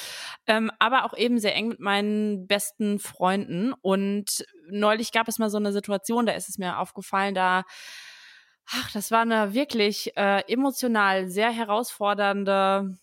ähm, 0.48 0.71
aber 0.80 1.04
auch 1.04 1.17
eben 1.17 1.38
sehr 1.38 1.56
eng 1.56 1.67
mit 1.67 1.82
meinen 1.82 2.48
besten 2.48 3.00
Freunden. 3.00 3.74
Und 3.82 4.45
neulich 4.69 5.12
gab 5.12 5.28
es 5.28 5.39
mal 5.39 5.50
so 5.50 5.58
eine 5.58 5.74
Situation, 5.74 6.26
da 6.26 6.32
ist 6.34 6.48
es 6.48 6.58
mir 6.58 6.80
aufgefallen, 6.80 7.36
da 7.36 7.63
Ach, 8.71 8.91
das 8.93 9.12
war 9.12 9.21
eine 9.21 9.54
wirklich 9.54 10.17
äh, 10.17 10.41
emotional 10.52 11.30
sehr 11.30 11.52
herausfordernde 11.52 12.98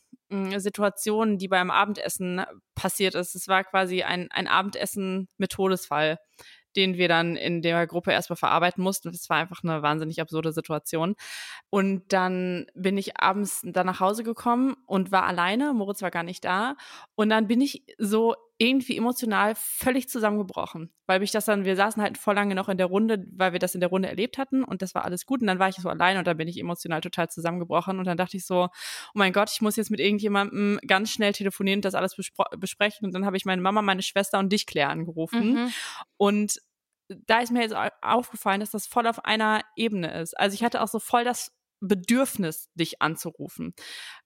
Situation, 0.57 1.39
die 1.39 1.49
beim 1.49 1.71
Abendessen 1.71 2.43
passiert 2.75 3.15
ist. 3.15 3.35
Es 3.35 3.49
war 3.49 3.65
quasi 3.65 4.03
ein, 4.03 4.31
ein 4.31 4.49
Abendessen 4.49 5.29
mit 5.37 5.53
Todesfall, 5.53 6.19
den 6.77 6.97
wir 6.97 7.09
dann 7.09 7.37
in 7.37 7.63
der 7.63 7.87
Gruppe 7.87 8.13
erstmal 8.13 8.37
verarbeiten 8.37 8.83
mussten. 8.83 9.13
Das 9.13 9.29
war 9.29 9.39
einfach 9.39 9.63
eine 9.63 9.83
wahnsinnig 9.83 10.21
absurde 10.21 10.53
Situation. 10.53 11.15
Und 11.71 12.13
dann 12.13 12.67
bin 12.75 12.97
ich 12.97 13.21
abends 13.21 13.61
dann 13.65 13.87
nach 13.87 14.01
Hause 14.01 14.25
gekommen 14.25 14.77
und 14.87 15.13
war 15.13 15.25
alleine. 15.25 15.75
Moritz 15.75 16.03
war 16.03 16.11
gar 16.11 16.23
nicht 16.23 16.45
da. 16.45 16.77
Und 17.15 17.29
dann 17.29 17.47
bin 17.47 17.61
ich 17.61 17.85
so 17.99 18.35
irgendwie 18.63 18.97
emotional 18.97 19.55
völlig 19.57 20.09
zusammengebrochen, 20.09 20.93
weil 21.07 21.19
mich 21.19 21.33
das 21.33 21.47
dann, 21.47 21.65
wir 21.65 21.75
saßen 21.75 22.01
halt 22.01 22.17
voll 22.17 22.37
lange 22.37 22.55
noch 22.55 22.69
in 22.69 22.79
der 22.79 22.87
Runde, 22.87 23.27
weil 23.33 23.53
wir 23.53 23.59
das 23.59 23.75
in 23.75 23.81
der 23.81 23.91
Runde 23.91 24.09
erlebt 24.09 24.39
hatten 24.39 24.63
und 24.63 24.83
das 24.83 24.95
war 24.95 25.05
alles 25.05 25.27
gut 25.27 25.41
und 25.41 25.49
dann 25.49 25.59
war 25.59 25.69
ich 25.69 25.75
so 25.75 25.89
allein 25.89 26.17
und 26.17 26.29
dann 26.29 26.37
bin 26.37 26.47
ich 26.47 26.61
emotional 26.61 27.01
total 27.01 27.29
zusammengebrochen 27.29 27.99
und 27.99 28.07
dann 28.07 28.17
dachte 28.17 28.37
ich 28.37 28.47
so, 28.47 28.67
oh 28.67 28.69
mein 29.15 29.33
Gott, 29.33 29.51
ich 29.53 29.63
muss 29.63 29.75
jetzt 29.75 29.91
mit 29.91 29.99
irgendjemandem 29.99 30.79
ganz 30.87 31.11
schnell 31.11 31.33
telefonieren 31.33 31.79
und 31.79 31.85
das 31.85 31.97
alles 31.97 32.15
besprechen 32.57 33.05
und 33.05 33.13
dann 33.15 33.27
habe 33.27 33.37
ich 33.37 33.45
meine 33.45 33.61
Mama, 33.61 33.83
meine 33.83 34.03
Schwester 34.03 34.39
und 34.39 34.53
dich, 34.53 34.67
Claire, 34.67 34.91
angerufen 34.91 35.55
mhm. 35.55 35.73
und 36.17 36.61
da 37.27 37.41
ist 37.41 37.51
mir 37.51 37.63
jetzt 37.63 37.75
aufgefallen, 38.01 38.61
dass 38.61 38.71
das 38.71 38.87
voll 38.87 39.09
auf 39.09 39.25
einer 39.25 39.61
Ebene 39.77 40.21
ist. 40.21 40.39
Also 40.39 40.55
ich 40.55 40.63
hatte 40.63 40.81
auch 40.81 40.89
so 40.89 40.99
voll 40.99 41.25
das 41.25 41.53
Bedürfnis, 41.83 42.69
dich 42.75 43.03
anzurufen. 43.03 43.75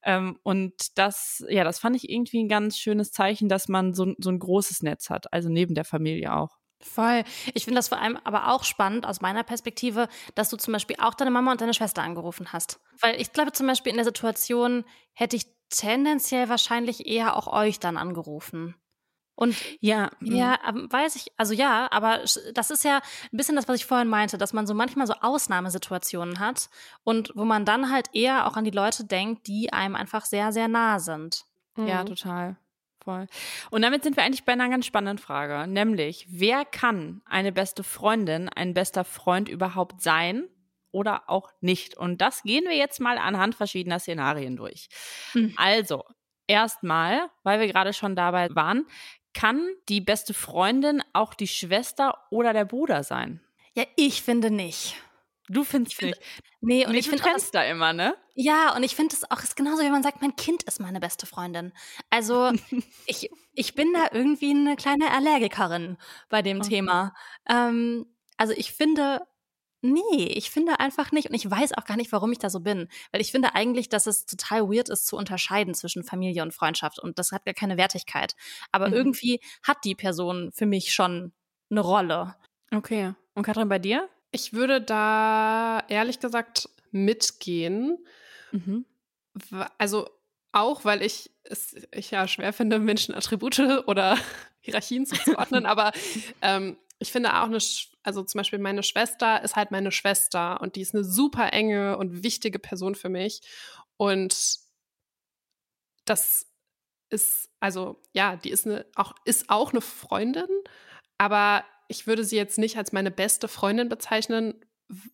Ähm, 0.03 0.39
und 0.43 0.97
das, 0.97 1.43
ja, 1.49 1.63
das 1.63 1.79
fand 1.79 1.95
ich 1.95 2.09
irgendwie 2.09 2.43
ein 2.43 2.49
ganz 2.49 2.77
schönes 2.77 3.11
Zeichen, 3.11 3.49
dass 3.49 3.67
man 3.67 3.93
so, 3.93 4.13
so 4.19 4.29
ein 4.29 4.39
großes 4.39 4.83
Netz 4.83 5.09
hat, 5.09 5.33
also 5.33 5.49
neben 5.49 5.73
der 5.73 5.85
Familie 5.85 6.33
auch. 6.35 6.57
Voll. 6.79 7.23
Ich 7.55 7.65
finde 7.65 7.79
das 7.79 7.87
vor 7.87 7.99
allem 7.99 8.17
aber 8.23 8.53
auch 8.53 8.63
spannend 8.63 9.07
aus 9.07 9.19
meiner 9.19 9.43
Perspektive, 9.43 10.07
dass 10.35 10.49
du 10.49 10.57
zum 10.57 10.73
Beispiel 10.73 10.97
auch 10.99 11.15
deine 11.15 11.31
Mama 11.31 11.51
und 11.51 11.59
deine 11.59 11.73
Schwester 11.73 12.03
angerufen 12.03 12.53
hast. 12.53 12.79
Weil 13.01 13.19
ich 13.19 13.33
glaube 13.33 13.51
zum 13.51 13.65
Beispiel 13.65 13.89
in 13.89 13.97
der 13.97 14.05
Situation 14.05 14.85
hätte 15.13 15.35
ich 15.35 15.47
tendenziell 15.69 16.49
wahrscheinlich 16.49 17.07
eher 17.07 17.35
auch 17.35 17.47
euch 17.47 17.79
dann 17.79 17.97
angerufen. 17.97 18.75
Und 19.37 19.55
ja, 19.81 20.09
ja, 20.19 20.57
mhm. 20.73 20.91
weiß 20.91 21.15
ich, 21.15 21.31
also 21.37 21.53
ja, 21.53 21.87
aber 21.91 22.21
das 22.55 22.71
ist 22.71 22.83
ja 22.83 23.01
ein 23.31 23.37
bisschen 23.37 23.55
das, 23.55 23.67
was 23.67 23.75
ich 23.75 23.85
vorhin 23.85 24.07
meinte, 24.07 24.39
dass 24.39 24.51
man 24.51 24.65
so 24.65 24.73
manchmal 24.73 25.05
so 25.05 25.13
Ausnahmesituationen 25.13 26.39
hat 26.39 26.71
und 27.03 27.31
wo 27.35 27.45
man 27.45 27.63
dann 27.63 27.91
halt 27.91 28.07
eher 28.13 28.47
auch 28.47 28.57
an 28.57 28.65
die 28.65 28.71
Leute 28.71 29.05
denkt, 29.05 29.45
die 29.45 29.71
einem 29.71 29.95
einfach 29.95 30.25
sehr, 30.25 30.51
sehr 30.51 30.67
nah 30.67 30.97
sind. 30.97 31.45
Ja, 31.77 32.01
mhm. 32.01 32.07
total. 32.07 32.57
Voll. 33.03 33.27
Und 33.69 33.83
damit 33.83 34.03
sind 34.03 34.17
wir 34.17 34.23
eigentlich 34.23 34.43
bei 34.43 34.53
einer 34.53 34.69
ganz 34.69 34.87
spannenden 34.87 35.19
Frage, 35.19 35.71
nämlich, 35.71 36.25
wer 36.29 36.65
kann 36.65 37.21
eine 37.25 37.51
beste 37.51 37.83
Freundin, 37.83 38.49
ein 38.49 38.73
bester 38.73 39.03
Freund 39.03 39.49
überhaupt 39.49 40.01
sein? 40.01 40.49
Oder 40.91 41.29
auch 41.29 41.51
nicht. 41.61 41.95
Und 41.95 42.21
das 42.21 42.41
gehen 42.41 42.63
wir 42.63 42.75
jetzt 42.75 42.99
mal 42.99 43.19
anhand 43.19 43.53
verschiedener 43.53 43.99
Szenarien 43.99 44.55
durch. 44.55 44.89
Mhm. 45.35 45.53
Also, 45.57 46.03
erstmal, 46.47 47.29
weil 47.43 47.59
wir 47.59 47.67
gerade 47.67 47.93
schon 47.93 48.15
dabei 48.15 48.49
waren, 48.55 48.87
kann 49.37 49.69
die 49.87 50.01
beste 50.01 50.33
Freundin 50.33 51.03
auch 51.13 51.35
die 51.35 51.47
Schwester 51.47 52.17
oder 52.31 52.53
der 52.53 52.65
Bruder 52.65 53.03
sein? 53.03 53.39
Ja, 53.75 53.83
ich 53.95 54.23
finde 54.23 54.49
nicht. 54.49 54.95
Du 55.47 55.63
findest 55.63 56.01
nicht. 56.01 56.19
Nee, 56.59 56.87
und 56.87 56.93
nee, 56.93 56.97
ich 56.97 57.07
finde 57.07 57.23
das 57.23 57.51
da 57.51 57.63
immer, 57.63 57.93
ne? 57.93 58.15
Ja, 58.33 58.75
und 58.75 58.81
ich 58.81 58.95
finde 58.95 59.15
es 59.15 59.29
auch 59.29 59.43
ist 59.43 59.55
genauso, 59.55 59.83
wie 59.83 59.91
man 59.91 60.01
sagt, 60.01 60.23
mein 60.23 60.35
Kind 60.35 60.63
ist 60.63 60.79
meine 60.79 60.99
beste 60.99 61.27
Freundin. 61.27 61.71
Also 62.09 62.51
ich, 63.05 63.29
ich 63.53 63.75
bin 63.75 63.93
da 63.93 64.07
irgendwie 64.11 64.49
eine 64.49 64.75
kleine 64.75 65.11
Allergikerin 65.11 65.97
bei 66.29 66.41
dem 66.41 66.57
okay. 66.57 66.69
Thema. 66.69 67.13
Ähm, 67.47 68.07
also 68.37 68.53
ich 68.57 68.73
finde, 68.73 69.21
Nee, 69.81 70.25
ich 70.25 70.49
finde 70.49 70.79
einfach 70.79 71.11
nicht. 71.11 71.29
Und 71.29 71.35
ich 71.35 71.49
weiß 71.49 71.73
auch 71.73 71.85
gar 71.85 71.97
nicht, 71.97 72.11
warum 72.11 72.31
ich 72.31 72.39
da 72.39 72.49
so 72.49 72.59
bin. 72.59 72.87
Weil 73.11 73.21
ich 73.21 73.31
finde 73.31 73.53
eigentlich, 73.55 73.89
dass 73.89 74.07
es 74.07 74.25
total 74.25 74.69
weird 74.69 74.89
ist, 74.89 75.05
zu 75.05 75.15
unterscheiden 75.15 75.73
zwischen 75.75 76.03
Familie 76.03 76.41
und 76.41 76.53
Freundschaft. 76.53 76.99
Und 76.99 77.19
das 77.19 77.31
hat 77.31 77.45
gar 77.45 77.53
keine 77.53 77.77
Wertigkeit. 77.77 78.35
Aber 78.71 78.87
mhm. 78.87 78.93
irgendwie 78.93 79.39
hat 79.63 79.77
die 79.83 79.95
Person 79.95 80.51
für 80.51 80.65
mich 80.65 80.93
schon 80.93 81.31
eine 81.69 81.81
Rolle. 81.81 82.35
Okay. 82.73 83.13
Und 83.33 83.43
Katrin, 83.43 83.69
bei 83.69 83.79
dir? 83.79 84.09
Ich 84.31 84.53
würde 84.53 84.81
da 84.81 85.83
ehrlich 85.89 86.19
gesagt 86.19 86.69
mitgehen. 86.91 87.97
Mhm. 88.51 88.85
Also 89.77 90.09
auch, 90.51 90.85
weil 90.85 91.03
ich 91.03 91.29
es 91.43 91.75
ich 91.91 92.11
ja 92.11 92.27
schwer 92.27 92.53
finde, 92.53 92.79
Menschen 92.79 93.15
Attribute 93.15 93.59
oder 93.85 94.17
Hierarchien 94.59 95.05
zuzuordnen, 95.05 95.65
aber 95.65 95.91
ähm, 96.41 96.77
ich 96.99 97.11
finde 97.11 97.35
auch 97.35 97.45
eine, 97.45 97.59
also 98.03 98.23
zum 98.23 98.39
Beispiel 98.39 98.59
meine 98.59 98.83
Schwester 98.83 99.43
ist 99.43 99.55
halt 99.55 99.71
meine 99.71 99.91
Schwester 99.91 100.61
und 100.61 100.75
die 100.75 100.81
ist 100.81 100.95
eine 100.95 101.03
super 101.03 101.53
enge 101.53 101.97
und 101.97 102.23
wichtige 102.23 102.59
Person 102.59 102.95
für 102.95 103.09
mich. 103.09 103.41
Und 103.97 104.57
das 106.05 106.47
ist, 107.09 107.49
also 107.59 108.01
ja, 108.13 108.35
die 108.35 108.49
ist 108.49 108.65
eine, 108.65 108.85
auch, 108.95 109.13
ist 109.25 109.49
auch 109.49 109.71
eine 109.71 109.81
Freundin, 109.81 110.47
aber 111.17 111.63
ich 111.87 112.07
würde 112.07 112.23
sie 112.23 112.35
jetzt 112.35 112.57
nicht 112.57 112.77
als 112.77 112.91
meine 112.91 113.11
beste 113.11 113.47
Freundin 113.47 113.89
bezeichnen, 113.89 114.65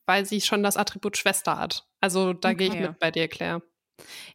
weil 0.05 0.25
sie 0.25 0.41
schon 0.41 0.63
das 0.63 0.77
Attribut 0.77 1.17
Schwester 1.17 1.57
hat. 1.57 1.87
Also 1.99 2.33
da 2.33 2.49
okay. 2.49 2.57
gehe 2.57 2.67
ich 2.67 2.79
mit 2.79 2.99
bei 2.99 3.11
dir, 3.11 3.27
Claire. 3.27 3.61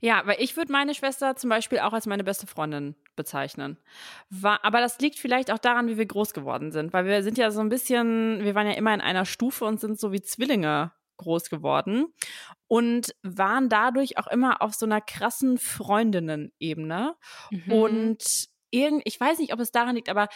Ja, 0.01 0.23
weil 0.25 0.41
ich 0.41 0.57
würde 0.57 0.73
meine 0.73 0.95
Schwester 0.95 1.37
zum 1.37 1.51
Beispiel 1.51 1.81
auch 1.81 1.93
als 1.93 2.07
meine 2.07 2.25
beste 2.25 2.47
Freundin 2.47 2.95
bezeichnen. 3.17 3.79
War, 4.31 4.65
aber 4.65 4.81
das 4.81 4.99
liegt 5.01 5.19
vielleicht 5.19 5.51
auch 5.51 5.59
daran, 5.59 5.89
wie 5.89 5.99
wir 5.99 6.07
groß 6.07 6.33
geworden 6.33 6.71
sind, 6.71 6.93
weil 6.93 7.07
wir 7.07 7.23
sind 7.23 7.39
ja 7.39 7.51
so 7.51 7.61
ein 7.61 7.69
bisschen, 7.69 8.45
wir 8.45 8.55
waren 8.55 8.67
ja 8.67 8.75
immer 8.75 8.95
in 8.95 9.01
einer 9.01 9.25
Stufe 9.25 9.65
und 9.65 9.81
sind 9.81 9.99
so 9.99 10.13
wie 10.13 10.23
Zwillinge 10.23 10.93
groß 11.17 11.51
geworden 11.51 12.07
und 12.69 13.15
waren 13.23 13.69
dadurch 13.69 14.19
auch 14.19 14.29
immer 14.29 14.63
auf 14.63 14.75
so 14.75 14.87
einer 14.87 15.01
krassen 15.01 15.59
Freundinnen-Ebene. 15.59 17.17
Mhm. 17.51 17.73
Und 17.73 18.49
irgend, 18.71 19.03
ich 19.05 19.21
weiß 19.21 19.39
nicht, 19.41 19.53
ob 19.53 19.61
es 19.61 19.73
daran 19.73 19.97
liegt, 19.97 20.09
aber 20.09 20.29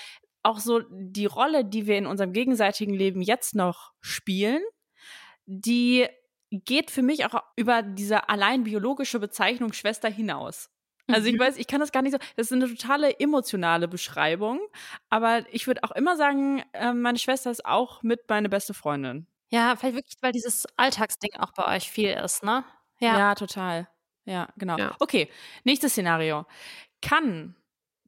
auch 0.43 0.59
so 0.59 0.81
die 0.91 1.27
Rolle, 1.27 1.65
die 1.65 1.87
wir 1.87 1.97
in 1.97 2.07
unserem 2.07 2.33
gegenseitigen 2.33 2.95
Leben 2.95 3.23
jetzt 3.23 3.55
noch 3.55 3.93
spielen, 4.01 4.61
die 5.47 6.09
geht 6.61 6.91
für 6.91 7.03
mich 7.03 7.25
auch 7.25 7.43
über 7.57 7.83
diese 7.83 8.29
allein 8.29 8.65
biologische 8.65 9.19
Bezeichnung 9.19 9.73
Schwester 9.73 10.09
hinaus. 10.09 10.71
Also 11.09 11.27
ich 11.27 11.35
mhm. 11.35 11.41
weiß, 11.41 11.57
ich 11.57 11.67
kann 11.67 11.81
das 11.81 11.93
gar 11.93 12.03
nicht 12.03 12.13
so, 12.13 12.19
das 12.37 12.51
ist 12.51 12.53
eine 12.53 12.69
totale 12.69 13.19
emotionale 13.19 13.89
Beschreibung, 13.89 14.61
aber 15.11 15.45
ich 15.53 15.67
würde 15.67 15.83
auch 15.83 15.91
immer 15.91 16.17
sagen, 16.17 16.63
äh, 16.73 16.93
meine 16.93 17.19
Schwester 17.19 17.51
ist 17.51 17.67
auch 17.67 18.03
mit 18.03 18.21
meine 18.29 18.49
beste 18.49 18.73
Freundin. 18.73 19.27
Ja, 19.49 19.77
vielleicht 19.77 19.97
wirklich, 19.97 20.17
weil 20.21 20.33
dieses 20.33 20.67
Alltagsding 20.77 21.35
auch 21.39 21.53
bei 21.53 21.77
euch 21.77 21.91
viel 21.91 22.11
ist, 22.11 22.43
ne? 22.43 22.65
Ja, 23.01 23.19
ja 23.19 23.35
total. 23.35 23.89
Ja, 24.25 24.49
genau. 24.57 24.79
Ja. 24.79 24.95
Okay, 25.01 25.29
nächstes 25.65 25.93
Szenario. 25.93 26.47
Kann 27.03 27.57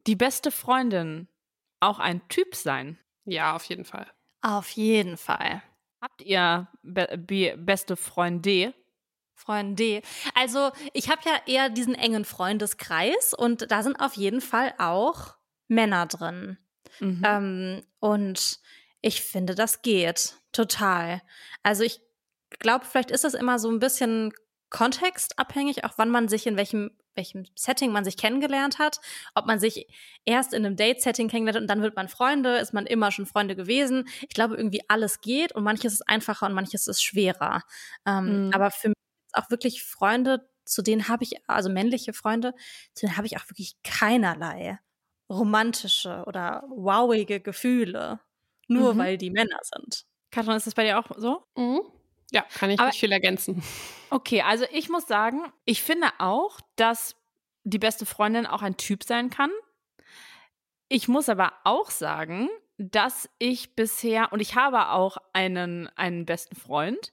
die 0.07 0.17
beste 0.17 0.51
Freundin 0.51 1.29
auch 1.81 1.99
ein 1.99 2.27
Typ 2.29 2.55
sein? 2.55 2.99
Ja, 3.25 3.57
auf 3.57 3.65
jeden 3.65 3.85
Fall. 3.85 4.07
Auf 4.41 4.71
jeden 4.71 5.17
Fall. 5.17 5.63
Habt 6.05 6.21
ihr 6.21 6.69
be 6.83 7.09
be 7.17 7.57
beste 7.57 7.97
Freunde? 7.97 8.75
Freunde. 9.33 10.03
Also 10.35 10.71
ich 10.93 11.09
habe 11.09 11.23
ja 11.25 11.41
eher 11.47 11.71
diesen 11.71 11.95
engen 11.95 12.27
Freundeskreis 12.27 13.33
und 13.33 13.71
da 13.71 13.83
sind 13.83 13.99
auf 13.99 14.13
jeden 14.13 14.43
Fall 14.43 14.75
auch 14.77 15.35
Männer 15.67 16.05
drin. 16.05 16.59
Mhm. 17.01 17.23
Ähm, 17.25 17.83
und 18.01 18.61
ich 19.01 19.23
finde, 19.23 19.55
das 19.55 19.81
geht 19.81 20.35
total. 20.53 21.23
Also 21.63 21.85
ich 21.85 22.03
glaube, 22.59 22.85
vielleicht 22.85 23.11
ist 23.11 23.25
das 23.25 23.33
immer 23.33 23.59
so 23.59 23.71
ein 23.71 23.79
bisschen 23.81 24.35
kontextabhängig, 24.69 25.85
auch 25.85 25.95
wann 25.97 26.11
man 26.11 26.29
sich 26.29 26.47
in 26.47 26.59
welchem 26.59 26.91
welchem 27.17 27.45
Setting 27.55 27.93
man 27.93 28.05
sich 28.05 28.17
kennengelernt 28.17 28.79
hat, 28.79 29.01
ob 29.35 29.47
man 29.47 29.59
sich 29.59 29.87
erst 30.25 30.53
in 30.53 30.65
einem 30.65 30.77
Date-Setting 30.77 31.29
kennengelernt 31.29 31.57
hat 31.57 31.63
und 31.63 31.69
dann 31.69 31.83
wird 31.83 31.97
man 31.97 32.09
Freunde, 32.09 32.59
ist 32.59 32.73
man 32.73 32.87
immer 32.87 33.11
schon 33.11 33.27
Freunde 33.27 33.57
gewesen. 33.57 34.09
Ich 34.23 34.35
glaube, 34.35 34.57
irgendwie 34.57 34.83
alles 34.89 35.21
geht 35.21 35.53
und 35.53 35.65
manches 35.65 35.95
ist 35.95 36.09
einfacher 36.09 36.47
und 36.47 36.55
manches 36.55 36.87
ist 36.87 37.03
schwerer. 37.03 37.63
Ähm, 38.07 38.47
mhm. 38.47 38.53
Aber 38.53 38.71
für 38.71 38.89
mich 38.89 38.97
auch 39.33 39.51
wirklich 39.51 39.85
Freunde, 39.85 40.49
zu 40.65 40.83
denen 40.83 41.09
habe 41.09 41.25
ich, 41.25 41.35
also 41.49 41.71
männliche 41.71 42.13
Freunde, 42.13 42.55
zu 42.95 43.07
denen 43.07 43.17
habe 43.17 43.27
ich 43.27 43.37
auch 43.37 43.49
wirklich 43.49 43.77
keinerlei 43.83 44.79
romantische 45.31 46.25
oder 46.27 46.65
wowige 46.69 47.41
Gefühle, 47.41 48.21
nur 48.69 48.95
mhm. 48.95 48.99
weil 48.99 49.19
die 49.19 49.31
Männer 49.31 49.59
sind. 49.63 50.05
Katrin, 50.31 50.57
ist 50.57 50.67
das 50.67 50.75
bei 50.75 50.85
dir 50.85 50.99
auch 50.99 51.11
so? 51.17 51.45
Mhm. 51.57 51.81
Ja, 52.35 52.45
kann 52.53 52.69
ich 52.69 52.81
Aber, 52.81 52.89
nicht 52.89 52.99
viel 52.99 53.13
ergänzen. 53.13 53.63
Okay, 54.11 54.43
also 54.43 54.65
ich 54.73 54.89
muss 54.89 55.07
sagen, 55.07 55.53
ich 55.65 55.83
finde 55.83 56.09
auch, 56.19 56.61
dass 56.75 57.15
die 57.63 57.79
beste 57.79 58.07
Freundin 58.07 58.45
auch 58.45 58.61
ein 58.61 58.77
Typ 58.77 59.05
sein 59.05 59.31
kann. 59.31 59.51
Ich 60.89 61.07
muss 61.07 61.29
aber 61.29 61.53
auch 61.63 61.91
sagen, 61.91 62.49
dass 62.77 63.31
ich 63.39 63.77
bisher, 63.77 64.33
und 64.33 64.41
ich 64.41 64.57
habe 64.57 64.91
auch 64.91 65.17
einen, 65.33 65.89
einen 65.97 66.27
besten 66.27 66.57
Freund, 66.57 67.13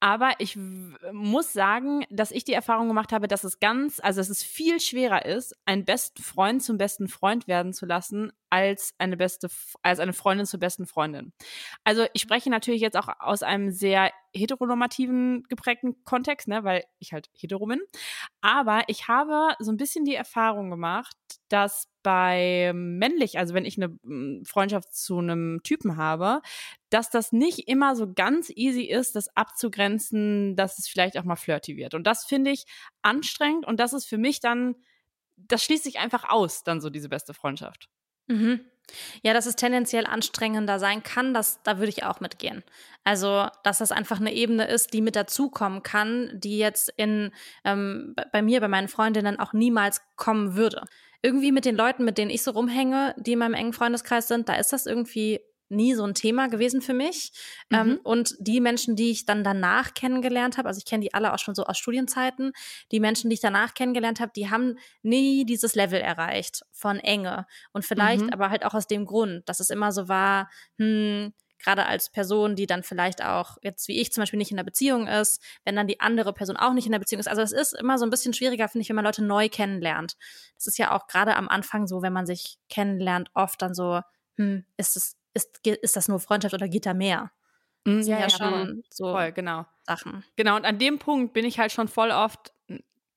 aber 0.00 0.32
ich 0.38 0.56
muss 0.56 1.52
sagen, 1.52 2.04
dass 2.10 2.30
ich 2.30 2.44
die 2.44 2.54
Erfahrung 2.54 2.88
gemacht 2.88 3.12
habe, 3.12 3.28
dass 3.28 3.44
es 3.44 3.60
ganz, 3.60 4.00
also 4.00 4.20
dass 4.20 4.30
es 4.30 4.42
viel 4.42 4.80
schwerer 4.80 5.26
ist, 5.26 5.54
einen 5.66 5.84
besten 5.84 6.22
Freund 6.22 6.62
zum 6.62 6.78
besten 6.78 7.08
Freund 7.08 7.46
werden 7.46 7.74
zu 7.74 7.84
lassen, 7.84 8.32
als 8.48 8.94
eine 8.98 9.16
beste, 9.16 9.48
als 9.82 10.00
eine 10.00 10.14
Freundin 10.14 10.46
zur 10.46 10.60
besten 10.60 10.86
Freundin. 10.86 11.32
Also 11.84 12.06
ich 12.14 12.22
spreche 12.22 12.50
natürlich 12.50 12.80
jetzt 12.80 12.96
auch 12.96 13.08
aus 13.20 13.42
einem 13.42 13.70
sehr 13.70 14.10
heteronormativen 14.34 15.44
geprägten 15.48 16.02
Kontext, 16.04 16.48
ne, 16.48 16.64
weil 16.64 16.84
ich 16.98 17.12
halt 17.12 17.28
hetero 17.34 17.66
bin. 17.66 17.80
Aber 18.40 18.84
ich 18.88 19.08
habe 19.08 19.54
so 19.58 19.70
ein 19.70 19.76
bisschen 19.76 20.04
die 20.04 20.14
Erfahrung 20.14 20.70
gemacht, 20.70 21.16
dass 21.48 21.88
bei 22.02 22.72
männlich, 22.74 23.38
also 23.38 23.54
wenn 23.54 23.64
ich 23.64 23.76
eine 23.80 23.96
Freundschaft 24.44 24.94
zu 24.94 25.18
einem 25.18 25.60
Typen 25.62 25.96
habe, 25.96 26.40
dass 26.90 27.10
das 27.10 27.32
nicht 27.32 27.68
immer 27.68 27.94
so 27.94 28.12
ganz 28.12 28.50
easy 28.54 28.82
ist, 28.84 29.16
das 29.16 29.34
abzugrenzen, 29.36 30.56
dass 30.56 30.78
es 30.78 30.88
vielleicht 30.88 31.18
auch 31.18 31.24
mal 31.24 31.36
flirty 31.36 31.76
wird. 31.76 31.94
Und 31.94 32.06
das 32.06 32.24
finde 32.24 32.50
ich 32.50 32.64
anstrengend 33.02 33.66
und 33.66 33.78
das 33.80 33.92
ist 33.92 34.06
für 34.06 34.18
mich 34.18 34.40
dann, 34.40 34.76
das 35.36 35.62
schließt 35.64 35.84
sich 35.84 35.98
einfach 35.98 36.28
aus, 36.28 36.64
dann 36.64 36.80
so 36.80 36.90
diese 36.90 37.08
beste 37.08 37.34
Freundschaft. 37.34 37.88
Mhm. 38.26 38.60
Ja, 39.22 39.32
dass 39.32 39.46
es 39.46 39.56
tendenziell 39.56 40.06
anstrengender 40.06 40.78
sein 40.78 41.02
kann, 41.02 41.32
das, 41.34 41.62
da 41.62 41.78
würde 41.78 41.88
ich 41.90 42.04
auch 42.04 42.20
mitgehen. 42.20 42.62
Also, 43.04 43.46
dass 43.64 43.78
das 43.78 43.92
einfach 43.92 44.20
eine 44.20 44.32
Ebene 44.32 44.68
ist, 44.68 44.92
die 44.92 45.00
mit 45.00 45.16
dazukommen 45.16 45.82
kann, 45.82 46.30
die 46.34 46.58
jetzt 46.58 46.92
in 46.96 47.32
ähm, 47.64 48.14
bei 48.32 48.42
mir, 48.42 48.60
bei 48.60 48.68
meinen 48.68 48.88
Freundinnen 48.88 49.40
auch 49.40 49.52
niemals 49.52 50.02
kommen 50.16 50.54
würde. 50.54 50.84
Irgendwie 51.22 51.52
mit 51.52 51.64
den 51.64 51.76
Leuten, 51.76 52.04
mit 52.04 52.18
denen 52.18 52.30
ich 52.30 52.42
so 52.42 52.50
rumhänge, 52.52 53.14
die 53.18 53.32
in 53.32 53.38
meinem 53.38 53.54
engen 53.54 53.72
Freundeskreis 53.72 54.28
sind, 54.28 54.48
da 54.48 54.54
ist 54.54 54.72
das 54.72 54.86
irgendwie 54.86 55.40
nie 55.72 55.94
so 55.94 56.04
ein 56.04 56.14
Thema 56.14 56.48
gewesen 56.48 56.82
für 56.82 56.94
mich. 56.94 57.32
Ähm, 57.70 57.86
mhm. 57.86 57.92
Ähm, 57.92 58.00
und 58.04 58.36
die 58.38 58.60
Menschen, 58.60 58.96
die 58.96 59.10
ich 59.10 59.26
dann 59.26 59.44
danach 59.44 59.94
kennengelernt 59.94 60.58
habe, 60.58 60.68
also 60.68 60.78
ich 60.78 60.84
kenne 60.84 61.02
die 61.02 61.14
alle 61.14 61.32
auch 61.32 61.38
schon 61.38 61.54
so 61.54 61.64
aus 61.64 61.78
Studienzeiten, 61.78 62.52
die 62.90 63.00
Menschen, 63.00 63.30
die 63.30 63.34
ich 63.34 63.40
danach 63.40 63.74
kennengelernt 63.74 64.20
habe, 64.20 64.32
die 64.34 64.50
haben 64.50 64.78
nie 65.02 65.44
dieses 65.44 65.74
Level 65.74 66.00
erreicht 66.00 66.62
von 66.70 66.98
Enge. 66.98 67.46
Und 67.72 67.84
vielleicht 67.84 68.24
mhm. 68.24 68.30
aber 68.30 68.50
halt 68.50 68.64
auch 68.64 68.74
aus 68.74 68.86
dem 68.86 69.06
Grund, 69.06 69.48
dass 69.48 69.60
es 69.60 69.70
immer 69.70 69.92
so 69.92 70.08
war, 70.08 70.50
hm, 70.78 71.32
gerade 71.62 71.86
als 71.86 72.10
Person, 72.10 72.56
die 72.56 72.66
dann 72.66 72.82
vielleicht 72.82 73.24
auch 73.24 73.56
jetzt 73.62 73.88
wie 73.88 74.00
ich 74.00 74.12
zum 74.12 74.22
Beispiel 74.22 74.38
nicht 74.38 74.50
in 74.50 74.56
der 74.56 74.64
Beziehung 74.64 75.06
ist, 75.06 75.40
wenn 75.64 75.76
dann 75.76 75.86
die 75.86 76.00
andere 76.00 76.32
Person 76.32 76.56
auch 76.56 76.72
nicht 76.72 76.86
in 76.86 76.92
der 76.92 76.98
Beziehung 76.98 77.20
ist. 77.20 77.28
Also 77.28 77.42
es 77.42 77.52
ist 77.52 77.72
immer 77.72 77.98
so 77.98 78.04
ein 78.04 78.10
bisschen 78.10 78.34
schwieriger, 78.34 78.68
finde 78.68 78.82
ich, 78.82 78.88
wenn 78.88 78.96
man 78.96 79.04
Leute 79.04 79.24
neu 79.24 79.48
kennenlernt. 79.48 80.16
Das 80.56 80.66
ist 80.66 80.78
ja 80.78 80.94
auch 80.94 81.06
gerade 81.06 81.36
am 81.36 81.48
Anfang 81.48 81.86
so, 81.86 82.02
wenn 82.02 82.12
man 82.12 82.26
sich 82.26 82.58
kennenlernt, 82.68 83.30
oft 83.34 83.62
dann 83.62 83.74
so, 83.74 84.00
hm, 84.36 84.64
ist 84.76 84.96
es 84.96 85.16
ist, 85.34 85.66
ist 85.66 85.96
das 85.96 86.08
nur 86.08 86.20
Freundschaft 86.20 86.54
oder 86.54 86.68
geht 86.68 86.86
da 86.86 86.94
mehr? 86.94 87.32
Mhm, 87.84 88.02
ja, 88.02 88.20
ja, 88.20 88.30
schon 88.30 88.82
so 88.90 89.12
voll, 89.12 89.32
genau. 89.32 89.66
Sachen. 89.82 90.24
Genau, 90.36 90.56
und 90.56 90.64
an 90.64 90.78
dem 90.78 90.98
Punkt 90.98 91.32
bin 91.32 91.44
ich 91.44 91.58
halt 91.58 91.72
schon 91.72 91.88
voll 91.88 92.10
oft, 92.10 92.52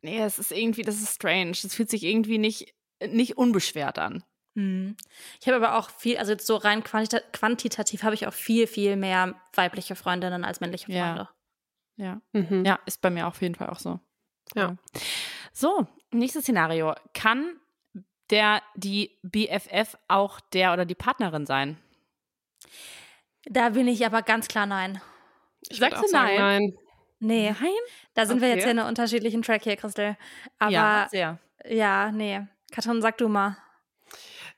nee, 0.01 0.21
es 0.21 0.39
ist 0.39 0.51
irgendwie, 0.51 0.81
das 0.81 0.95
ist 0.95 1.15
strange. 1.15 1.51
Es 1.51 1.75
fühlt 1.75 1.89
sich 1.89 2.03
irgendwie 2.03 2.37
nicht, 2.37 2.73
nicht 3.05 3.37
unbeschwert 3.37 3.99
an. 3.99 4.23
Mhm. 4.55 4.95
Ich 5.39 5.47
habe 5.47 5.57
aber 5.57 5.77
auch 5.77 5.89
viel, 5.89 6.17
also 6.17 6.31
jetzt 6.31 6.47
so 6.47 6.55
rein 6.55 6.83
quantita 6.83 7.19
quantitativ 7.33 8.03
habe 8.03 8.15
ich 8.15 8.25
auch 8.25 8.33
viel, 8.33 8.67
viel 8.67 8.95
mehr 8.95 9.35
weibliche 9.53 9.95
Freundinnen 9.95 10.45
als 10.45 10.61
männliche 10.61 10.85
Freunde. 10.85 11.27
Ja. 11.27 11.29
Ja, 11.97 12.21
mhm. 12.33 12.65
ja 12.65 12.79
ist 12.85 13.01
bei 13.01 13.09
mir 13.09 13.27
auf 13.27 13.41
jeden 13.41 13.55
Fall 13.55 13.69
auch 13.69 13.79
so. 13.79 13.99
Ja. 14.53 14.75
So, 15.53 15.87
nächstes 16.11 16.43
Szenario. 16.43 16.93
Kann 17.13 17.57
der, 18.29 18.61
die 18.75 19.17
BFF 19.23 19.97
auch 20.07 20.39
der 20.39 20.73
oder 20.73 20.85
die 20.85 20.95
Partnerin 20.95 21.45
sein? 21.45 21.77
Da 23.45 23.69
bin 23.69 23.87
ich 23.87 24.05
aber 24.05 24.21
ganz 24.21 24.47
klar 24.47 24.65
nein. 24.65 25.01
Ich 25.69 25.77
Sagst 25.77 26.03
du 26.03 26.07
nein? 26.11 26.37
nein? 26.37 26.77
Nee. 27.19 27.55
Nein? 27.59 27.71
Da 28.13 28.25
sind 28.25 28.37
okay. 28.37 28.45
wir 28.45 28.49
jetzt 28.49 28.63
hier 28.63 28.71
in 28.71 28.79
einer 28.79 28.87
unterschiedlichen 28.87 29.41
Track 29.41 29.63
hier, 29.63 29.75
Christel. 29.75 30.17
Aber 30.59 30.71
ja, 30.71 31.07
sehr. 31.09 31.39
Ja, 31.67 32.11
nee. 32.11 32.41
Katrin, 32.71 33.01
sag 33.01 33.17
du 33.17 33.27
mal. 33.27 33.57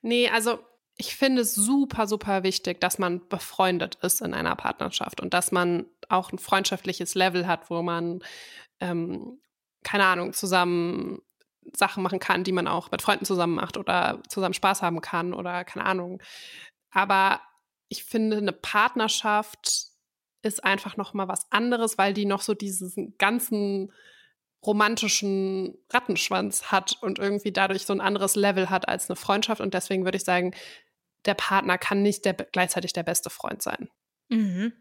Nee, 0.01 0.29
also 0.29 0.59
ich 0.97 1.15
finde 1.15 1.43
es 1.43 1.53
super, 1.53 2.07
super 2.07 2.43
wichtig, 2.43 2.81
dass 2.81 2.97
man 2.97 3.27
befreundet 3.27 3.95
ist 3.95 4.21
in 4.21 4.33
einer 4.33 4.55
Partnerschaft 4.55 5.21
und 5.21 5.33
dass 5.33 5.51
man 5.51 5.85
auch 6.09 6.31
ein 6.31 6.39
freundschaftliches 6.39 7.13
Level 7.13 7.47
hat, 7.47 7.69
wo 7.69 7.81
man, 7.83 8.23
ähm, 8.79 9.39
keine 9.83 10.05
Ahnung, 10.05 10.33
zusammen 10.33 11.21
Sachen 11.73 12.01
machen 12.01 12.19
kann, 12.19 12.43
die 12.43 12.51
man 12.51 12.67
auch 12.67 12.91
mit 12.91 13.01
Freunden 13.01 13.25
zusammen 13.25 13.55
macht 13.55 13.77
oder 13.77 14.21
zusammen 14.29 14.53
Spaß 14.53 14.81
haben 14.81 15.01
kann 15.01 15.33
oder 15.33 15.63
keine 15.65 15.85
Ahnung. 15.85 16.21
Aber 16.91 17.41
ich 17.89 18.03
finde, 18.03 18.37
eine 18.37 18.51
Partnerschaft 18.51 19.87
ist 20.41 20.63
einfach 20.63 20.97
noch 20.97 21.13
mal 21.13 21.27
was 21.27 21.51
anderes, 21.51 21.97
weil 21.97 22.13
die 22.13 22.25
noch 22.25 22.41
so 22.41 22.53
diesen 22.53 23.17
ganzen 23.17 23.91
romantischen 24.65 25.77
Rattenschwanz 25.91 26.71
hat 26.71 26.97
und 27.01 27.19
irgendwie 27.19 27.51
dadurch 27.51 27.85
so 27.85 27.93
ein 27.93 28.01
anderes 28.01 28.35
Level 28.35 28.69
hat 28.69 28.87
als 28.87 29.09
eine 29.09 29.15
Freundschaft. 29.15 29.61
Und 29.61 29.73
deswegen 29.73 30.03
würde 30.03 30.17
ich 30.17 30.23
sagen, 30.23 30.53
der 31.25 31.35
Partner 31.35 31.77
kann 31.77 32.01
nicht 32.01 32.25
der, 32.25 32.33
gleichzeitig 32.33 32.93
der 32.93 33.03
beste 33.03 33.29
Freund 33.29 33.61
sein. 33.61 33.89
Mhm. 34.29 34.73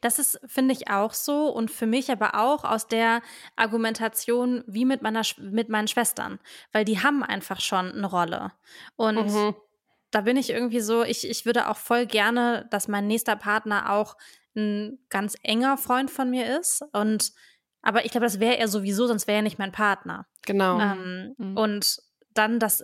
Das 0.00 0.18
ist, 0.18 0.38
finde 0.46 0.74
ich, 0.74 0.90
auch 0.90 1.14
so 1.14 1.46
und 1.48 1.70
für 1.70 1.86
mich 1.86 2.10
aber 2.10 2.34
auch 2.34 2.64
aus 2.64 2.88
der 2.88 3.22
Argumentation 3.56 4.64
wie 4.66 4.84
mit 4.84 5.00
meiner 5.00 5.22
mit 5.38 5.70
meinen 5.70 5.88
Schwestern, 5.88 6.40
weil 6.72 6.84
die 6.84 7.02
haben 7.02 7.22
einfach 7.22 7.60
schon 7.60 7.90
eine 7.92 8.06
Rolle. 8.06 8.52
Und 8.96 9.32
mhm 9.32 9.54
da 10.12 10.20
bin 10.20 10.36
ich 10.36 10.50
irgendwie 10.50 10.80
so, 10.80 11.02
ich, 11.02 11.28
ich 11.28 11.44
würde 11.44 11.68
auch 11.68 11.78
voll 11.78 12.06
gerne, 12.06 12.68
dass 12.70 12.86
mein 12.86 13.06
nächster 13.08 13.34
Partner 13.34 13.90
auch 13.90 14.16
ein 14.54 14.98
ganz 15.08 15.36
enger 15.42 15.78
Freund 15.78 16.10
von 16.10 16.30
mir 16.30 16.58
ist. 16.60 16.84
Und 16.92 17.32
aber 17.80 18.04
ich 18.04 18.12
glaube, 18.12 18.26
das 18.26 18.38
wäre 18.38 18.58
er 18.58 18.68
sowieso, 18.68 19.06
sonst 19.08 19.26
wäre 19.26 19.38
er 19.38 19.42
nicht 19.42 19.58
mein 19.58 19.72
Partner. 19.72 20.26
Genau. 20.42 20.78
Ähm, 20.78 21.34
mhm. 21.38 21.56
Und 21.56 21.98
dann 22.34 22.58
das, 22.58 22.82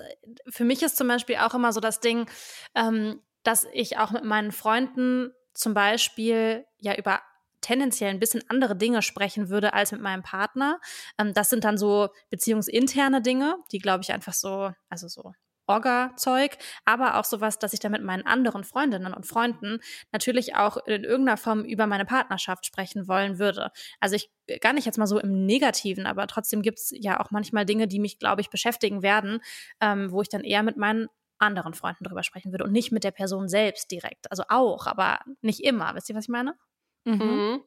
für 0.48 0.64
mich 0.64 0.82
ist 0.82 0.96
zum 0.96 1.06
Beispiel 1.06 1.36
auch 1.36 1.54
immer 1.54 1.72
so 1.72 1.80
das 1.80 2.00
Ding, 2.00 2.28
ähm, 2.74 3.20
dass 3.44 3.66
ich 3.72 3.98
auch 3.98 4.10
mit 4.10 4.24
meinen 4.24 4.50
Freunden 4.50 5.30
zum 5.54 5.74
Beispiel 5.74 6.64
ja 6.78 6.94
über 6.96 7.20
tendenziell 7.60 8.10
ein 8.10 8.20
bisschen 8.20 8.42
andere 8.48 8.76
Dinge 8.76 9.02
sprechen 9.02 9.50
würde 9.50 9.74
als 9.74 9.92
mit 9.92 10.00
meinem 10.00 10.22
Partner. 10.22 10.80
Ähm, 11.18 11.34
das 11.34 11.50
sind 11.50 11.64
dann 11.64 11.76
so 11.76 12.08
beziehungsinterne 12.30 13.20
Dinge, 13.20 13.56
die 13.70 13.78
glaube 13.78 14.02
ich 14.02 14.12
einfach 14.12 14.32
so, 14.34 14.72
also 14.88 15.08
so 15.08 15.32
Orga-Zeug, 15.68 16.56
aber 16.84 17.18
auch 17.18 17.24
sowas, 17.24 17.58
dass 17.58 17.72
ich 17.72 17.80
da 17.80 17.88
mit 17.88 18.02
meinen 18.02 18.26
anderen 18.26 18.64
Freundinnen 18.64 19.14
und 19.14 19.26
Freunden 19.26 19.80
natürlich 20.12 20.56
auch 20.56 20.78
in 20.86 21.04
irgendeiner 21.04 21.36
Form 21.36 21.64
über 21.64 21.86
meine 21.86 22.04
Partnerschaft 22.04 22.66
sprechen 22.66 23.06
wollen 23.06 23.38
würde. 23.38 23.70
Also 24.00 24.16
ich 24.16 24.30
gar 24.60 24.72
nicht 24.72 24.86
jetzt 24.86 24.98
mal 24.98 25.06
so 25.06 25.18
im 25.18 25.46
Negativen, 25.46 26.06
aber 26.06 26.26
trotzdem 26.26 26.62
gibt's 26.62 26.92
ja 26.94 27.20
auch 27.20 27.30
manchmal 27.30 27.66
Dinge, 27.66 27.86
die 27.86 28.00
mich, 28.00 28.18
glaube 28.18 28.40
ich, 28.40 28.50
beschäftigen 28.50 29.02
werden, 29.02 29.40
ähm, 29.80 30.10
wo 30.10 30.22
ich 30.22 30.28
dann 30.28 30.42
eher 30.42 30.62
mit 30.62 30.76
meinen 30.76 31.08
anderen 31.38 31.74
Freunden 31.74 32.04
drüber 32.04 32.22
sprechen 32.22 32.52
würde 32.52 32.64
und 32.64 32.72
nicht 32.72 32.90
mit 32.90 33.04
der 33.04 33.10
Person 33.10 33.48
selbst 33.48 33.90
direkt. 33.90 34.30
Also 34.30 34.44
auch, 34.48 34.86
aber 34.86 35.20
nicht 35.40 35.60
immer. 35.60 35.94
Wisst 35.94 36.08
ihr, 36.08 36.16
was 36.16 36.24
ich 36.24 36.30
meine? 36.30 36.54
Mhm. 37.04 37.14
mhm. 37.14 37.62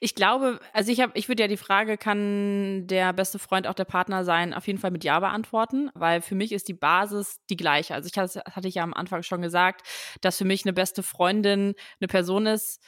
Ich 0.00 0.14
glaube, 0.14 0.60
also 0.72 0.90
ich 0.90 1.00
habe, 1.00 1.12
ich 1.14 1.28
würde 1.28 1.42
ja 1.42 1.48
die 1.48 1.56
Frage, 1.56 1.96
kann 1.96 2.86
der 2.86 3.12
beste 3.12 3.38
Freund 3.38 3.66
auch 3.66 3.74
der 3.74 3.84
Partner 3.84 4.24
sein, 4.24 4.54
auf 4.54 4.66
jeden 4.66 4.78
Fall 4.78 4.90
mit 4.90 5.04
Ja 5.04 5.20
beantworten, 5.20 5.90
weil 5.94 6.22
für 6.22 6.34
mich 6.34 6.52
ist 6.52 6.68
die 6.68 6.74
Basis 6.74 7.40
die 7.50 7.56
gleiche. 7.56 7.94
Also 7.94 8.08
ich 8.12 8.18
hatte, 8.18 8.68
ich 8.68 8.74
ja 8.74 8.82
am 8.82 8.94
Anfang 8.94 9.22
schon 9.22 9.42
gesagt, 9.42 9.86
dass 10.20 10.38
für 10.38 10.44
mich 10.44 10.64
eine 10.64 10.72
beste 10.72 11.02
Freundin 11.02 11.74
eine 12.00 12.08
Person 12.08 12.46
ist, 12.46 12.82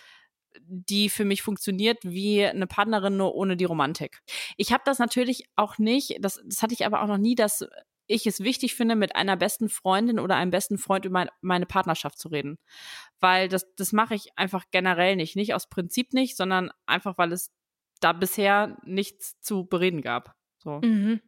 die 0.66 1.08
für 1.08 1.24
mich 1.24 1.42
funktioniert 1.42 1.98
wie 2.02 2.44
eine 2.44 2.66
Partnerin 2.66 3.16
nur 3.16 3.34
ohne 3.34 3.56
die 3.56 3.64
Romantik. 3.64 4.20
Ich 4.56 4.72
habe 4.72 4.82
das 4.86 4.98
natürlich 4.98 5.48
auch 5.56 5.78
nicht, 5.78 6.16
das, 6.20 6.40
das 6.44 6.62
hatte 6.62 6.74
ich 6.74 6.86
aber 6.86 7.02
auch 7.02 7.08
noch 7.08 7.18
nie, 7.18 7.34
dass 7.34 7.66
ich 8.06 8.26
es 8.26 8.40
wichtig 8.40 8.74
finde, 8.74 8.96
mit 8.96 9.16
einer 9.16 9.36
besten 9.36 9.68
Freundin 9.68 10.18
oder 10.18 10.36
einem 10.36 10.50
besten 10.50 10.78
Freund 10.78 11.04
über 11.04 11.26
meine 11.40 11.66
Partnerschaft 11.66 12.18
zu 12.18 12.28
reden. 12.28 12.58
Weil 13.20 13.48
das, 13.48 13.66
das 13.76 13.92
mache 13.92 14.14
ich 14.14 14.36
einfach 14.36 14.64
generell 14.70 15.16
nicht. 15.16 15.36
Nicht 15.36 15.54
aus 15.54 15.68
Prinzip 15.68 16.12
nicht, 16.12 16.36
sondern 16.36 16.70
einfach, 16.86 17.18
weil 17.18 17.32
es 17.32 17.50
da 18.00 18.12
bisher 18.12 18.76
nichts 18.84 19.40
zu 19.40 19.64
bereden 19.64 20.02
gab. 20.02 20.34
So. 20.58 20.80
Mhm. 20.82 21.20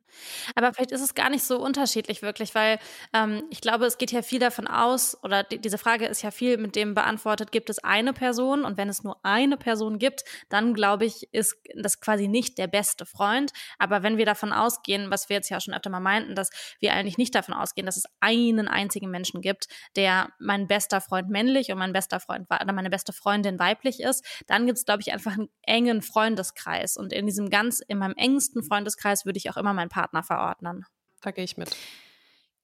Aber 0.54 0.72
vielleicht 0.72 0.92
ist 0.92 1.02
es 1.02 1.14
gar 1.14 1.30
nicht 1.30 1.44
so 1.44 1.58
unterschiedlich 1.58 2.22
wirklich, 2.22 2.54
weil 2.54 2.78
ähm, 3.12 3.44
ich 3.50 3.60
glaube, 3.60 3.86
es 3.86 3.98
geht 3.98 4.12
ja 4.12 4.22
viel 4.22 4.38
davon 4.38 4.66
aus, 4.66 5.16
oder 5.22 5.42
die, 5.42 5.58
diese 5.58 5.78
Frage 5.78 6.06
ist 6.06 6.22
ja 6.22 6.30
viel 6.30 6.58
mit 6.58 6.76
dem 6.76 6.94
beantwortet, 6.94 7.52
gibt 7.52 7.70
es 7.70 7.82
eine 7.82 8.12
Person 8.12 8.64
und 8.64 8.76
wenn 8.76 8.88
es 8.88 9.02
nur 9.02 9.18
eine 9.22 9.56
Person 9.56 9.98
gibt, 9.98 10.24
dann 10.48 10.74
glaube 10.74 11.04
ich, 11.04 11.28
ist 11.32 11.56
das 11.74 12.00
quasi 12.00 12.28
nicht 12.28 12.58
der 12.58 12.66
beste 12.66 13.06
Freund. 13.06 13.52
Aber 13.78 14.02
wenn 14.02 14.16
wir 14.16 14.26
davon 14.26 14.52
ausgehen, 14.52 15.10
was 15.10 15.28
wir 15.28 15.36
jetzt 15.36 15.50
ja 15.50 15.60
schon 15.60 15.74
öfter 15.74 15.90
mal 15.90 16.00
meinten, 16.00 16.34
dass 16.34 16.50
wir 16.80 16.92
eigentlich 16.92 17.18
nicht 17.18 17.34
davon 17.34 17.54
ausgehen, 17.54 17.86
dass 17.86 17.96
es 17.96 18.04
einen 18.20 18.68
einzigen 18.68 19.10
Menschen 19.10 19.40
gibt, 19.40 19.68
der 19.96 20.30
mein 20.38 20.66
bester 20.66 21.00
Freund 21.00 21.28
männlich 21.28 21.70
und 21.70 21.78
mein 21.78 21.92
bester 21.92 22.20
Freund 22.20 22.46
oder 22.50 22.72
meine 22.72 22.90
beste 22.90 23.12
Freundin 23.12 23.58
weiblich 23.58 24.00
ist, 24.00 24.24
dann 24.46 24.66
gibt 24.66 24.78
es, 24.78 24.84
glaube 24.84 25.02
ich, 25.02 25.12
einfach 25.12 25.32
einen 25.32 25.48
engen 25.62 26.02
Freundeskreis. 26.02 26.96
Und 26.96 27.12
in 27.12 27.26
diesem 27.26 27.50
ganz, 27.50 27.80
in 27.80 27.98
meinem 27.98 28.14
engsten 28.16 28.62
Freundeskreis 28.62 29.24
würde 29.26 29.38
ich 29.38 29.50
auch 29.50 29.56
immer 29.56 29.72
meinen 29.72 29.88
Partner 29.88 30.05
verordnen. 30.22 30.86
Da 31.22 31.30
gehe 31.30 31.44
ich 31.44 31.56
mit. 31.56 31.76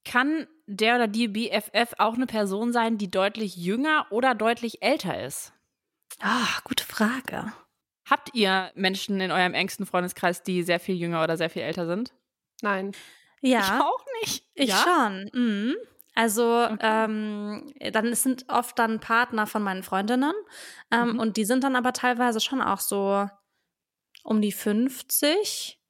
Kann 0.04 0.46
der 0.66 0.96
oder 0.96 1.08
die 1.08 1.28
BFF 1.28 1.94
auch 1.98 2.14
eine 2.14 2.26
Person 2.26 2.72
sein, 2.72 2.98
die 2.98 3.10
deutlich 3.10 3.56
jünger 3.56 4.06
oder 4.10 4.34
deutlich 4.34 4.82
älter 4.82 5.22
ist? 5.24 5.52
Ah, 6.20 6.60
gute 6.64 6.84
Frage. 6.84 7.52
Habt 8.08 8.34
ihr 8.34 8.72
Menschen 8.74 9.20
in 9.20 9.30
eurem 9.30 9.54
engsten 9.54 9.86
Freundeskreis, 9.86 10.42
die 10.42 10.62
sehr 10.62 10.80
viel 10.80 10.96
jünger 10.96 11.22
oder 11.22 11.36
sehr 11.36 11.50
viel 11.50 11.62
älter 11.62 11.86
sind? 11.86 12.12
Nein. 12.62 12.92
Ja. 13.40 13.60
Ich 13.60 13.70
auch 13.70 14.04
nicht. 14.20 14.44
Ich 14.54 14.70
ja? 14.70 14.84
schon. 14.84 15.30
Mhm. 15.32 15.76
Also 16.14 16.64
okay. 16.64 16.76
ähm, 16.80 17.72
dann 17.92 18.14
sind 18.14 18.44
oft 18.48 18.78
dann 18.78 19.00
Partner 19.00 19.46
von 19.46 19.62
meinen 19.62 19.82
Freundinnen 19.82 20.34
ähm, 20.90 21.12
mhm. 21.12 21.18
und 21.18 21.36
die 21.36 21.44
sind 21.44 21.64
dann 21.64 21.74
aber 21.74 21.92
teilweise 21.92 22.40
schon 22.40 22.60
auch 22.60 22.80
so 22.80 23.28
um 24.22 24.42
die 24.42 24.52
50 24.52 25.80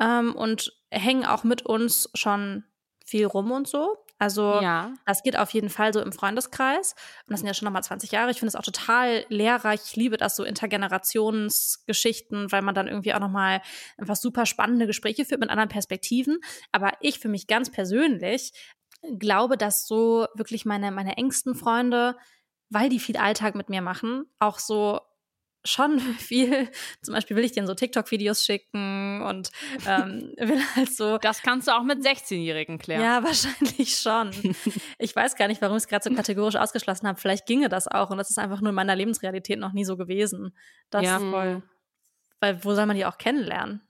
ähm, 0.00 0.34
und 0.34 0.72
hängen 0.90 1.24
auch 1.24 1.44
mit 1.44 1.66
uns 1.66 2.10
schon 2.14 2.64
viel 3.04 3.26
rum 3.26 3.52
und 3.52 3.68
so. 3.68 3.96
Also 4.20 4.60
ja. 4.60 4.94
das 5.06 5.22
geht 5.22 5.38
auf 5.38 5.48
jeden 5.50 5.70
Fall 5.70 5.94
so 5.94 6.00
im 6.00 6.12
Freundeskreis. 6.12 6.94
Und 7.26 7.32
das 7.32 7.40
sind 7.40 7.46
ja 7.46 7.54
schon 7.54 7.64
nochmal 7.64 7.82
20 7.82 8.12
Jahre. 8.12 8.30
Ich 8.30 8.38
finde 8.38 8.50
es 8.50 8.54
auch 8.54 8.62
total 8.62 9.24
lehrreich. 9.30 9.80
Ich 9.86 9.96
liebe 9.96 10.18
das 10.18 10.36
so 10.36 10.44
Intergenerationsgeschichten, 10.44 12.52
weil 12.52 12.60
man 12.60 12.74
dann 12.74 12.86
irgendwie 12.86 13.14
auch 13.14 13.20
nochmal 13.20 13.62
einfach 13.96 14.16
super 14.16 14.44
spannende 14.44 14.86
Gespräche 14.86 15.24
führt 15.24 15.40
mit 15.40 15.48
anderen 15.48 15.70
Perspektiven. 15.70 16.40
Aber 16.70 16.92
ich 17.00 17.18
für 17.18 17.30
mich 17.30 17.46
ganz 17.46 17.70
persönlich 17.70 18.52
glaube, 19.18 19.56
dass 19.56 19.86
so 19.86 20.26
wirklich 20.34 20.66
meine, 20.66 20.92
meine 20.92 21.16
engsten 21.16 21.54
Freunde, 21.54 22.14
weil 22.68 22.90
die 22.90 23.00
viel 23.00 23.16
Alltag 23.16 23.54
mit 23.54 23.70
mir 23.70 23.80
machen, 23.80 24.26
auch 24.38 24.58
so 24.58 25.00
schon 25.64 25.98
viel, 26.18 26.70
zum 27.02 27.14
Beispiel 27.14 27.36
will 27.36 27.44
ich 27.44 27.52
denen 27.52 27.66
so 27.66 27.74
TikTok-Videos 27.74 28.44
schicken 28.44 29.22
und 29.22 29.50
ähm, 29.86 30.32
will 30.38 30.60
halt 30.76 30.94
so. 30.94 31.18
Das 31.18 31.42
kannst 31.42 31.68
du 31.68 31.72
auch 31.76 31.82
mit 31.82 32.04
16-Jährigen 32.04 32.78
klären. 32.78 33.02
Ja, 33.02 33.22
wahrscheinlich 33.24 33.96
schon. 33.96 34.30
ich 34.98 35.14
weiß 35.14 35.36
gar 35.36 35.48
nicht, 35.48 35.60
warum 35.62 35.76
ich 35.76 35.84
es 35.84 35.88
gerade 35.88 36.08
so 36.08 36.14
kategorisch 36.14 36.56
ausgeschlossen 36.56 37.06
habe. 37.06 37.20
Vielleicht 37.20 37.46
ginge 37.46 37.68
das 37.68 37.88
auch 37.88 38.10
und 38.10 38.18
das 38.18 38.30
ist 38.30 38.38
einfach 38.38 38.60
nur 38.60 38.70
in 38.70 38.76
meiner 38.76 38.96
Lebensrealität 38.96 39.58
noch 39.58 39.72
nie 39.72 39.84
so 39.84 39.96
gewesen. 39.96 40.56
Das, 40.90 41.04
ja, 41.04 41.18
voll. 41.18 41.62
Weil 42.40 42.64
wo 42.64 42.74
soll 42.74 42.86
man 42.86 42.96
die 42.96 43.04
auch 43.04 43.18
kennenlernen? 43.18 43.82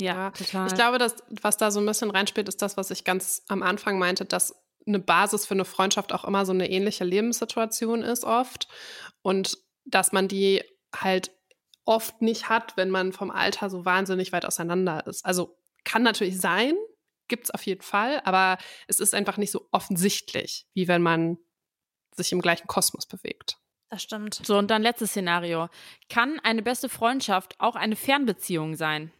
Ja, 0.00 0.30
total. 0.30 0.68
Ich 0.68 0.74
glaube, 0.74 0.98
dass, 0.98 1.16
was 1.42 1.56
da 1.56 1.70
so 1.70 1.80
ein 1.80 1.86
bisschen 1.86 2.10
reinspielt, 2.10 2.48
ist 2.48 2.62
das, 2.62 2.76
was 2.76 2.90
ich 2.90 3.04
ganz 3.04 3.42
am 3.48 3.62
Anfang 3.62 3.98
meinte, 3.98 4.24
dass 4.24 4.54
eine 4.86 4.98
Basis 4.98 5.44
für 5.44 5.54
eine 5.54 5.64
Freundschaft 5.64 6.12
auch 6.12 6.24
immer 6.24 6.46
so 6.46 6.52
eine 6.52 6.70
ähnliche 6.70 7.04
Lebenssituation 7.04 8.02
ist 8.02 8.24
oft 8.24 8.68
und 9.22 9.58
dass 9.84 10.12
man 10.12 10.28
die 10.28 10.62
halt 10.94 11.30
oft 11.84 12.20
nicht 12.20 12.48
hat, 12.48 12.76
wenn 12.76 12.90
man 12.90 13.12
vom 13.12 13.30
Alter 13.30 13.70
so 13.70 13.84
wahnsinnig 13.84 14.32
weit 14.32 14.44
auseinander 14.44 15.06
ist. 15.06 15.24
Also 15.24 15.56
kann 15.84 16.02
natürlich 16.02 16.38
sein, 16.40 16.74
gibt 17.28 17.44
es 17.44 17.50
auf 17.50 17.62
jeden 17.62 17.82
Fall, 17.82 18.20
aber 18.24 18.58
es 18.88 19.00
ist 19.00 19.14
einfach 19.14 19.36
nicht 19.36 19.50
so 19.50 19.68
offensichtlich, 19.72 20.66
wie 20.74 20.88
wenn 20.88 21.02
man 21.02 21.38
sich 22.14 22.32
im 22.32 22.40
gleichen 22.40 22.66
Kosmos 22.66 23.06
bewegt. 23.06 23.58
Das 23.90 24.02
stimmt. 24.02 24.34
So, 24.44 24.58
und 24.58 24.70
dann 24.70 24.82
letztes 24.82 25.10
Szenario. 25.10 25.68
Kann 26.10 26.38
eine 26.40 26.62
beste 26.62 26.88
Freundschaft 26.88 27.58
auch 27.58 27.74
eine 27.74 27.96
Fernbeziehung 27.96 28.76
sein? 28.76 29.10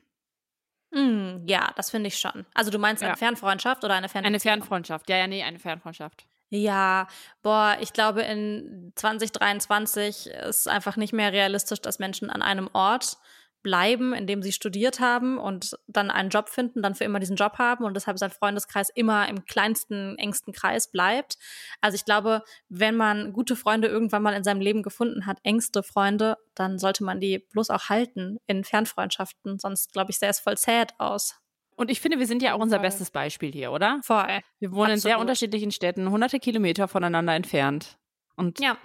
Mm, 0.91 1.47
ja, 1.47 1.73
das 1.77 1.91
finde 1.91 2.09
ich 2.09 2.19
schon. 2.19 2.45
Also 2.55 2.71
du 2.71 2.79
meinst 2.79 3.03
eine 3.03 3.13
ja. 3.13 3.17
Fernfreundschaft 3.17 3.85
oder 3.85 3.95
eine 3.95 4.09
Fernbeziehung? 4.09 4.27
Eine 4.27 4.41
Fernfreundschaft. 4.41 5.09
Ja, 5.09 5.17
ja, 5.17 5.27
nee, 5.27 5.43
eine 5.43 5.59
Fernfreundschaft. 5.59 6.27
Ja, 6.51 7.09
boah, 7.43 7.77
ich 7.81 7.93
glaube, 7.93 8.23
in 8.23 8.93
2023 8.95 10.29
ist 10.29 10.67
einfach 10.67 10.97
nicht 10.97 11.13
mehr 11.13 11.33
realistisch, 11.33 11.81
dass 11.83 11.99
Menschen 11.99 12.31
an 12.31 12.41
einem 12.41 12.71
Ort 12.73 13.19
bleiben, 13.63 14.15
in 14.15 14.27
dem 14.27 14.43
sie 14.43 14.53
studiert 14.53 15.01
haben 15.01 15.37
und 15.37 15.77
dann 15.89 16.11
einen 16.11 16.31
Job 16.31 16.49
finden, 16.49 16.81
dann 16.81 16.95
für 16.95 17.05
immer 17.05 17.19
diesen 17.19 17.37
Job 17.37 17.59
haben 17.59 17.85
und 17.85 17.95
deshalb 17.95 18.19
sein 18.19 18.31
Freundeskreis 18.31 18.89
immer 18.89 19.29
im 19.29 19.45
kleinsten, 19.45 20.17
engsten 20.17 20.53
Kreis 20.55 20.91
bleibt. 20.91 21.37
Also 21.81 21.97
ich 21.97 22.05
glaube, 22.05 22.43
wenn 22.69 22.97
man 22.97 23.33
gute 23.33 23.57
Freunde 23.57 23.89
irgendwann 23.89 24.23
mal 24.23 24.35
in 24.35 24.45
seinem 24.45 24.61
Leben 24.61 24.83
gefunden 24.83 25.27
hat, 25.27 25.39
engste 25.43 25.83
Freunde, 25.83 26.37
dann 26.55 26.79
sollte 26.79 27.05
man 27.05 27.21
die 27.21 27.41
bloß 27.41 27.71
auch 27.71 27.89
halten 27.91 28.39
in 28.47 28.65
Fernfreundschaften, 28.65 29.59
sonst 29.59 29.93
glaube 29.93 30.13
ich, 30.13 30.19
sähe 30.19 30.31
es 30.31 30.41
voll 30.41 30.57
sad 30.57 30.95
aus. 30.99 31.35
Und 31.79 31.93
ich 31.93 32.01
finde, 32.01 32.19
wir 32.19 32.27
sind 32.27 32.43
ja 32.43 32.55
auch 32.55 32.59
unser 32.59 32.81
bestes 32.81 33.13
Beispiel 33.13 33.53
hier, 33.53 33.71
oder? 33.71 34.01
Voll. 34.03 34.41
Wir 34.59 34.73
wohnen 34.73 34.91
Absolut. 34.91 34.95
in 34.95 35.01
sehr 35.01 35.19
unterschiedlichen 35.21 35.71
Städten, 35.71 36.11
hunderte 36.11 36.41
Kilometer 36.41 36.89
voneinander 36.89 37.35
entfernt. 37.35 37.99
Und 38.35 38.59
ja. 38.59 38.77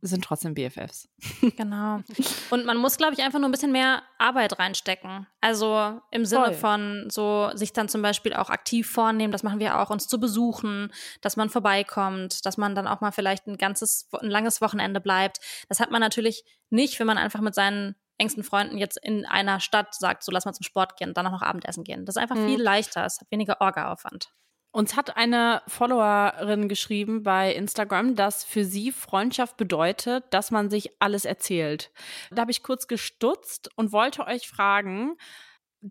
sind 0.00 0.24
trotzdem 0.24 0.54
BFFs. 0.54 1.06
Genau. 1.58 2.00
Und 2.50 2.64
man 2.64 2.78
muss, 2.78 2.96
glaube 2.96 3.12
ich, 3.12 3.22
einfach 3.22 3.38
nur 3.38 3.48
ein 3.50 3.52
bisschen 3.52 3.72
mehr 3.72 4.02
Arbeit 4.16 4.58
reinstecken. 4.58 5.26
Also 5.42 6.00
im 6.10 6.24
Sinne 6.24 6.46
Voll. 6.46 6.54
von 6.54 7.10
so 7.10 7.50
sich 7.52 7.74
dann 7.74 7.90
zum 7.90 8.00
Beispiel 8.00 8.32
auch 8.32 8.48
aktiv 8.48 8.90
vornehmen, 8.90 9.30
das 9.30 9.42
machen 9.42 9.60
wir 9.60 9.78
auch, 9.78 9.90
uns 9.90 10.08
zu 10.08 10.18
besuchen, 10.18 10.92
dass 11.20 11.36
man 11.36 11.50
vorbeikommt, 11.50 12.46
dass 12.46 12.56
man 12.56 12.74
dann 12.74 12.86
auch 12.86 13.02
mal 13.02 13.12
vielleicht 13.12 13.46
ein 13.46 13.58
ganzes, 13.58 14.08
ein 14.18 14.30
langes 14.30 14.62
Wochenende 14.62 15.02
bleibt. 15.02 15.40
Das 15.68 15.78
hat 15.78 15.90
man 15.90 16.00
natürlich 16.00 16.42
nicht, 16.70 16.98
wenn 16.98 17.06
man 17.06 17.18
einfach 17.18 17.42
mit 17.42 17.54
seinen 17.54 17.96
engsten 18.18 18.44
Freunden 18.44 18.78
jetzt 18.78 18.98
in 19.02 19.26
einer 19.26 19.60
Stadt 19.60 19.94
sagt, 19.94 20.24
so 20.24 20.32
lass 20.32 20.44
mal 20.44 20.52
zum 20.52 20.64
Sport 20.64 20.96
gehen, 20.96 21.14
dann 21.14 21.26
auch 21.26 21.32
noch 21.32 21.42
Abendessen 21.42 21.84
gehen. 21.84 22.04
Das 22.04 22.16
ist 22.16 22.22
einfach 22.22 22.36
mhm. 22.36 22.48
viel 22.48 22.62
leichter, 22.62 23.04
es 23.04 23.20
hat 23.20 23.30
weniger 23.30 23.60
Orga-Aufwand. 23.60 24.32
Uns 24.72 24.96
hat 24.96 25.16
eine 25.16 25.62
Followerin 25.68 26.68
geschrieben 26.68 27.22
bei 27.22 27.54
Instagram, 27.54 28.16
dass 28.16 28.42
für 28.42 28.64
sie 28.64 28.90
Freundschaft 28.90 29.56
bedeutet, 29.56 30.24
dass 30.30 30.50
man 30.50 30.68
sich 30.68 31.00
alles 31.00 31.24
erzählt. 31.24 31.92
Da 32.32 32.40
habe 32.42 32.50
ich 32.50 32.64
kurz 32.64 32.88
gestutzt 32.88 33.70
und 33.76 33.92
wollte 33.92 34.26
euch 34.26 34.48
fragen, 34.48 35.16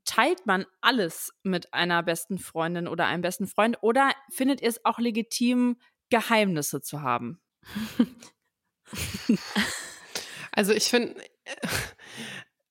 teilt 0.03 0.45
man 0.45 0.65
alles 0.81 1.31
mit 1.43 1.73
einer 1.73 2.03
besten 2.03 2.39
Freundin 2.39 2.89
oder 2.89 3.05
einem 3.05 3.21
besten 3.21 3.47
Freund 3.47 3.77
oder 3.81 4.11
findet 4.29 4.61
ihr 4.61 4.67
es 4.67 4.83
auch 4.83 4.99
legitim, 4.99 5.77
Geheimnisse 6.09 6.81
zu 6.81 7.01
haben? 7.01 7.39
Also 10.55 10.71
ich 10.71 10.83
finde, 10.85 11.15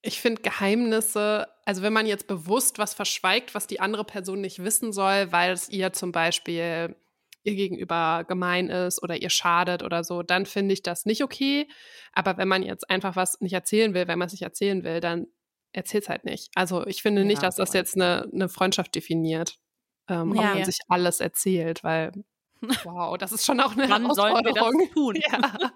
ich 0.03 0.21
finde 0.21 0.43
Geheimnisse, 0.43 1.47
also 1.65 1.83
wenn 1.83 1.93
man 1.93 2.07
jetzt 2.07 2.27
bewusst 2.27 2.79
was 2.79 2.95
verschweigt, 2.95 3.55
was 3.55 3.67
die 3.67 3.81
andere 3.81 4.05
Person 4.05 4.41
nicht 4.41 4.63
wissen 4.65 4.93
soll, 4.93 5.31
weil 5.31 5.53
es 5.53 5.69
ihr 5.69 5.93
zum 5.93 6.13
Beispiel 6.13 6.97
ihr 7.45 7.55
gegenüber 7.55 8.25
gemein 8.27 8.69
ist 8.69 9.03
oder 9.03 9.21
ihr 9.21 9.31
schadet 9.31 9.83
oder 9.83 10.05
so, 10.05 10.23
dann 10.23 10.47
finde 10.47 10.75
ich 10.75 10.83
das 10.83 11.07
nicht 11.07 11.23
okay. 11.23 11.69
Aber 12.13 12.37
wenn 12.37 12.49
man 12.49 12.63
jetzt 12.63 12.89
einfach 12.89 13.17
was 13.17 13.41
nicht 13.41 13.53
erzählen 13.53 13.95
will, 13.95 14.07
wenn 14.07 14.19
man 14.19 14.27
es 14.27 14.33
nicht 14.33 14.43
erzählen 14.43 14.85
will, 14.85 15.01
dann 15.01 15.27
erzählt 15.73 16.05
es 16.05 16.09
halt 16.09 16.25
nicht. 16.25 16.51
Also 16.55 16.87
ich 16.87 17.03
finde 17.03 17.23
ja, 17.23 17.27
nicht, 17.27 17.43
dass 17.43 17.57
das 17.57 17.73
jetzt 17.73 17.97
eine, 17.97 18.29
eine 18.33 18.49
Freundschaft 18.49 18.95
definiert, 18.95 19.59
ähm, 20.09 20.35
ja, 20.35 20.51
ob 20.51 20.55
man 20.55 20.65
sich 20.65 20.79
alles 20.89 21.21
erzählt, 21.21 21.83
weil 21.83 22.13
wow, 22.85 23.17
das 23.19 23.33
ist 23.33 23.45
schon 23.45 23.61
auch 23.61 23.73
eine 23.73 23.89
Wann 23.89 24.03
Herausforderung. 24.03 24.55
Sollen 24.55 24.79
wir 24.79 24.87
das 24.87 24.95
tun? 24.95 25.17
Ja. 25.31 25.73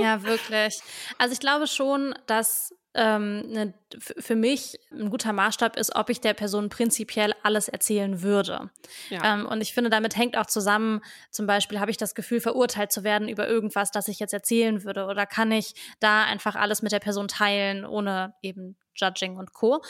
Ja, 0.00 0.22
wirklich. 0.22 0.80
Also 1.18 1.32
ich 1.32 1.40
glaube 1.40 1.66
schon, 1.66 2.14
dass 2.26 2.74
ähm, 2.96 3.50
ne, 3.50 3.74
für 4.00 4.34
mich 4.34 4.80
ein 4.90 5.10
guter 5.10 5.32
Maßstab 5.32 5.76
ist, 5.76 5.94
ob 5.94 6.08
ich 6.08 6.20
der 6.20 6.34
Person 6.34 6.70
prinzipiell 6.70 7.32
alles 7.42 7.68
erzählen 7.68 8.22
würde. 8.22 8.70
Ja. 9.10 9.34
Ähm, 9.34 9.46
und 9.46 9.60
ich 9.60 9.74
finde, 9.74 9.90
damit 9.90 10.16
hängt 10.16 10.36
auch 10.36 10.46
zusammen, 10.46 11.02
zum 11.30 11.46
Beispiel 11.46 11.78
habe 11.78 11.90
ich 11.90 11.98
das 11.98 12.14
Gefühl, 12.14 12.40
verurteilt 12.40 12.90
zu 12.90 13.04
werden 13.04 13.28
über 13.28 13.46
irgendwas, 13.46 13.90
das 13.90 14.08
ich 14.08 14.18
jetzt 14.18 14.32
erzählen 14.32 14.82
würde. 14.82 15.06
Oder 15.06 15.26
kann 15.26 15.52
ich 15.52 15.74
da 16.00 16.24
einfach 16.24 16.56
alles 16.56 16.80
mit 16.80 16.90
der 16.90 17.00
Person 17.00 17.28
teilen, 17.28 17.84
ohne 17.84 18.34
eben 18.42 18.76
Judging 18.96 19.36
und 19.36 19.52
Co. 19.52 19.82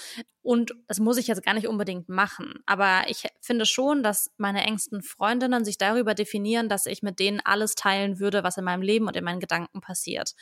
Und 0.43 0.75
das 0.89 0.99
muss 0.99 1.17
ich 1.17 1.29
jetzt 1.29 1.45
gar 1.45 1.55
nicht 1.55 1.69
unbedingt 1.69 2.09
machen. 2.09 2.55
Aber 2.67 3.05
ich 3.09 3.29
finde 3.41 3.67
schon, 3.67 4.03
dass 4.03 4.33
meine 4.37 4.65
engsten 4.65 5.03
Freundinnen 5.03 5.65
sich 5.65 5.79
darüber 5.79 6.15
definieren, 6.15 6.69
dass 6.69 6.87
ich 6.87 7.03
mit 7.03 7.21
denen 7.21 7.41
alles 7.45 7.77
teilen 7.77 8.19
würde, 8.19 8.43
was 8.43 8.57
in 8.57 8.65
meinem 8.65 8.83
Leben 8.83 9.07
und 9.07 9.17
in 9.17 9.25
meinen 9.25 9.41
Gedanken 9.41 9.81
passiert. 9.81 10.35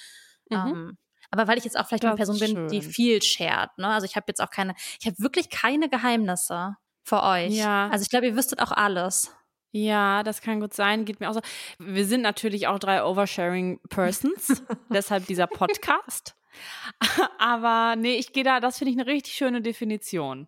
Mhm. 0.49 0.57
Ähm, 0.57 0.99
aber 1.31 1.49
weil 1.49 1.59
ich 1.59 1.65
jetzt 1.65 1.79
auch 1.79 1.87
vielleicht 1.87 2.05
das 2.05 2.11
eine 2.11 2.17
Person 2.17 2.39
bin, 2.39 2.69
die 2.69 2.83
viel 2.83 3.23
shared. 3.23 3.71
Ne? 3.79 3.89
Also 3.89 4.05
ich 4.07 4.17
habe 4.17 4.27
jetzt 4.29 4.41
auch 4.41 4.51
keine, 4.51 4.75
ich 5.01 5.07
habe 5.07 5.19
wirklich 5.19 5.51
keine 5.51 5.89
Geheimnisse 5.89 6.77
für 7.03 7.23
euch. 7.23 7.53
Ja. 7.53 7.89
Also 7.91 8.03
ich 8.03 8.11
glaube, 8.11 8.27
ihr 8.27 8.37
wüsstet 8.37 8.61
auch 8.61 8.73
alles. 8.73 9.35
Ja, 9.77 10.23
das 10.23 10.41
kann 10.41 10.61
gut 10.61 10.73
sein. 10.73 11.05
Geht 11.05 11.19
mir 11.19 11.29
auch 11.29 11.35
so. 11.35 11.41
Wir 11.79 12.07
sind 12.07 12.23
natürlich 12.23 12.69
auch 12.69 12.79
drei 12.79 13.05
Oversharing 13.05 13.81
Persons, 13.89 14.63
deshalb 14.89 15.27
dieser 15.27 15.49
Podcast. 15.49 16.37
Aber 17.39 17.97
nee, 17.97 18.15
ich 18.15 18.33
gehe 18.33 18.45
da, 18.45 18.61
das 18.61 18.79
finde 18.79 18.93
ich 18.93 18.99
eine 18.99 19.11
richtig 19.11 19.35
schöne 19.35 19.63
Definition. 19.63 20.47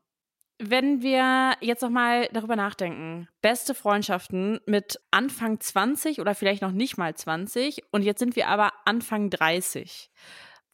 Wenn 0.59 1.03
wir 1.03 1.55
jetzt 1.61 1.83
noch 1.83 1.91
mal 1.91 2.29
darüber 2.33 2.55
nachdenken, 2.55 3.29
beste 3.43 3.75
Freundschaften 3.75 4.61
mit 4.65 5.01
Anfang 5.11 5.59
20 5.59 6.21
oder 6.21 6.37
vielleicht 6.37 6.63
noch 6.63 6.71
nicht 6.71 6.97
mal 6.97 7.15
20 7.15 7.83
und 7.91 8.03
jetzt 8.03 8.21
sind 8.21 8.37
wir 8.37 8.47
aber 8.47 8.73
Anfang 8.85 9.29
30. 9.29 10.09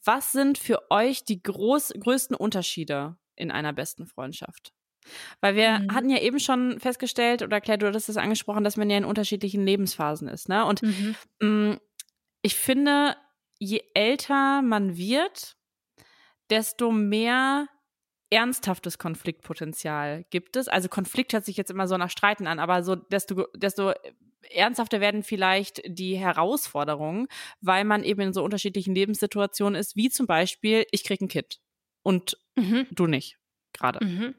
Was 0.05 0.33
sind 0.33 0.59
für 0.59 0.91
euch 0.91 1.25
die 1.25 1.43
groß, 1.43 1.95
größten 1.99 2.37
Unterschiede 2.37 3.17
in 3.37 3.51
einer 3.51 3.73
besten 3.73 4.07
Freundschaft? 4.07 4.73
Weil 5.41 5.57
wir 5.57 5.81
mhm. 5.81 5.95
hatten 5.95 6.11
ja 6.11 6.19
eben 6.19 6.39
schon 6.39 6.79
festgestellt, 6.81 7.43
oder 7.43 7.61
Claire, 7.61 7.79
du 7.79 7.87
hattest 7.87 8.09
es 8.09 8.17
angesprochen, 8.17 8.65
dass 8.65 8.77
man 8.77 8.91
ja 8.91 8.97
in 8.97 9.05
unterschiedlichen 9.05 9.65
Lebensphasen 9.65 10.29
ist. 10.29 10.49
Ne? 10.49 10.65
Und 10.65 10.83
mhm. 10.83 11.15
mh, 11.41 11.49
mm, 11.49 11.81
ich 12.43 12.55
finde, 12.57 13.17
je 13.59 13.83
älter 13.95 14.63
man 14.63 14.97
wird, 14.97 15.57
desto 16.51 16.91
mehr 16.91 17.69
ernsthaftes 18.31 18.99
Konfliktpotenzial 18.99 20.25
gibt 20.31 20.57
es. 20.57 20.67
Also 20.67 20.89
Konflikt 20.89 21.33
hört 21.33 21.45
sich 21.45 21.57
jetzt 21.57 21.71
immer 21.71 21.87
so 21.87 21.97
nach 21.97 22.11
Streiten 22.11 22.47
an, 22.47 22.59
aber 22.59 22.83
so 22.83 22.97
desto, 22.97 23.47
desto 23.55 23.93
ernsthafter 24.51 25.01
werden 25.01 25.23
vielleicht 25.23 25.83
die 25.87 26.17
Herausforderungen, 26.17 27.29
weil 27.61 27.85
man 27.85 28.05
eben 28.05 28.21
in 28.21 28.33
so 28.33 28.43
unterschiedlichen 28.43 28.95
Lebenssituationen 28.95 29.79
ist, 29.79 29.97
wie 29.97 30.11
zum 30.11 30.27
Beispiel, 30.27 30.85
ich 30.91 31.05
krieg 31.05 31.21
ein 31.21 31.29
Kind 31.29 31.61
und 32.03 32.37
mhm. 32.57 32.87
du 32.91 33.07
nicht 33.07 33.39
gerade. 33.73 34.05
Mhm. 34.05 34.35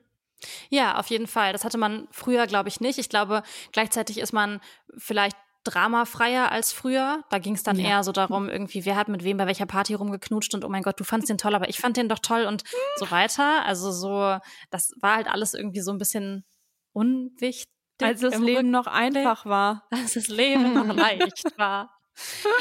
Ja, 0.69 0.99
auf 0.99 1.07
jeden 1.07 1.27
Fall. 1.27 1.53
Das 1.53 1.63
hatte 1.63 1.77
man 1.77 2.07
früher, 2.11 2.47
glaube 2.47 2.69
ich, 2.69 2.81
nicht. 2.81 2.99
Ich 2.99 3.09
glaube, 3.09 3.43
gleichzeitig 3.71 4.17
ist 4.17 4.33
man 4.33 4.59
vielleicht 4.97 5.37
dramafreier 5.63 6.51
als 6.51 6.73
früher. 6.73 7.23
Da 7.29 7.39
ging 7.39 7.55
es 7.55 7.63
dann 7.63 7.79
ja. 7.79 7.89
eher 7.89 8.03
so 8.03 8.11
darum, 8.11 8.49
irgendwie, 8.49 8.85
wer 8.85 8.95
hat 8.95 9.07
mit 9.07 9.23
wem 9.23 9.37
bei 9.37 9.47
welcher 9.47 9.65
Party 9.65 9.93
rumgeknutscht 9.93 10.53
und 10.53 10.65
oh 10.65 10.69
mein 10.69 10.83
Gott, 10.83 10.99
du 10.99 11.03
fandst 11.03 11.29
den 11.29 11.37
toll, 11.37 11.55
aber 11.55 11.69
ich 11.69 11.79
fand 11.79 11.97
den 11.97 12.09
doch 12.09 12.19
toll 12.19 12.45
und 12.45 12.63
so 12.97 13.09
weiter. 13.11 13.65
Also 13.65 13.91
so, 13.91 14.37
das 14.69 14.91
war 14.99 15.15
halt 15.15 15.27
alles 15.27 15.53
irgendwie 15.53 15.81
so 15.81 15.91
ein 15.91 15.97
bisschen 15.97 16.43
unwichtig. 16.91 17.69
Als 18.03 18.21
das 18.21 18.37
Leben 18.39 18.71
noch 18.71 18.87
einfach 18.87 19.45
war. 19.45 19.87
Als 19.89 20.13
das 20.13 20.27
Leben 20.27 20.73
noch 20.73 20.87
leicht 20.95 21.57
war. 21.57 21.89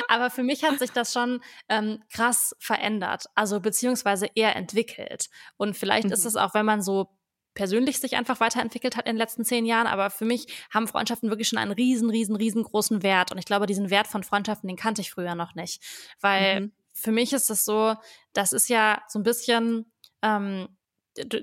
Aber 0.09 0.31
für 0.31 0.43
mich 0.43 0.65
hat 0.65 0.79
sich 0.79 0.91
das 0.91 1.13
schon 1.13 1.43
ähm, 1.69 2.03
krass 2.13 2.57
verändert, 2.59 3.27
also 3.35 3.61
beziehungsweise 3.61 4.27
eher 4.35 4.57
entwickelt. 4.57 5.29
Und 5.57 5.77
vielleicht 5.77 6.07
mhm. 6.07 6.13
ist 6.13 6.25
es 6.25 6.37
auch, 6.37 6.55
wenn 6.55 6.65
man 6.65 6.81
so 6.83 7.09
persönlich 7.55 7.99
sich 7.99 8.17
einfach 8.17 8.41
weiterentwickelt 8.41 8.97
hat 8.97 9.07
in 9.07 9.13
den 9.13 9.19
letzten 9.19 9.45
zehn 9.45 9.67
Jahren. 9.67 9.87
Aber 9.87 10.11
für 10.11 10.25
mich 10.25 10.47
haben 10.73 10.89
Freundschaften 10.89 11.29
wirklich 11.29 11.49
schon 11.49 11.59
einen 11.59 11.73
riesen, 11.73 12.11
riesen, 12.11 12.37
riesengroßen 12.37 13.03
Wert. 13.03 13.31
Und 13.31 13.39
ich 13.39 13.45
glaube, 13.45 13.67
diesen 13.67 13.91
Wert 13.91 14.07
von 14.07 14.23
Freundschaften, 14.23 14.69
den 14.69 14.77
kannte 14.77 15.03
ich 15.03 15.11
früher 15.11 15.35
noch 15.35 15.55
nicht. 15.55 15.83
Weil 16.21 16.61
mhm. 16.61 16.73
für 16.95 17.13
mich 17.13 17.33
ist 17.33 17.51
es 17.51 17.65
so, 17.65 17.95
das 18.33 18.53
ist 18.53 18.69
ja 18.69 19.03
so 19.09 19.19
ein 19.19 19.23
bisschen, 19.23 19.93
ähm, 20.23 20.69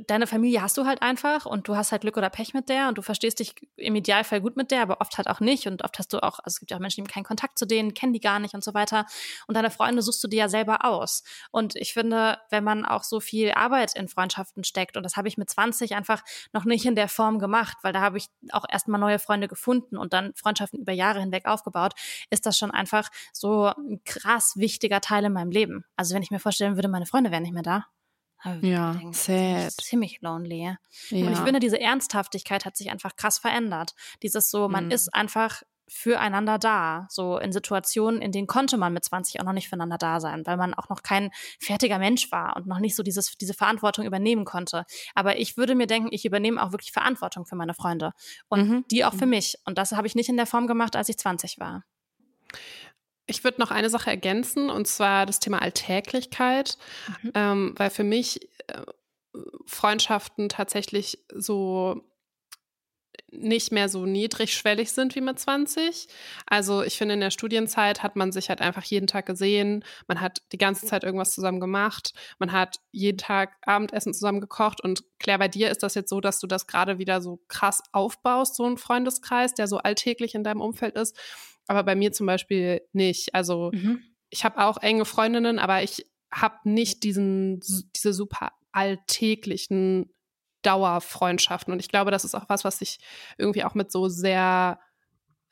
deine 0.07 0.25
Familie 0.25 0.61
hast 0.61 0.77
du 0.77 0.85
halt 0.85 1.01
einfach 1.01 1.45
und 1.45 1.67
du 1.67 1.75
hast 1.75 1.91
halt 1.91 2.01
Glück 2.01 2.17
oder 2.17 2.29
Pech 2.29 2.53
mit 2.53 2.69
der 2.69 2.87
und 2.87 2.97
du 2.97 3.01
verstehst 3.01 3.39
dich 3.39 3.53
im 3.75 3.95
Idealfall 3.95 4.41
gut 4.41 4.57
mit 4.57 4.71
der, 4.71 4.81
aber 4.81 4.99
oft 4.99 5.17
halt 5.17 5.27
auch 5.27 5.39
nicht 5.39 5.67
und 5.67 5.83
oft 5.83 5.99
hast 5.99 6.11
du 6.11 6.23
auch, 6.23 6.39
also 6.39 6.55
es 6.55 6.59
gibt 6.59 6.71
ja 6.71 6.77
auch 6.77 6.81
Menschen, 6.81 7.03
die 7.03 7.07
haben 7.07 7.13
keinen 7.13 7.23
Kontakt 7.23 7.59
zu 7.59 7.65
denen, 7.67 7.93
kennen 7.93 8.13
die 8.13 8.19
gar 8.19 8.39
nicht 8.39 8.55
und 8.55 8.63
so 8.63 8.73
weiter 8.73 9.05
und 9.47 9.55
deine 9.55 9.69
Freunde 9.69 10.01
suchst 10.01 10.23
du 10.23 10.27
dir 10.27 10.39
ja 10.39 10.49
selber 10.49 10.85
aus 10.85 11.23
und 11.51 11.75
ich 11.75 11.93
finde, 11.93 12.39
wenn 12.49 12.63
man 12.63 12.83
auch 12.83 13.03
so 13.03 13.19
viel 13.19 13.51
Arbeit 13.51 13.95
in 13.95 14.07
Freundschaften 14.07 14.63
steckt 14.63 14.97
und 14.97 15.03
das 15.03 15.17
habe 15.17 15.27
ich 15.27 15.37
mit 15.37 15.49
20 15.49 15.95
einfach 15.95 16.23
noch 16.51 16.65
nicht 16.65 16.85
in 16.85 16.95
der 16.95 17.07
Form 17.07 17.37
gemacht, 17.37 17.77
weil 17.83 17.93
da 17.93 18.01
habe 18.01 18.17
ich 18.17 18.27
auch 18.51 18.65
erstmal 18.67 18.99
neue 18.99 19.19
Freunde 19.19 19.47
gefunden 19.47 19.97
und 19.97 20.13
dann 20.13 20.33
Freundschaften 20.35 20.79
über 20.79 20.93
Jahre 20.93 21.19
hinweg 21.19 21.45
aufgebaut, 21.45 21.93
ist 22.31 22.47
das 22.47 22.57
schon 22.57 22.71
einfach 22.71 23.09
so 23.33 23.65
ein 23.65 24.01
krass 24.03 24.53
wichtiger 24.55 25.01
Teil 25.01 25.25
in 25.25 25.33
meinem 25.33 25.51
Leben. 25.51 25.85
Also 25.95 26.15
wenn 26.15 26.23
ich 26.23 26.31
mir 26.31 26.39
vorstellen 26.39 26.75
würde, 26.75 26.87
meine 26.87 27.05
Freunde 27.05 27.29
wären 27.31 27.43
nicht 27.43 27.53
mehr 27.53 27.63
da, 27.63 27.85
ja, 28.61 28.93
denke, 28.93 29.17
sad. 29.17 29.71
ziemlich 29.81 30.21
lonely. 30.21 30.77
Ja. 31.09 31.25
Und 31.25 31.33
ich 31.33 31.39
finde, 31.39 31.59
diese 31.59 31.79
Ernsthaftigkeit 31.79 32.65
hat 32.65 32.77
sich 32.77 32.89
einfach 32.89 33.15
krass 33.15 33.39
verändert. 33.39 33.93
Dieses 34.23 34.49
so, 34.49 34.69
man 34.69 34.85
mhm. 34.85 34.91
ist 34.91 35.13
einfach 35.13 35.61
füreinander 35.89 36.57
da. 36.57 37.07
So 37.09 37.37
in 37.37 37.51
Situationen, 37.51 38.21
in 38.21 38.31
denen 38.31 38.47
konnte 38.47 38.77
man 38.77 38.93
mit 38.93 39.03
20 39.03 39.39
auch 39.39 39.45
noch 39.45 39.53
nicht 39.53 39.67
füreinander 39.67 39.97
da 39.97 40.19
sein, 40.19 40.45
weil 40.45 40.57
man 40.57 40.73
auch 40.73 40.89
noch 40.89 41.03
kein 41.03 41.31
fertiger 41.59 41.99
Mensch 41.99 42.31
war 42.31 42.55
und 42.55 42.67
noch 42.67 42.79
nicht 42.79 42.95
so 42.95 43.03
dieses, 43.03 43.35
diese 43.37 43.53
Verantwortung 43.53 44.05
übernehmen 44.05 44.45
konnte. 44.45 44.85
Aber 45.15 45.37
ich 45.37 45.57
würde 45.57 45.75
mir 45.75 45.87
denken, 45.87 46.09
ich 46.11 46.25
übernehme 46.25 46.61
auch 46.63 46.71
wirklich 46.71 46.91
Verantwortung 46.91 47.45
für 47.45 47.55
meine 47.55 47.73
Freunde 47.73 48.13
und 48.47 48.69
mhm. 48.69 48.85
die 48.91 49.03
auch 49.03 49.13
für 49.13 49.25
mhm. 49.25 49.31
mich. 49.31 49.55
Und 49.65 49.77
das 49.77 49.91
habe 49.91 50.07
ich 50.07 50.15
nicht 50.15 50.29
in 50.29 50.37
der 50.37 50.45
Form 50.45 50.67
gemacht, 50.67 50.95
als 50.95 51.09
ich 51.09 51.17
20 51.17 51.59
war. 51.59 51.83
Ich 53.29 53.43
würde 53.43 53.61
noch 53.61 53.71
eine 53.71 53.89
Sache 53.89 54.09
ergänzen, 54.09 54.69
und 54.69 54.87
zwar 54.87 55.25
das 55.25 55.39
Thema 55.39 55.61
Alltäglichkeit, 55.61 56.77
mhm. 57.21 57.31
ähm, 57.35 57.73
weil 57.77 57.89
für 57.89 58.03
mich 58.03 58.41
äh, 58.67 58.81
Freundschaften 59.65 60.49
tatsächlich 60.49 61.19
so 61.33 62.03
nicht 63.31 63.71
mehr 63.71 63.89
so 63.89 64.05
niedrigschwellig 64.05 64.91
sind 64.91 65.15
wie 65.15 65.21
mit 65.21 65.39
20. 65.39 66.07
Also 66.47 66.81
ich 66.81 66.97
finde, 66.97 67.13
in 67.13 67.19
der 67.19 67.31
Studienzeit 67.31 68.01
hat 68.01 68.15
man 68.15 68.31
sich 68.31 68.49
halt 68.49 68.61
einfach 68.61 68.83
jeden 68.83 69.07
Tag 69.07 69.25
gesehen, 69.25 69.83
man 70.07 70.19
hat 70.21 70.41
die 70.51 70.57
ganze 70.57 70.85
Zeit 70.85 71.03
irgendwas 71.03 71.33
zusammen 71.33 71.59
gemacht, 71.59 72.13
man 72.39 72.51
hat 72.51 72.79
jeden 72.91 73.17
Tag 73.17 73.55
Abendessen 73.61 74.13
zusammen 74.13 74.41
gekocht. 74.41 74.81
Und 74.81 75.03
Claire, 75.19 75.39
bei 75.39 75.47
dir 75.47 75.69
ist 75.69 75.83
das 75.83 75.95
jetzt 75.95 76.09
so, 76.09 76.21
dass 76.21 76.39
du 76.39 76.47
das 76.47 76.67
gerade 76.67 76.97
wieder 76.97 77.21
so 77.21 77.39
krass 77.47 77.81
aufbaust, 77.91 78.55
so 78.55 78.65
ein 78.65 78.77
Freundeskreis, 78.77 79.53
der 79.53 79.67
so 79.67 79.77
alltäglich 79.77 80.33
in 80.33 80.43
deinem 80.43 80.61
Umfeld 80.61 80.95
ist 80.95 81.15
aber 81.69 81.83
bei 81.83 81.95
mir 81.95 82.11
zum 82.11 82.25
Beispiel 82.25 82.81
nicht. 82.93 83.35
Also 83.35 83.69
mhm. 83.71 84.01
ich 84.29 84.43
habe 84.43 84.57
auch 84.65 84.77
enge 84.81 85.05
Freundinnen, 85.05 85.59
aber 85.59 85.83
ich 85.83 86.07
habe 86.31 86.57
nicht 86.63 87.03
diesen, 87.03 87.59
diese 87.95 88.11
super 88.11 88.51
alltäglichen 88.71 90.11
Dauerfreundschaften. 90.63 91.71
Und 91.71 91.79
ich 91.79 91.89
glaube, 91.89 92.09
das 92.09 92.25
ist 92.25 92.33
auch 92.33 92.49
was, 92.49 92.63
was 92.63 92.79
sich 92.79 92.97
irgendwie 93.37 93.63
auch 93.63 93.75
mit 93.75 93.91
so 93.91 94.09
sehr, 94.09 94.79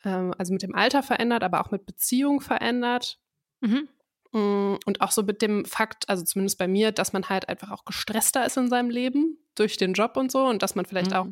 ähm, 0.03 0.33
also 0.39 0.53
mit 0.53 0.63
dem 0.63 0.73
Alter 0.73 1.03
verändert, 1.03 1.43
aber 1.43 1.61
auch 1.61 1.69
mit 1.69 1.85
Beziehung 1.85 2.41
verändert. 2.41 3.19
Mhm. 3.61 3.87
Mm, 4.31 4.75
und 4.85 5.01
auch 5.01 5.11
so 5.11 5.21
mit 5.21 5.43
dem 5.43 5.65
Fakt, 5.65 6.09
also 6.09 6.23
zumindest 6.23 6.57
bei 6.57 6.67
mir, 6.67 6.91
dass 6.91 7.13
man 7.13 7.29
halt 7.29 7.47
einfach 7.47 7.69
auch 7.69 7.85
gestresster 7.85 8.43
ist 8.43 8.57
in 8.57 8.69
seinem 8.69 8.89
Leben 8.89 9.37
durch 9.53 9.77
den 9.77 9.93
Job 9.93 10.17
und 10.17 10.31
so 10.31 10.45
und 10.45 10.63
dass 10.63 10.73
man 10.73 10.85
vielleicht 10.85 11.11
mhm. 11.11 11.17
auch 11.17 11.27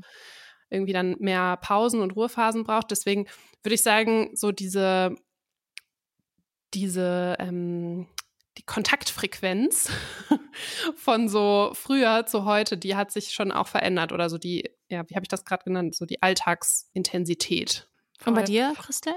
irgendwie 0.76 0.94
dann 0.94 1.16
mehr 1.20 1.58
Pausen 1.58 2.02
und 2.02 2.16
Ruhephasen 2.16 2.64
braucht. 2.64 2.92
Deswegen 2.92 3.26
würde 3.64 3.76
ich 3.76 3.84
sagen, 3.84 4.30
so 4.36 4.52
diese, 4.52 5.16
diese, 6.74 7.36
ähm, 7.40 8.08
die 8.58 8.64
Kontaktfrequenz 8.64 9.92
von 10.96 11.28
so 11.28 11.72
früher 11.74 12.26
zu 12.26 12.46
heute, 12.46 12.78
die 12.78 12.96
hat 12.96 13.12
sich 13.12 13.34
schon 13.34 13.52
auch 13.52 13.68
verändert 13.68 14.12
oder 14.12 14.30
so 14.30 14.38
die, 14.38 14.70
ja, 14.90 15.10
wie 15.10 15.16
habe 15.16 15.24
ich 15.24 15.30
das 15.30 15.46
gerade 15.46 15.64
genannt, 15.64 15.96
so 15.96 16.06
die 16.06 16.22
Alltagsintensität. 16.22 17.90
Voll. 18.20 18.32
Und 18.32 18.36
bei 18.36 18.44
dir, 18.44 18.74
Christel? 18.78 19.14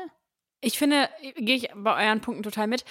Ich 0.60 0.76
finde, 0.76 1.08
gehe 1.36 1.56
ich 1.56 1.68
bei 1.76 2.06
euren 2.06 2.20
Punkten 2.20 2.42
total 2.42 2.66
mit. 2.66 2.84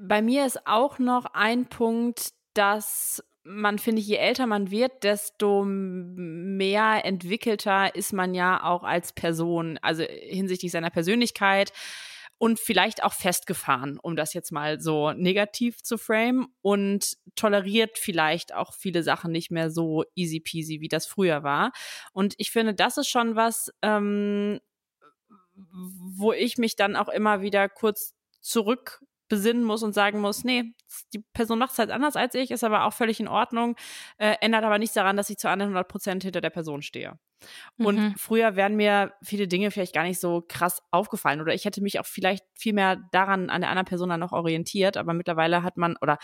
Bei 0.00 0.22
mir 0.22 0.44
ist 0.44 0.66
auch 0.66 0.98
noch 0.98 1.26
ein 1.26 1.66
Punkt, 1.66 2.32
dass 2.54 3.22
man 3.44 3.78
finde 3.78 4.00
ich, 4.00 4.08
je 4.08 4.16
älter 4.16 4.46
man 4.46 4.70
wird, 4.70 5.04
desto 5.04 5.64
mehr 5.66 7.04
entwickelter 7.04 7.94
ist 7.94 8.12
man 8.12 8.34
ja 8.34 8.62
auch 8.62 8.82
als 8.82 9.12
Person, 9.12 9.78
also 9.82 10.02
hinsichtlich 10.02 10.72
seiner 10.72 10.90
Persönlichkeit 10.90 11.72
und 12.38 12.58
vielleicht 12.58 13.04
auch 13.04 13.12
festgefahren, 13.12 13.98
um 14.00 14.16
das 14.16 14.34
jetzt 14.34 14.50
mal 14.50 14.80
so 14.80 15.12
negativ 15.12 15.82
zu 15.82 15.98
frame 15.98 16.48
und 16.62 17.16
toleriert 17.36 17.98
vielleicht 17.98 18.54
auch 18.54 18.74
viele 18.74 19.02
Sachen 19.02 19.30
nicht 19.30 19.50
mehr 19.50 19.70
so 19.70 20.04
easy 20.14 20.40
peasy, 20.40 20.80
wie 20.80 20.88
das 20.88 21.06
früher 21.06 21.42
war. 21.42 21.72
Und 22.12 22.34
ich 22.38 22.50
finde, 22.50 22.74
das 22.74 22.96
ist 22.96 23.08
schon 23.08 23.36
was, 23.36 23.70
ähm, 23.82 24.58
wo 25.54 26.32
ich 26.32 26.58
mich 26.58 26.76
dann 26.76 26.96
auch 26.96 27.08
immer 27.08 27.42
wieder 27.42 27.68
kurz 27.68 28.14
zurück 28.40 29.00
besinnen 29.28 29.64
muss 29.64 29.82
und 29.82 29.94
sagen 29.94 30.20
muss, 30.20 30.44
nee, 30.44 30.74
die 31.12 31.24
Person 31.32 31.58
macht 31.58 31.72
es 31.72 31.78
halt 31.78 31.90
anders 31.90 32.16
als 32.16 32.34
ich, 32.34 32.50
ist 32.50 32.64
aber 32.64 32.84
auch 32.84 32.92
völlig 32.92 33.20
in 33.20 33.28
Ordnung, 33.28 33.76
äh, 34.18 34.36
ändert 34.40 34.64
aber 34.64 34.78
nichts 34.78 34.94
daran, 34.94 35.16
dass 35.16 35.30
ich 35.30 35.38
zu 35.38 35.48
100 35.48 35.88
Prozent 35.88 36.22
hinter 36.22 36.40
der 36.40 36.50
Person 36.50 36.82
stehe. 36.82 37.18
Und 37.76 37.98
mhm. 37.98 38.14
früher 38.16 38.56
wären 38.56 38.76
mir 38.76 39.12
viele 39.22 39.48
Dinge 39.48 39.70
vielleicht 39.70 39.94
gar 39.94 40.04
nicht 40.04 40.20
so 40.20 40.44
krass 40.48 40.82
aufgefallen 40.90 41.40
oder 41.40 41.54
ich 41.54 41.64
hätte 41.64 41.82
mich 41.82 42.00
auch 42.00 42.06
vielleicht 42.06 42.44
viel 42.54 42.72
mehr 42.72 42.96
daran 43.12 43.50
an 43.50 43.60
der 43.60 43.70
anderen 43.70 43.86
Person 43.86 44.08
dann 44.08 44.20
noch 44.20 44.32
orientiert, 44.32 44.96
aber 44.96 45.12
mittlerweile 45.12 45.62
hat 45.62 45.76
man, 45.76 45.96
oder 46.00 46.18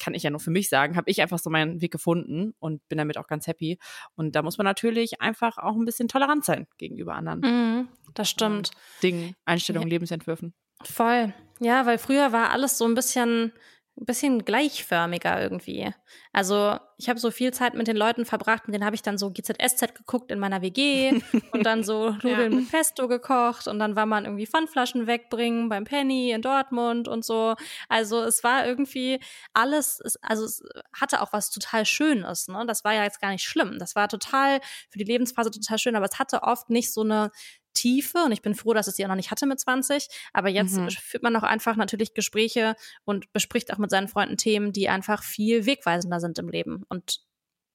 kann 0.00 0.14
ich 0.14 0.22
ja 0.22 0.30
nur 0.30 0.40
für 0.40 0.50
mich 0.50 0.68
sagen, 0.68 0.96
habe 0.96 1.10
ich 1.10 1.20
einfach 1.20 1.38
so 1.38 1.50
meinen 1.50 1.80
Weg 1.80 1.92
gefunden 1.92 2.54
und 2.58 2.86
bin 2.88 2.98
damit 2.98 3.18
auch 3.18 3.26
ganz 3.26 3.46
happy. 3.46 3.78
Und 4.14 4.34
da 4.34 4.42
muss 4.42 4.58
man 4.58 4.64
natürlich 4.64 5.20
einfach 5.20 5.58
auch 5.58 5.74
ein 5.74 5.84
bisschen 5.84 6.08
tolerant 6.08 6.44
sein 6.44 6.66
gegenüber 6.78 7.14
anderen. 7.14 7.40
Mhm, 7.40 7.88
das 8.14 8.30
stimmt. 8.30 8.70
Dingen, 9.02 9.34
Einstellungen, 9.44 9.88
ja. 9.88 9.92
Lebensentwürfen. 9.92 10.54
Voll. 10.84 11.34
Ja, 11.62 11.86
weil 11.86 11.98
früher 11.98 12.32
war 12.32 12.50
alles 12.50 12.76
so 12.76 12.84
ein 12.84 12.94
bisschen 12.94 13.52
ein 14.00 14.06
bisschen 14.06 14.44
gleichförmiger 14.44 15.40
irgendwie. 15.42 15.92
Also 16.32 16.78
ich 16.96 17.10
habe 17.10 17.20
so 17.20 17.30
viel 17.30 17.52
Zeit 17.52 17.74
mit 17.74 17.88
den 17.88 17.96
Leuten 17.96 18.24
verbracht, 18.24 18.66
mit 18.66 18.74
denen 18.74 18.86
habe 18.86 18.96
ich 18.96 19.02
dann 19.02 19.18
so 19.18 19.30
GZSZ 19.30 19.94
geguckt 19.94 20.32
in 20.32 20.38
meiner 20.38 20.62
WG 20.62 21.20
und 21.52 21.66
dann 21.66 21.84
so 21.84 22.10
Nudeln 22.10 22.52
ja. 22.52 22.58
mit 22.58 22.70
Pesto 22.70 23.06
gekocht 23.06 23.68
und 23.68 23.78
dann 23.78 23.94
war 23.94 24.06
man 24.06 24.24
irgendwie 24.24 24.46
Pfandflaschen 24.46 25.06
wegbringen 25.06 25.68
beim 25.68 25.84
Penny 25.84 26.30
in 26.30 26.40
Dortmund 26.40 27.06
und 27.06 27.22
so. 27.22 27.54
Also 27.88 28.22
es 28.22 28.42
war 28.42 28.66
irgendwie 28.66 29.20
alles, 29.52 30.00
also 30.22 30.46
es 30.46 30.64
hatte 30.98 31.20
auch 31.20 31.34
was 31.34 31.50
total 31.50 31.84
Schönes. 31.84 32.48
Ne? 32.48 32.64
Das 32.66 32.84
war 32.84 32.94
ja 32.94 33.04
jetzt 33.04 33.20
gar 33.20 33.30
nicht 33.30 33.44
schlimm. 33.44 33.78
Das 33.78 33.94
war 33.94 34.08
total 34.08 34.60
für 34.88 34.98
die 34.98 35.04
Lebensphase 35.04 35.50
total 35.50 35.78
schön, 35.78 35.96
aber 35.96 36.06
es 36.06 36.18
hatte 36.18 36.42
oft 36.44 36.70
nicht 36.70 36.94
so 36.94 37.02
eine 37.02 37.30
Tiefe 37.74 38.24
und 38.24 38.32
ich 38.32 38.42
bin 38.42 38.54
froh, 38.54 38.74
dass 38.74 38.86
es 38.86 38.96
sie 38.96 39.04
auch 39.04 39.08
noch 39.08 39.16
nicht 39.16 39.30
hatte 39.30 39.46
mit 39.46 39.60
20. 39.60 40.08
Aber 40.32 40.48
jetzt 40.48 40.76
mhm. 40.76 40.90
führt 40.90 41.22
man 41.22 41.36
auch 41.36 41.42
einfach 41.42 41.76
natürlich 41.76 42.14
Gespräche 42.14 42.76
und 43.04 43.32
bespricht 43.32 43.72
auch 43.72 43.78
mit 43.78 43.90
seinen 43.90 44.08
Freunden 44.08 44.36
Themen, 44.36 44.72
die 44.72 44.88
einfach 44.88 45.22
viel 45.22 45.66
wegweisender 45.66 46.20
sind 46.20 46.38
im 46.38 46.48
Leben 46.48 46.84
und 46.88 47.20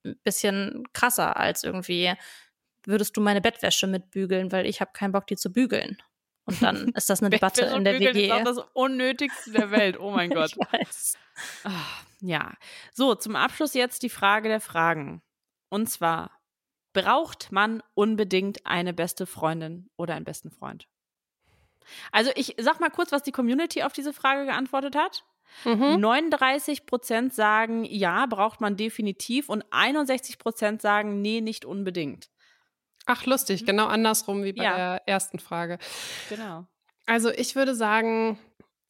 ein 0.05 0.19
bisschen 0.23 0.83
krasser 0.93 1.37
als 1.37 1.63
irgendwie 1.63 2.13
würdest 2.87 3.17
du 3.17 3.21
meine 3.21 3.41
Bettwäsche 3.41 3.85
mitbügeln, 3.85 4.51
weil 4.51 4.65
ich 4.65 4.81
habe 4.81 4.91
keinen 4.93 5.11
Bock, 5.11 5.27
die 5.27 5.35
zu 5.35 5.51
bügeln. 5.51 5.97
Und 6.45 6.61
dann 6.63 6.87
ist 6.95 7.09
das 7.09 7.21
eine 7.21 7.29
Debatte 7.29 7.65
in 7.65 7.83
der 7.83 7.99
WG. 7.99 8.29
Das 8.29 8.39
ist 8.39 8.47
auch 8.59 8.63
das 8.63 8.69
Unnötigste 8.73 9.51
der 9.51 9.71
Welt. 9.71 9.99
Oh 9.99 10.11
mein 10.11 10.29
Gott. 10.33 10.55
Ach, 11.63 12.03
ja. 12.21 12.53
So, 12.93 13.13
zum 13.15 13.35
Abschluss 13.35 13.73
jetzt 13.73 14.01
die 14.03 14.09
Frage 14.09 14.47
der 14.47 14.61
Fragen. 14.61 15.21
Und 15.69 15.89
zwar, 15.89 16.31
braucht 16.93 17.51
man 17.51 17.83
unbedingt 17.93 18.65
eine 18.65 18.93
beste 18.93 19.25
Freundin 19.25 19.89
oder 19.97 20.15
einen 20.15 20.25
besten 20.25 20.51
Freund? 20.51 20.87
Also 22.11 22.31
ich 22.35 22.55
sag 22.57 22.79
mal 22.79 22.89
kurz, 22.89 23.11
was 23.11 23.23
die 23.23 23.31
Community 23.31 23.83
auf 23.83 23.93
diese 23.93 24.13
Frage 24.13 24.45
geantwortet 24.45 24.95
hat. 24.95 25.23
Mhm. 25.63 25.99
39 25.99 26.85
Prozent 26.85 27.33
sagen, 27.33 27.85
ja, 27.85 28.25
braucht 28.25 28.59
man 28.59 28.75
definitiv 28.75 29.49
und 29.49 29.63
61 29.71 30.39
Prozent 30.39 30.81
sagen, 30.81 31.21
nee, 31.21 31.41
nicht 31.41 31.65
unbedingt. 31.65 32.29
Ach, 33.05 33.25
lustig, 33.25 33.61
mhm. 33.61 33.65
genau 33.67 33.87
andersrum 33.87 34.43
wie 34.43 34.53
bei 34.53 34.65
ja. 34.65 34.75
der 34.75 35.07
ersten 35.07 35.39
Frage. 35.39 35.79
Genau. 36.29 36.67
Also 37.05 37.29
ich 37.29 37.55
würde 37.55 37.73
sagen, 37.73 38.37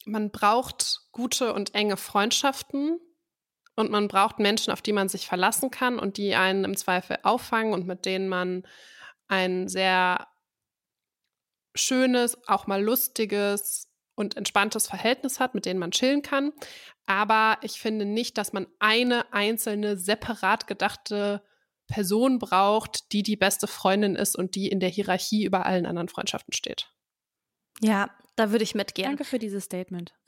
man 0.04 0.30
braucht 0.30 1.02
gute 1.12 1.54
und 1.54 1.74
enge 1.74 1.96
Freundschaften, 1.96 2.98
und 3.78 3.92
man 3.92 4.08
braucht 4.08 4.40
Menschen, 4.40 4.72
auf 4.72 4.82
die 4.82 4.92
man 4.92 5.08
sich 5.08 5.28
verlassen 5.28 5.70
kann 5.70 6.00
und 6.00 6.16
die 6.16 6.34
einen 6.34 6.64
im 6.64 6.76
Zweifel 6.76 7.18
auffangen 7.22 7.72
und 7.72 7.86
mit 7.86 8.06
denen 8.06 8.28
man 8.28 8.64
ein 9.28 9.68
sehr 9.68 10.26
schönes, 11.76 12.36
auch 12.48 12.66
mal 12.66 12.82
lustiges 12.82 13.88
und 14.16 14.36
entspanntes 14.36 14.88
Verhältnis 14.88 15.38
hat, 15.38 15.54
mit 15.54 15.64
denen 15.64 15.78
man 15.78 15.92
chillen 15.92 16.22
kann. 16.22 16.52
Aber 17.06 17.58
ich 17.62 17.80
finde 17.80 18.04
nicht, 18.04 18.36
dass 18.36 18.52
man 18.52 18.66
eine 18.80 19.32
einzelne, 19.32 19.96
separat 19.96 20.66
gedachte 20.66 21.44
Person 21.86 22.40
braucht, 22.40 23.12
die 23.12 23.22
die 23.22 23.36
beste 23.36 23.68
Freundin 23.68 24.16
ist 24.16 24.36
und 24.36 24.56
die 24.56 24.66
in 24.66 24.80
der 24.80 24.90
Hierarchie 24.90 25.44
über 25.44 25.66
allen 25.66 25.86
anderen 25.86 26.08
Freundschaften 26.08 26.52
steht. 26.52 26.92
Ja, 27.80 28.10
da 28.38 28.52
würde 28.52 28.64
ich 28.64 28.74
mitgehen. 28.74 29.08
Danke 29.08 29.24
für 29.24 29.38
dieses 29.38 29.64
Statement. 29.64 30.12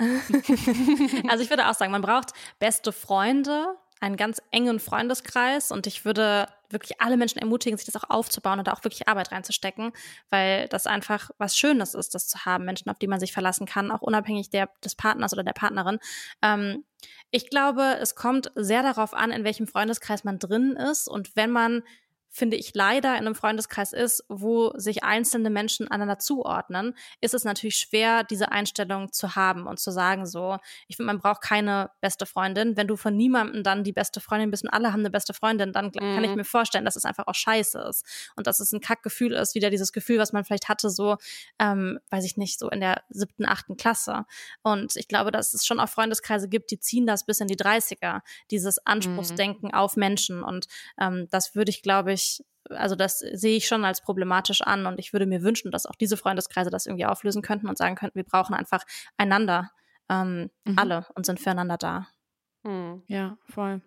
also 1.28 1.42
ich 1.42 1.50
würde 1.50 1.68
auch 1.68 1.74
sagen, 1.74 1.92
man 1.92 2.02
braucht 2.02 2.32
beste 2.58 2.92
Freunde, 2.92 3.76
einen 4.00 4.16
ganz 4.16 4.40
engen 4.50 4.80
Freundeskreis 4.80 5.70
und 5.70 5.86
ich 5.86 6.04
würde 6.04 6.48
wirklich 6.70 7.00
alle 7.00 7.16
Menschen 7.16 7.38
ermutigen, 7.38 7.76
sich 7.76 7.86
das 7.86 8.02
auch 8.02 8.08
aufzubauen 8.08 8.58
und 8.58 8.68
da 8.68 8.72
auch 8.72 8.84
wirklich 8.84 9.08
Arbeit 9.08 9.32
reinzustecken, 9.32 9.92
weil 10.30 10.68
das 10.68 10.86
einfach 10.86 11.30
was 11.36 11.56
Schönes 11.56 11.94
ist, 11.94 12.14
das 12.14 12.28
zu 12.28 12.44
haben, 12.44 12.64
Menschen, 12.64 12.88
auf 12.88 12.98
die 12.98 13.08
man 13.08 13.20
sich 13.20 13.32
verlassen 13.32 13.66
kann, 13.66 13.90
auch 13.90 14.00
unabhängig 14.00 14.50
der, 14.50 14.70
des 14.82 14.94
Partners 14.94 15.32
oder 15.32 15.42
der 15.42 15.52
Partnerin. 15.52 15.98
Ähm, 16.42 16.84
ich 17.30 17.50
glaube, 17.50 17.98
es 18.00 18.14
kommt 18.14 18.50
sehr 18.54 18.82
darauf 18.82 19.14
an, 19.14 19.32
in 19.32 19.44
welchem 19.44 19.66
Freundeskreis 19.66 20.24
man 20.24 20.38
drin 20.38 20.76
ist 20.76 21.08
und 21.08 21.36
wenn 21.36 21.50
man 21.50 21.82
finde 22.30 22.56
ich, 22.56 22.74
leider 22.74 23.12
in 23.14 23.26
einem 23.26 23.34
Freundeskreis 23.34 23.92
ist, 23.92 24.24
wo 24.28 24.72
sich 24.76 25.02
einzelne 25.02 25.50
Menschen 25.50 25.90
einander 25.90 26.18
zuordnen, 26.18 26.96
ist 27.20 27.34
es 27.34 27.44
natürlich 27.44 27.76
schwer, 27.76 28.22
diese 28.22 28.52
Einstellung 28.52 29.12
zu 29.12 29.34
haben 29.34 29.66
und 29.66 29.80
zu 29.80 29.90
sagen 29.90 30.26
so, 30.26 30.58
ich 30.86 30.96
finde, 30.96 31.08
man 31.08 31.18
braucht 31.18 31.42
keine 31.42 31.90
beste 32.00 32.26
Freundin. 32.26 32.76
Wenn 32.76 32.86
du 32.86 32.96
von 32.96 33.16
niemandem 33.16 33.64
dann 33.64 33.82
die 33.82 33.92
beste 33.92 34.20
Freundin 34.20 34.50
bist 34.50 34.62
und 34.62 34.70
alle 34.70 34.92
haben 34.92 35.00
eine 35.00 35.10
beste 35.10 35.34
Freundin, 35.34 35.72
dann 35.72 35.86
mhm. 35.86 35.92
kann 35.92 36.24
ich 36.24 36.30
mhm. 36.30 36.36
mir 36.36 36.44
vorstellen, 36.44 36.84
dass 36.84 36.94
es 36.94 37.04
einfach 37.04 37.26
auch 37.26 37.34
scheiße 37.34 37.80
ist 37.88 38.04
und 38.36 38.46
dass 38.46 38.60
es 38.60 38.72
ein 38.72 38.80
Kackgefühl 38.80 39.32
ist, 39.32 39.56
wieder 39.56 39.70
dieses 39.70 39.92
Gefühl, 39.92 40.18
was 40.18 40.32
man 40.32 40.44
vielleicht 40.44 40.68
hatte, 40.68 40.88
so, 40.88 41.16
ähm, 41.58 41.98
weiß 42.10 42.24
ich 42.24 42.36
nicht, 42.36 42.60
so 42.60 42.70
in 42.70 42.80
der 42.80 43.02
siebten, 43.08 43.44
achten 43.44 43.76
Klasse. 43.76 44.24
Und 44.62 44.94
ich 44.94 45.08
glaube, 45.08 45.32
dass 45.32 45.52
es 45.52 45.66
schon 45.66 45.80
auch 45.80 45.88
Freundeskreise 45.88 46.48
gibt, 46.48 46.70
die 46.70 46.78
ziehen 46.78 47.06
das 47.06 47.26
bis 47.26 47.40
in 47.40 47.48
die 47.48 47.56
30er, 47.56 48.20
dieses 48.52 48.76
mhm. 48.76 48.82
Anspruchsdenken 48.84 49.68
mhm. 49.68 49.74
auf 49.74 49.96
Menschen. 49.96 50.44
Und 50.44 50.68
ähm, 51.00 51.26
das 51.30 51.56
würde 51.56 51.70
ich, 51.70 51.82
glaube 51.82 52.12
ich, 52.12 52.19
ich, 52.20 52.44
also 52.68 52.94
das 52.94 53.18
sehe 53.18 53.56
ich 53.56 53.66
schon 53.66 53.84
als 53.84 54.02
problematisch 54.02 54.62
an 54.62 54.86
und 54.86 54.98
ich 54.98 55.12
würde 55.12 55.26
mir 55.26 55.42
wünschen, 55.42 55.70
dass 55.70 55.86
auch 55.86 55.94
diese 55.94 56.16
Freundeskreise 56.16 56.70
das 56.70 56.86
irgendwie 56.86 57.06
auflösen 57.06 57.42
könnten 57.42 57.68
und 57.68 57.78
sagen 57.78 57.96
könnten, 57.96 58.16
wir 58.16 58.24
brauchen 58.24 58.54
einfach 58.54 58.84
einander, 59.16 59.70
ähm, 60.08 60.50
mhm. 60.64 60.78
alle 60.78 61.06
und 61.14 61.26
sind 61.26 61.40
füreinander 61.40 61.78
da. 61.78 62.08
Mhm. 62.62 63.02
Ja, 63.06 63.38
voll. 63.48 63.80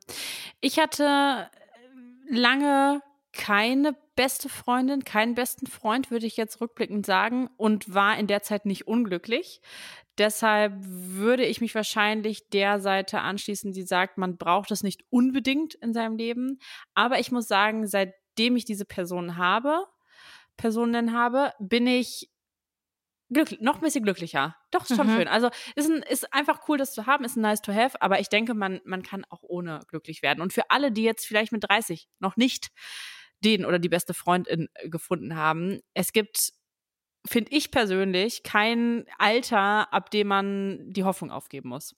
Ich 0.61 0.79
hatte 0.79 1.49
lange 2.29 3.01
keine 3.33 3.95
beste 4.15 4.47
Freundin, 4.47 5.03
keinen 5.03 5.33
besten 5.33 5.65
Freund, 5.65 6.11
würde 6.11 6.27
ich 6.27 6.37
jetzt 6.37 6.61
rückblickend 6.61 7.05
sagen, 7.05 7.49
und 7.57 7.93
war 7.93 8.17
in 8.17 8.27
der 8.27 8.43
Zeit 8.43 8.65
nicht 8.65 8.87
unglücklich. 8.87 9.59
Deshalb 10.19 10.73
würde 10.77 11.43
ich 11.43 11.59
mich 11.59 11.73
wahrscheinlich 11.73 12.47
der 12.49 12.79
Seite 12.79 13.21
anschließen, 13.21 13.71
die 13.71 13.81
sagt, 13.81 14.19
man 14.19 14.37
braucht 14.37 14.69
es 14.69 14.83
nicht 14.83 15.03
unbedingt 15.09 15.73
in 15.73 15.93
seinem 15.93 16.15
Leben. 16.15 16.59
Aber 16.93 17.19
ich 17.19 17.31
muss 17.31 17.47
sagen, 17.47 17.87
seitdem 18.33 18.55
ich 18.55 18.65
diese 18.65 18.85
Person 18.85 19.37
habe, 19.37 19.85
Personen 20.57 21.13
habe, 21.13 21.53
bin 21.59 21.87
ich 21.87 22.29
glücklich, 23.31 23.59
noch 23.61 23.75
ein 23.75 23.81
bisschen 23.81 24.03
glücklicher. 24.03 24.55
Doch, 24.71 24.87
ist 24.89 24.95
schon 24.95 25.07
mhm. 25.07 25.15
schön. 25.15 25.27
Also 25.27 25.49
ist, 25.75 25.89
ein, 25.89 26.03
ist 26.03 26.33
einfach 26.33 26.67
cool, 26.67 26.77
das 26.77 26.93
zu 26.93 27.05
haben, 27.05 27.25
ist 27.25 27.35
ein 27.35 27.41
nice 27.41 27.61
to 27.61 27.73
have, 27.73 28.01
aber 28.01 28.19
ich 28.19 28.29
denke, 28.29 28.53
man, 28.53 28.81
man 28.85 29.03
kann 29.03 29.25
auch 29.29 29.41
ohne 29.43 29.81
glücklich 29.87 30.21
werden. 30.21 30.41
Und 30.41 30.53
für 30.53 30.69
alle, 30.69 30.91
die 30.91 31.03
jetzt 31.03 31.25
vielleicht 31.25 31.51
mit 31.51 31.63
30 31.67 32.07
noch 32.19 32.35
nicht 32.37 32.69
den 33.43 33.65
oder 33.65 33.79
die 33.79 33.89
beste 33.89 34.13
Freundin 34.13 34.69
gefunden 34.85 35.35
haben, 35.35 35.79
es 35.93 36.13
gibt 36.13 36.53
finde 37.25 37.51
ich 37.51 37.71
persönlich, 37.71 38.43
kein 38.43 39.05
Alter, 39.17 39.93
ab 39.93 40.11
dem 40.11 40.27
man 40.27 40.91
die 40.91 41.03
Hoffnung 41.03 41.31
aufgeben 41.31 41.69
muss. 41.69 41.95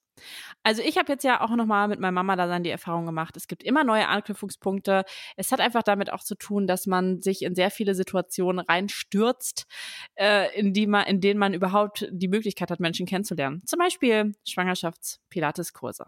Also 0.64 0.82
ich 0.82 0.98
habe 0.98 1.12
jetzt 1.12 1.24
ja 1.24 1.42
auch 1.42 1.50
nochmal 1.50 1.88
mit 1.88 2.00
meiner 2.00 2.12
Mama 2.12 2.36
da 2.36 2.48
dann 2.48 2.64
die 2.64 2.70
Erfahrung 2.70 3.06
gemacht, 3.06 3.36
es 3.36 3.48
gibt 3.48 3.64
immer 3.64 3.84
neue 3.84 4.08
Anknüpfungspunkte. 4.08 5.04
Es 5.36 5.52
hat 5.52 5.60
einfach 5.60 5.84
damit 5.84 6.12
auch 6.12 6.24
zu 6.24 6.36
tun, 6.36 6.68
dass 6.68 6.86
man 6.86 7.22
sich 7.22 7.42
in 7.42 7.56
sehr 7.56 7.72
viele 7.72 7.96
Situationen 7.96 8.64
reinstürzt, 8.66 9.66
äh, 10.16 10.58
in, 10.58 10.74
die 10.74 10.88
man, 10.88 11.06
in 11.06 11.22
denen 11.22 11.40
man 11.40 11.54
überhaupt 11.54 12.08
die 12.12 12.28
Möglichkeit 12.28 12.72
hat, 12.72 12.80
Menschen 12.80 13.06
kennenzulernen. 13.06 13.62
Zum 13.66 13.80
Beispiel 13.80 14.34
Schwangerschafts-Pilates-Kurse 14.48 16.06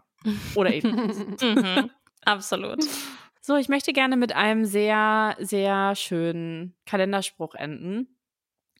oder 0.54 0.72
eben. 0.74 1.36
mhm, 1.42 1.90
absolut. 2.24 2.84
So, 3.40 3.56
ich 3.56 3.68
möchte 3.68 3.92
gerne 3.92 4.16
mit 4.16 4.34
einem 4.34 4.64
sehr, 4.64 5.36
sehr 5.38 5.94
schönen 5.94 6.74
Kalenderspruch 6.86 7.54
enden 7.54 8.17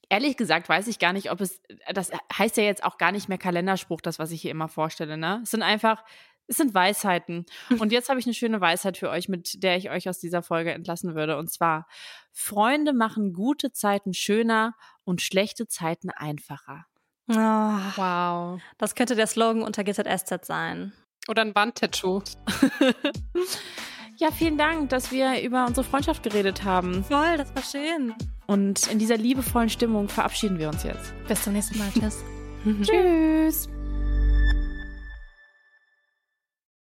ehrlich 0.09 0.37
gesagt 0.37 0.69
weiß 0.69 0.87
ich 0.89 0.99
gar 0.99 1.13
nicht, 1.13 1.31
ob 1.31 1.41
es, 1.41 1.61
das 1.93 2.11
heißt 2.37 2.57
ja 2.57 2.65
jetzt 2.65 2.85
auch 2.85 2.99
gar 2.99 3.13
nicht 3.13 3.29
mehr 3.29 3.39
Kalenderspruch, 3.39 4.01
das, 4.01 4.19
was 4.19 4.31
ich 4.31 4.43
hier 4.43 4.51
immer 4.51 4.69
vorstelle, 4.69 5.17
ne? 5.17 5.41
Es 5.43 5.51
sind 5.51 5.63
einfach, 5.63 6.05
es 6.47 6.57
sind 6.57 6.75
Weisheiten. 6.75 7.47
Und 7.79 7.93
jetzt 7.93 8.09
habe 8.09 8.19
ich 8.19 8.27
eine 8.27 8.35
schöne 8.35 8.61
Weisheit 8.61 8.97
für 8.97 9.11
euch, 9.11 9.29
mit 9.29 9.63
der 9.63 9.77
ich 9.77 9.91
euch 9.91 10.09
aus 10.09 10.19
dieser 10.19 10.43
Folge 10.43 10.73
entlassen 10.73 11.15
würde. 11.15 11.37
Und 11.37 11.51
zwar, 11.51 11.87
Freunde 12.33 12.93
machen 12.93 13.33
gute 13.33 13.73
Zeiten 13.73 14.15
schöner 14.15 14.75
und 15.05 15.21
schlechte 15.21 15.67
Zeiten 15.67 16.11
einfacher. 16.11 16.87
Oh, 17.31 17.35
wow. 17.35 18.61
Das 18.79 18.95
könnte 18.95 19.15
der 19.15 19.27
Slogan 19.27 19.63
unter 19.63 19.85
GZSZ 19.85 20.47
sein. 20.47 20.93
Oder 21.29 21.43
ein 21.43 21.55
Wandtattoo. 21.55 22.23
Ja, 24.19 24.33
vielen 24.33 24.59
Dank, 24.59 24.89
dass 24.89 25.13
wir 25.13 25.41
über 25.43 25.65
unsere 25.67 25.85
Freundschaft 25.85 26.25
geredet 26.25 26.65
haben. 26.65 27.05
Voll, 27.05 27.37
das 27.37 27.55
war 27.55 27.63
schön. 27.63 28.15
Und 28.49 28.91
in 28.91 28.99
dieser 28.99 29.17
liebevollen 29.17 29.69
Stimmung 29.69 30.09
verabschieden 30.09 30.59
wir 30.59 30.69
uns 30.69 30.83
jetzt. 30.83 31.15
Bis 31.29 31.45
zum 31.45 31.53
nächsten 31.53 31.79
Mal. 31.79 31.89
Tschüss. 31.93 32.25
Tschüss. 32.83 33.69